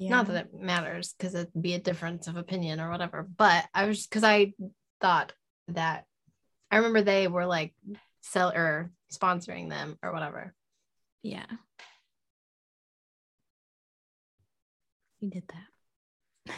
Not 0.00 0.26
that 0.28 0.46
it 0.46 0.54
matters 0.54 1.14
because 1.18 1.34
it'd 1.34 1.50
be 1.60 1.74
a 1.74 1.80
difference 1.80 2.28
of 2.28 2.36
opinion 2.36 2.80
or 2.80 2.88
whatever, 2.88 3.26
but 3.36 3.64
I 3.74 3.86
was 3.86 4.06
because 4.06 4.22
I 4.22 4.52
thought 5.00 5.32
that 5.68 6.04
I 6.70 6.76
remember 6.76 7.02
they 7.02 7.26
were 7.26 7.46
like 7.46 7.74
sell 8.20 8.52
or 8.52 8.92
sponsoring 9.12 9.68
them 9.68 9.98
or 10.02 10.12
whatever. 10.12 10.54
Yeah. 11.22 11.46
He 15.20 15.28
did 15.28 15.44
that. 15.48 16.54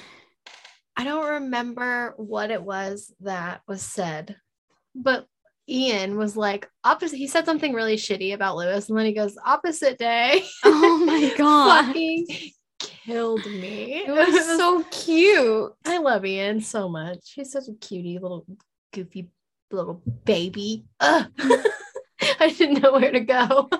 I 0.96 1.04
don't 1.04 1.28
remember 1.42 2.14
what 2.16 2.50
it 2.50 2.62
was 2.62 3.12
that 3.20 3.62
was 3.66 3.80
said, 3.82 4.36
but 4.94 5.26
Ian 5.68 6.18
was 6.18 6.36
like 6.36 6.68
opposite. 6.84 7.16
He 7.16 7.26
said 7.26 7.46
something 7.46 7.72
really 7.72 7.96
shitty 7.96 8.34
about 8.34 8.56
Luis, 8.56 8.88
and 8.88 8.98
then 8.98 9.06
he 9.06 9.12
goes 9.12 9.38
opposite 9.44 9.98
day. 9.98 10.44
Oh 10.64 11.04
my 11.06 11.32
god. 11.38 11.86
fucking 11.86 12.26
killed 12.78 13.46
me. 13.46 14.04
It 14.06 14.10
was 14.32 14.44
so 14.58 14.84
cute. 14.90 15.72
I 15.86 15.98
love 15.98 16.26
Ian 16.26 16.60
so 16.60 16.88
much. 16.88 17.32
He's 17.34 17.52
such 17.52 17.68
a 17.68 17.74
cutie 17.74 18.18
little 18.18 18.44
goofy 18.92 19.30
little 19.70 20.02
baby. 20.24 20.84
I 21.00 21.28
didn't 22.58 22.82
know 22.82 22.92
where 22.92 23.12
to 23.12 23.20
go. 23.20 23.70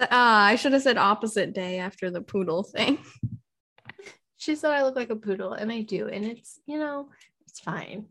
Ah, 0.00 0.44
I 0.46 0.56
should 0.56 0.72
have 0.72 0.82
said 0.82 0.96
opposite 0.96 1.52
day 1.52 1.78
after 1.78 2.10
the 2.10 2.22
poodle 2.22 2.62
thing. 2.62 2.98
she 4.36 4.54
said 4.54 4.70
I 4.70 4.82
look 4.82 4.96
like 4.96 5.10
a 5.10 5.16
poodle, 5.16 5.52
and 5.52 5.70
I 5.70 5.82
do, 5.82 6.08
and 6.08 6.24
it's 6.24 6.60
you 6.66 6.78
know 6.78 7.08
it's 7.46 7.60
fine. 7.60 8.06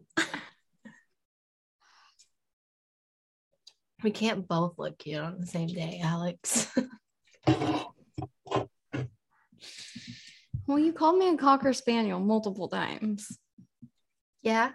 we 4.03 4.11
can't 4.11 4.47
both 4.47 4.77
look 4.77 4.97
cute 4.99 5.19
on 5.19 5.39
the 5.39 5.47
same 5.47 5.67
day, 5.67 5.99
Alex. 6.03 6.71
Well, 10.69 10.77
you 10.77 10.93
called 10.93 11.17
me 11.17 11.27
a 11.27 11.35
cocker 11.35 11.73
spaniel 11.73 12.19
multiple 12.19 12.67
times. 12.67 13.39
yeah, 14.43 14.69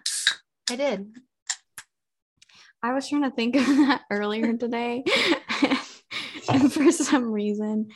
I 0.69 0.75
did. 0.75 1.07
I 2.83 2.93
was 2.93 3.09
trying 3.09 3.23
to 3.23 3.31
think 3.31 3.55
of 3.55 3.65
that 3.67 4.03
earlier 4.11 4.57
today. 4.57 5.05
And 6.49 6.73
for 6.73 6.91
some 6.93 7.31
reason, 7.33 7.89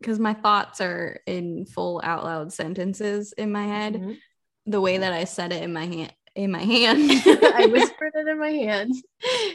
because 0.00 0.18
my 0.18 0.34
thoughts 0.34 0.80
are 0.80 1.20
in 1.26 1.64
full 1.66 2.00
out 2.04 2.24
loud 2.24 2.52
sentences 2.52 3.32
in 3.32 3.50
my 3.52 3.64
head, 3.66 3.94
Mhm. 3.94 4.18
the 4.66 4.80
way 4.80 4.98
that 4.98 5.12
I 5.12 5.24
said 5.24 5.52
it 5.52 5.62
in 5.62 5.72
my 5.72 5.86
hand 5.86 6.12
in 6.34 6.50
my 6.50 6.62
hand. 6.62 7.00
I 7.26 7.64
whispered 7.72 8.12
it 8.14 8.28
in 8.28 8.38
my 8.38 8.50
hand 8.50 8.92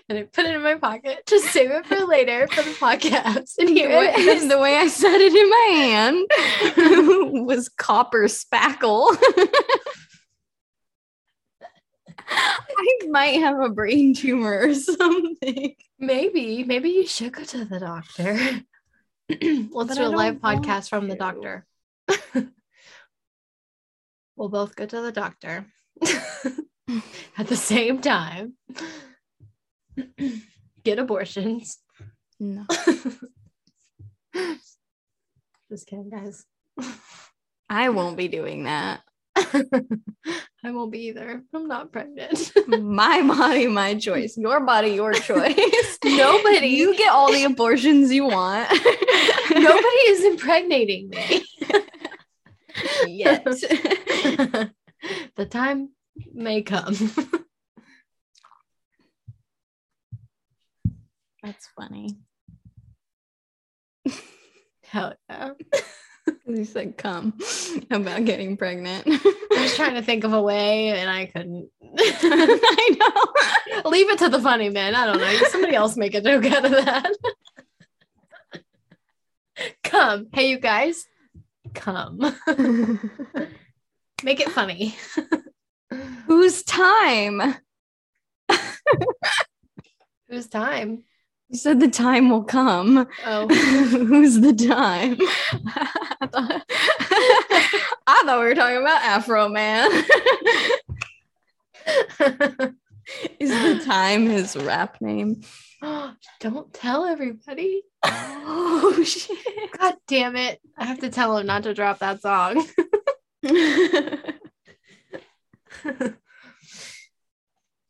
and 0.10 0.18
I 0.18 0.24
put 0.24 0.46
it 0.46 0.56
in 0.56 0.64
my 0.64 0.74
pocket 0.76 1.24
to 1.28 1.40
save 1.40 1.70
it 1.70 1.86
for 1.86 2.04
later 2.08 2.48
for 2.48 2.64
the 2.64 2.72
podcast. 2.72 3.54
And 3.60 3.68
the 3.70 3.74
here 3.74 3.90
way, 3.90 4.08
it 4.18 4.18
is. 4.18 4.50
the 4.50 4.58
way 4.58 4.78
I 4.78 4.88
said 4.88 5.22
it 5.22 5.32
in 5.32 5.48
my 5.48 5.68
hand 7.30 7.46
was 7.46 7.70
copper 7.70 8.24
spackle. 8.24 9.16
I 12.78 13.08
might 13.10 13.40
have 13.40 13.60
a 13.60 13.70
brain 13.70 14.14
tumor 14.14 14.68
or 14.68 14.74
something. 14.76 15.76
Maybe, 16.00 16.64
maybe 16.64 16.90
you 16.90 17.06
should 17.08 17.34
go 17.34 17.44
to 17.44 17.66
the 17.66 17.80
doctor. 17.80 18.40
Let's 19.72 19.96
do 19.96 20.06
a 20.06 20.10
live 20.10 20.36
podcast 20.36 20.90
from 20.90 21.08
the 21.08 21.16
doctor. 21.16 21.66
we'll 24.36 24.50
both 24.50 24.76
go 24.76 24.86
to 24.86 25.02
the 25.02 25.12
doctor 25.12 25.66
at 27.38 27.48
the 27.48 27.56
same 27.56 28.02
time. 28.02 28.56
Get 30.84 31.00
abortions. 31.00 31.78
No. 32.40 32.66
Just 35.70 35.88
kidding, 35.88 36.10
guys. 36.10 36.46
I 37.70 37.90
won't 37.90 38.18
be 38.18 38.28
doing 38.28 38.64
that. 38.64 39.02
I 40.64 40.72
won't 40.72 40.92
be 40.92 41.08
either. 41.08 41.42
I'm 41.54 41.68
not 41.68 41.92
pregnant. 41.92 42.52
My 42.68 43.22
body, 43.28 43.66
my 43.68 43.96
choice. 43.96 44.38
Your 44.38 44.60
body, 44.60 44.90
your 44.92 45.14
choice. 45.14 45.98
Nobody- 46.06 46.68
You 46.68 46.96
get 46.96 47.12
all 47.12 47.32
the 47.32 47.44
abortions 47.46 48.12
you 48.14 48.26
want. 48.26 48.70
Nobody 49.52 50.02
is 50.12 50.24
impregnating 50.26 51.10
me. 51.10 51.44
yet. 53.08 53.44
the 53.46 54.72
time 55.50 55.90
may 56.34 56.62
come. 56.62 56.96
That's 61.44 61.68
funny. 61.76 62.18
Hell 64.84 65.14
yeah. 65.30 65.52
You 66.48 66.66
said 66.66 66.98
come 66.98 67.34
about 67.92 68.26
getting 68.26 68.58
pregnant. 68.58 69.04
I 69.08 69.62
was 69.62 69.76
trying 69.76 69.96
to 69.96 70.02
think 70.02 70.24
of 70.24 70.34
a 70.34 70.42
way 70.42 70.90
and 70.90 71.10
I 71.10 71.26
couldn't. 71.28 71.70
I 71.98 72.98
know. 73.00 73.90
Leave 73.90 74.10
it 74.10 74.20
to 74.20 74.30
the 74.30 74.40
funny 74.40 74.70
man. 74.70 74.96
I 74.96 75.06
don't 75.06 75.18
know. 75.20 75.34
Somebody 75.50 75.76
else 75.76 75.96
make 75.98 76.14
a 76.16 76.22
joke 76.22 76.46
out 76.46 76.66
of 76.66 76.72
that. 76.72 77.12
come. 79.84 80.28
Hey, 80.34 80.50
you 80.50 80.60
guys. 80.60 81.06
Come. 81.74 82.20
Make 84.24 84.40
it 84.40 84.50
funny. 84.52 84.96
Whose 86.28 86.64
time? 86.64 87.56
Whose 90.30 90.48
time? 90.48 91.04
You 91.50 91.58
said 91.58 91.80
the 91.82 91.90
time 91.90 92.30
will 92.30 92.44
come. 92.44 93.08
Oh, 93.26 93.48
Who's 93.48 94.40
the 94.40 94.54
time? 94.54 95.18
I 96.22 96.28
thought, 96.28 96.64
I 98.08 98.24
thought 98.26 98.40
we 98.40 98.46
were 98.46 98.56
talking 98.56 98.78
about 98.78 99.02
Afroman. 99.02 99.88
Is 103.40 103.50
the 103.50 103.82
time 103.84 104.28
his 104.28 104.56
rap 104.56 105.02
name? 105.02 105.42
don't 106.40 106.72
tell 106.74 107.06
everybody. 107.06 107.82
Oh 108.04 109.04
shit. 109.06 109.38
God 109.80 109.96
damn 110.08 110.36
it. 110.36 110.62
I 110.78 110.86
have 110.86 111.00
to 111.00 111.10
tell 111.10 111.38
him 111.38 111.48
not 111.48 111.64
to 111.64 111.74
drop 111.74 111.98
that 112.00 112.22
song. 112.22 112.68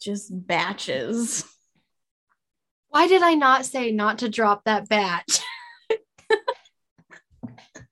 Just 0.01 0.47
batches. 0.47 1.43
Why 2.87 3.07
did 3.07 3.23
I 3.23 3.33
not 3.33 3.65
say 3.65 3.91
not 3.91 4.19
to 4.19 4.29
drop 4.29 4.63
that 4.63 4.87
batch? 4.87 5.41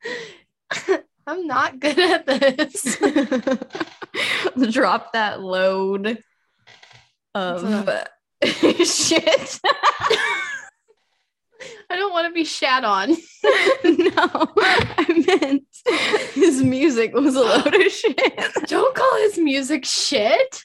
I'm 1.27 1.45
not 1.45 1.79
good 1.79 1.99
at 1.99 2.25
this. 2.25 2.97
Drop 4.71 5.13
that 5.13 5.41
load 5.41 6.23
of 7.35 7.61
shit. 8.87 9.59
I 11.91 11.95
don't 11.95 12.13
want 12.13 12.27
to 12.27 12.33
be 12.33 12.45
shat 12.45 12.83
on. 12.83 13.09
no, 13.09 13.17
I 14.57 15.23
meant 15.27 15.63
his 16.33 16.63
music 16.63 17.13
was 17.13 17.35
a 17.35 17.41
load 17.41 17.75
of 17.75 17.91
shit. 17.91 18.17
Don't 18.67 18.95
call 18.95 19.17
his 19.17 19.37
music 19.37 19.85
shit. 19.85 20.63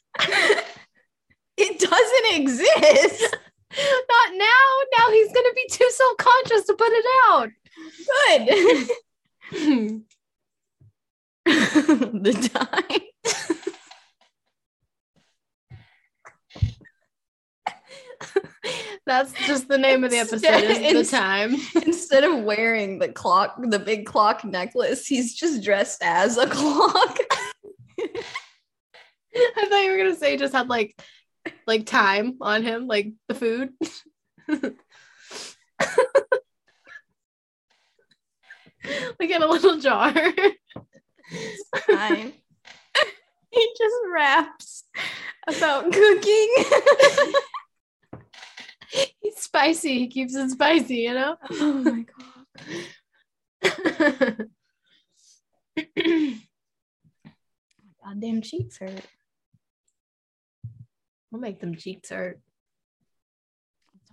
It 1.56 1.78
doesn't 1.78 2.40
exist. 2.40 3.36
Not 3.77 4.35
now. 4.35 4.98
Now 4.98 5.11
he's 5.11 5.32
going 5.32 5.44
to 5.44 5.52
be 5.55 5.66
too 5.70 5.90
self 5.90 6.16
conscious 6.16 6.66
to 6.66 6.74
put 6.74 6.90
it 6.90 7.05
out. 7.28 7.48
Good. 8.06 8.89
the 9.51 10.03
time. 12.53 13.01
That's 19.07 19.33
just 19.47 19.69
the 19.69 19.77
name 19.77 20.03
of 20.03 20.11
the 20.11 20.19
episode. 20.19 20.65
Is 20.65 21.11
the 21.11 21.16
time. 21.16 21.57
Instead 21.85 22.25
of 22.25 22.43
wearing 22.43 22.99
the 22.99 23.09
clock, 23.09 23.57
the 23.62 23.79
big 23.79 24.07
clock 24.07 24.45
necklace, 24.45 25.07
he's 25.07 25.35
just 25.35 25.62
dressed 25.62 26.03
as 26.03 26.39
a 26.39 26.47
clock. 26.47 27.19
I 29.37 29.66
thought 29.69 29.85
you 29.85 29.91
were 29.91 29.99
gonna 29.99 30.15
say 30.16 30.33
he 30.33 30.37
just 30.39 30.55
had 30.55 30.69
like 30.69 30.99
like 31.66 31.85
time 31.85 32.39
on 32.41 32.62
him, 32.62 32.87
like 32.87 33.12
the 33.29 33.35
food. 33.35 33.75
like 39.20 39.31
in 39.31 39.43
a 39.43 39.47
little 39.47 39.78
jar. 39.78 40.12
Fine. 41.86 42.32
he 43.51 43.69
just 43.78 43.97
raps 44.12 44.85
about 45.47 45.93
cooking. 45.93 46.55
He's 49.20 49.36
spicy. 49.36 50.01
He 50.01 50.09
keeps 50.09 50.35
it 50.35 50.51
spicy, 50.51 50.97
you 50.97 51.15
know? 51.15 51.36
oh 51.51 51.73
my 51.73 52.05
god. 52.05 52.15
Oh 55.97 56.02
my 58.06 58.12
goddamn 58.12 58.43
cheeks 58.43 58.78
hurt. 58.78 59.01
We'll 61.31 61.40
make 61.40 61.59
them 61.59 61.74
cheeks 61.74 62.11
hurt. 62.11 62.39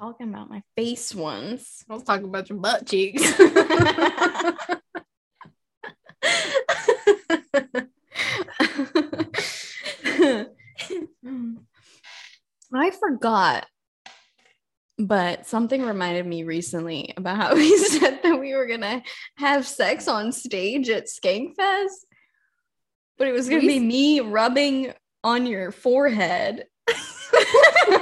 Talking 0.01 0.29
about 0.29 0.49
my 0.49 0.63
face 0.75 1.13
ones. 1.13 1.85
I 1.87 1.93
was 1.93 2.01
talking 2.01 2.25
about 2.25 2.49
your 2.49 2.57
butt 2.57 2.87
cheeks. 2.87 3.21
I 12.73 12.89
forgot, 12.99 13.67
but 14.97 15.45
something 15.45 15.83
reminded 15.83 16.25
me 16.25 16.45
recently 16.45 17.13
about 17.15 17.37
how 17.37 17.53
we 17.55 17.77
said 17.77 18.21
that 18.23 18.39
we 18.39 18.55
were 18.55 18.65
gonna 18.65 19.03
have 19.37 19.67
sex 19.67 20.07
on 20.07 20.31
stage 20.31 20.89
at 20.89 21.05
Skankfest, 21.05 22.07
but 23.19 23.27
it 23.27 23.33
was 23.33 23.47
gonna 23.47 23.61
We 23.61 23.67
be 23.67 23.79
me 23.79 24.19
rubbing 24.21 24.93
on 25.23 25.45
your 25.45 25.71
forehead. 25.71 26.65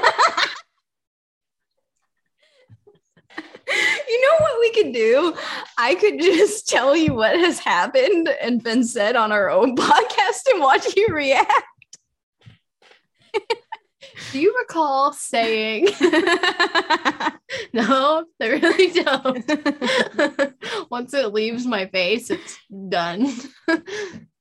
You 4.10 4.22
know 4.22 4.38
what 4.40 4.60
we 4.60 4.72
could 4.72 4.94
do? 4.94 5.36
I 5.78 5.94
could 5.94 6.20
just 6.20 6.68
tell 6.68 6.96
you 6.96 7.14
what 7.14 7.40
has 7.40 7.60
happened 7.60 8.28
and 8.42 8.64
been 8.64 8.84
said 8.84 9.16
on 9.16 9.32
our 9.32 9.50
own 9.50 9.76
podcast 9.78 10.42
and 10.52 10.62
watch 10.62 10.96
you 10.96 11.08
react. 11.10 11.54
Do 14.32 14.40
you 14.40 14.56
recall 14.60 15.14
saying 15.14 15.88
no? 17.74 18.26
I 18.42 18.48
really 18.48 19.04
don't. 19.04 20.90
Once 20.92 21.14
it 21.14 21.34
leaves 21.34 21.66
my 21.66 21.86
face, 21.88 22.30
it's 22.30 22.58
done. 22.90 23.32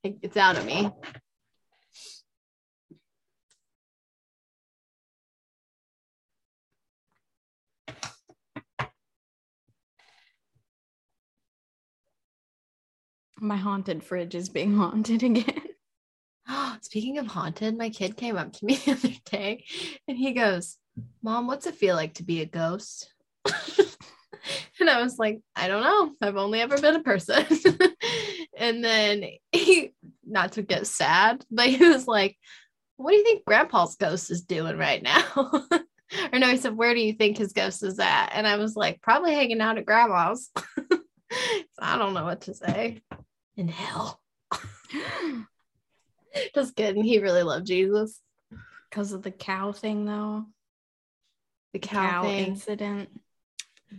it's 0.03 0.37
out 0.37 0.57
of 0.57 0.65
me. 0.65 0.89
My 13.41 13.57
haunted 13.57 14.03
fridge 14.03 14.35
is 14.35 14.49
being 14.49 14.75
haunted 14.77 15.23
again. 15.23 15.63
Speaking 16.81 17.17
of 17.17 17.27
haunted, 17.27 17.77
my 17.77 17.89
kid 17.89 18.17
came 18.17 18.37
up 18.37 18.53
to 18.53 18.65
me 18.65 18.75
the 18.85 18.91
other 18.91 19.13
day 19.25 19.63
and 20.07 20.17
he 20.17 20.33
goes, 20.33 20.77
Mom, 21.21 21.47
what's 21.47 21.67
it 21.67 21.75
feel 21.75 21.95
like 21.95 22.15
to 22.15 22.23
be 22.23 22.41
a 22.41 22.45
ghost? 22.45 23.13
and 24.79 24.89
I 24.89 25.01
was 25.01 25.17
like, 25.17 25.39
I 25.55 25.67
don't 25.67 25.83
know. 25.83 26.11
I've 26.21 26.35
only 26.35 26.59
ever 26.59 26.79
been 26.79 26.95
a 26.95 27.03
person. 27.03 27.45
and 28.57 28.83
then 28.83 29.23
he, 29.51 29.93
not 30.25 30.53
to 30.53 30.61
get 30.61 30.87
sad, 30.87 31.45
but 31.49 31.67
he 31.67 31.87
was 31.87 32.07
like, 32.07 32.37
what 32.97 33.11
do 33.11 33.17
you 33.17 33.23
think 33.23 33.45
Grandpa's 33.45 33.95
ghost 33.95 34.29
is 34.29 34.41
doing 34.41 34.77
right 34.77 35.01
now? 35.01 35.23
or 36.33 36.39
no, 36.39 36.47
he 36.47 36.57
said, 36.57 36.75
where 36.75 36.93
do 36.93 36.99
you 36.99 37.13
think 37.13 37.37
his 37.37 37.53
ghost 37.53 37.81
is 37.81 37.97
at? 37.99 38.31
And 38.33 38.45
I 38.45 38.57
was 38.57 38.75
like, 38.75 39.01
probably 39.01 39.33
hanging 39.33 39.61
out 39.61 39.77
at 39.77 39.85
Grandma's. 39.85 40.49
so 40.91 40.99
I 41.81 41.97
don't 41.97 42.13
know 42.13 42.25
what 42.25 42.41
to 42.41 42.53
say. 42.53 43.01
In 43.59 43.67
hell. 43.67 44.21
Just 46.55 46.77
kidding. 46.77 47.03
He 47.03 47.19
really 47.19 47.43
loved 47.43 47.67
Jesus. 47.67 48.21
Because 48.89 49.11
of 49.11 49.21
the 49.21 49.31
cow 49.31 49.73
thing, 49.73 50.05
though. 50.05 50.45
The 51.73 51.79
Cow, 51.79 52.09
cow, 52.09 52.23
thing. 52.23 52.45
incident. 52.51 53.09
Yeah 53.91 53.97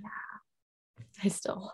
I 1.22 1.28
still. 1.28 1.70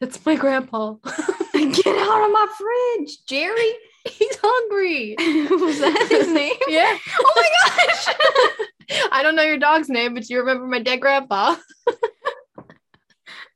It's 0.00 0.26
my 0.26 0.34
grandpa. 0.34 0.94
Get 1.52 1.86
out 1.86 2.24
of 2.24 2.32
my 2.32 2.46
fridge, 2.58 3.24
Jerry. 3.26 3.72
He's 4.04 4.36
hungry. 4.42 5.14
Was 5.64 5.78
that 5.78 6.08
his 6.10 6.28
name? 6.32 6.56
Yeah. 6.66 6.98
Oh 7.20 7.32
my 7.36 7.86
gosh. 7.86 9.08
I 9.12 9.22
don't 9.22 9.36
know 9.36 9.44
your 9.44 9.58
dog's 9.58 9.88
name, 9.88 10.14
but 10.14 10.28
you 10.28 10.40
remember 10.40 10.66
my 10.66 10.80
dead 10.80 11.00
grandpa. 11.00 11.54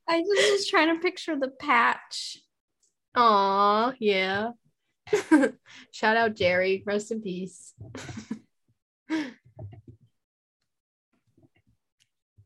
I 0.06 0.18
was 0.20 0.38
just 0.38 0.68
trying 0.70 0.94
to 0.94 1.00
picture 1.02 1.34
the 1.36 1.48
patch. 1.48 2.38
Aw, 3.16 3.92
yeah. 3.98 4.50
Shout 5.92 6.16
out 6.16 6.34
Jerry. 6.34 6.82
Rest 6.86 7.10
in 7.10 7.20
peace. 7.20 7.74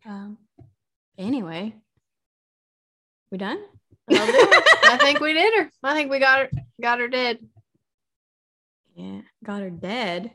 Um, 0.08 0.38
anyway, 1.18 1.74
we 3.30 3.36
done? 3.36 3.62
That'll 4.06 4.26
do 4.26 4.32
it. 4.32 4.64
I 4.84 4.96
think 4.96 5.20
we 5.20 5.34
did 5.34 5.52
her. 5.58 5.70
I 5.82 5.92
think 5.92 6.10
we 6.10 6.18
got 6.18 6.38
her. 6.38 6.50
Got 6.80 7.00
her 7.00 7.08
dead. 7.08 7.40
Yeah, 8.94 9.20
got 9.44 9.60
her 9.60 9.68
dead. 9.68 10.30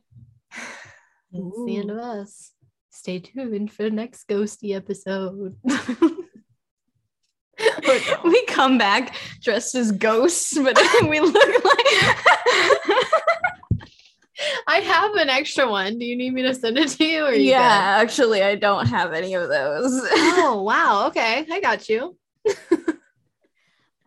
It's 1.31 1.65
the 1.65 1.77
end 1.77 1.89
of 1.89 1.97
us. 1.97 2.51
Stay 2.91 3.17
tuned 3.17 3.73
for 3.73 3.81
the 3.81 3.89
next 3.89 4.27
ghosty 4.27 4.75
episode. 4.75 5.57
we 8.23 8.45
come 8.45 8.77
back 8.77 9.15
dressed 9.41 9.75
as 9.75 9.91
ghosts, 9.91 10.57
but 10.57 10.77
we 11.09 11.19
look 11.19 11.33
like. 11.35 11.87
I 14.67 14.77
have 14.79 15.13
an 15.15 15.29
extra 15.29 15.69
one. 15.69 15.99
Do 15.99 16.05
you 16.05 16.15
need 16.15 16.33
me 16.33 16.41
to 16.43 16.53
send 16.55 16.77
it 16.77 16.89
to 16.89 17.05
you? 17.05 17.25
Or 17.25 17.31
you 17.31 17.51
yeah, 17.51 17.97
actually, 18.01 18.41
I 18.43 18.55
don't 18.55 18.87
have 18.87 19.13
any 19.13 19.35
of 19.35 19.47
those. 19.47 19.91
Oh 20.13 20.63
wow. 20.65 21.07
Okay, 21.07 21.45
I 21.49 21.59
got 21.61 21.87
you. 21.87 22.17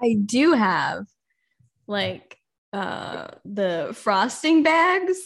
I 0.02 0.14
do 0.24 0.52
have 0.52 1.06
like 1.86 2.38
uh 2.72 3.28
the 3.44 3.90
frosting 3.94 4.62
bags 4.62 5.16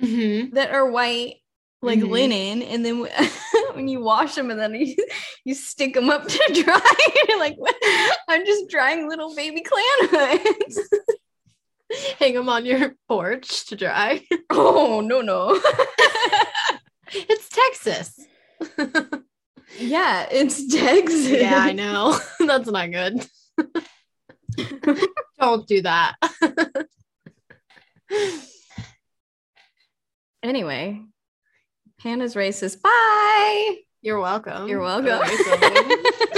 Mm-hmm. 0.00 0.54
that 0.54 0.72
are 0.72 0.90
white 0.90 1.36
like 1.80 2.00
Mhm. 2.00 2.10
linen 2.10 2.62
and 2.62 2.84
then 2.84 3.02
w- 3.04 3.30
when 3.76 3.86
you 3.88 4.00
wash 4.00 4.34
them 4.34 4.50
and 4.50 4.58
then 4.58 4.74
you, 4.74 4.96
you 5.44 5.54
stick 5.54 5.94
them 5.94 6.08
up 6.10 6.26
to 6.28 6.62
dry 6.64 6.80
you're 7.28 7.38
like 7.38 7.56
i'm 8.28 8.44
just 8.44 8.68
drying 8.68 9.08
little 9.08 9.34
baby 9.36 9.62
clan 9.62 10.38
hoods 10.40 10.88
Hang 12.18 12.34
them 12.34 12.48
on 12.48 12.66
your 12.66 12.96
porch 13.06 13.66
to 13.66 13.76
dry. 13.76 14.20
oh 14.50 15.00
no 15.00 15.20
no 15.20 15.60
it's 17.12 17.48
Texas. 17.48 18.26
yeah 19.78 20.26
it's 20.28 20.66
Texas. 20.66 21.28
yeah, 21.28 21.56
I 21.56 21.70
know. 21.70 22.18
That's 22.40 22.68
not 22.68 22.90
good. 22.90 23.24
Don't 25.38 25.68
do 25.68 25.82
that. 25.82 26.16
anyway 30.42 31.02
hannah's 32.06 32.34
racist 32.34 32.80
bye 32.82 33.76
You're 34.02 34.20
welcome. 34.20 34.68
You're 34.68 34.80
welcome. 34.80 35.20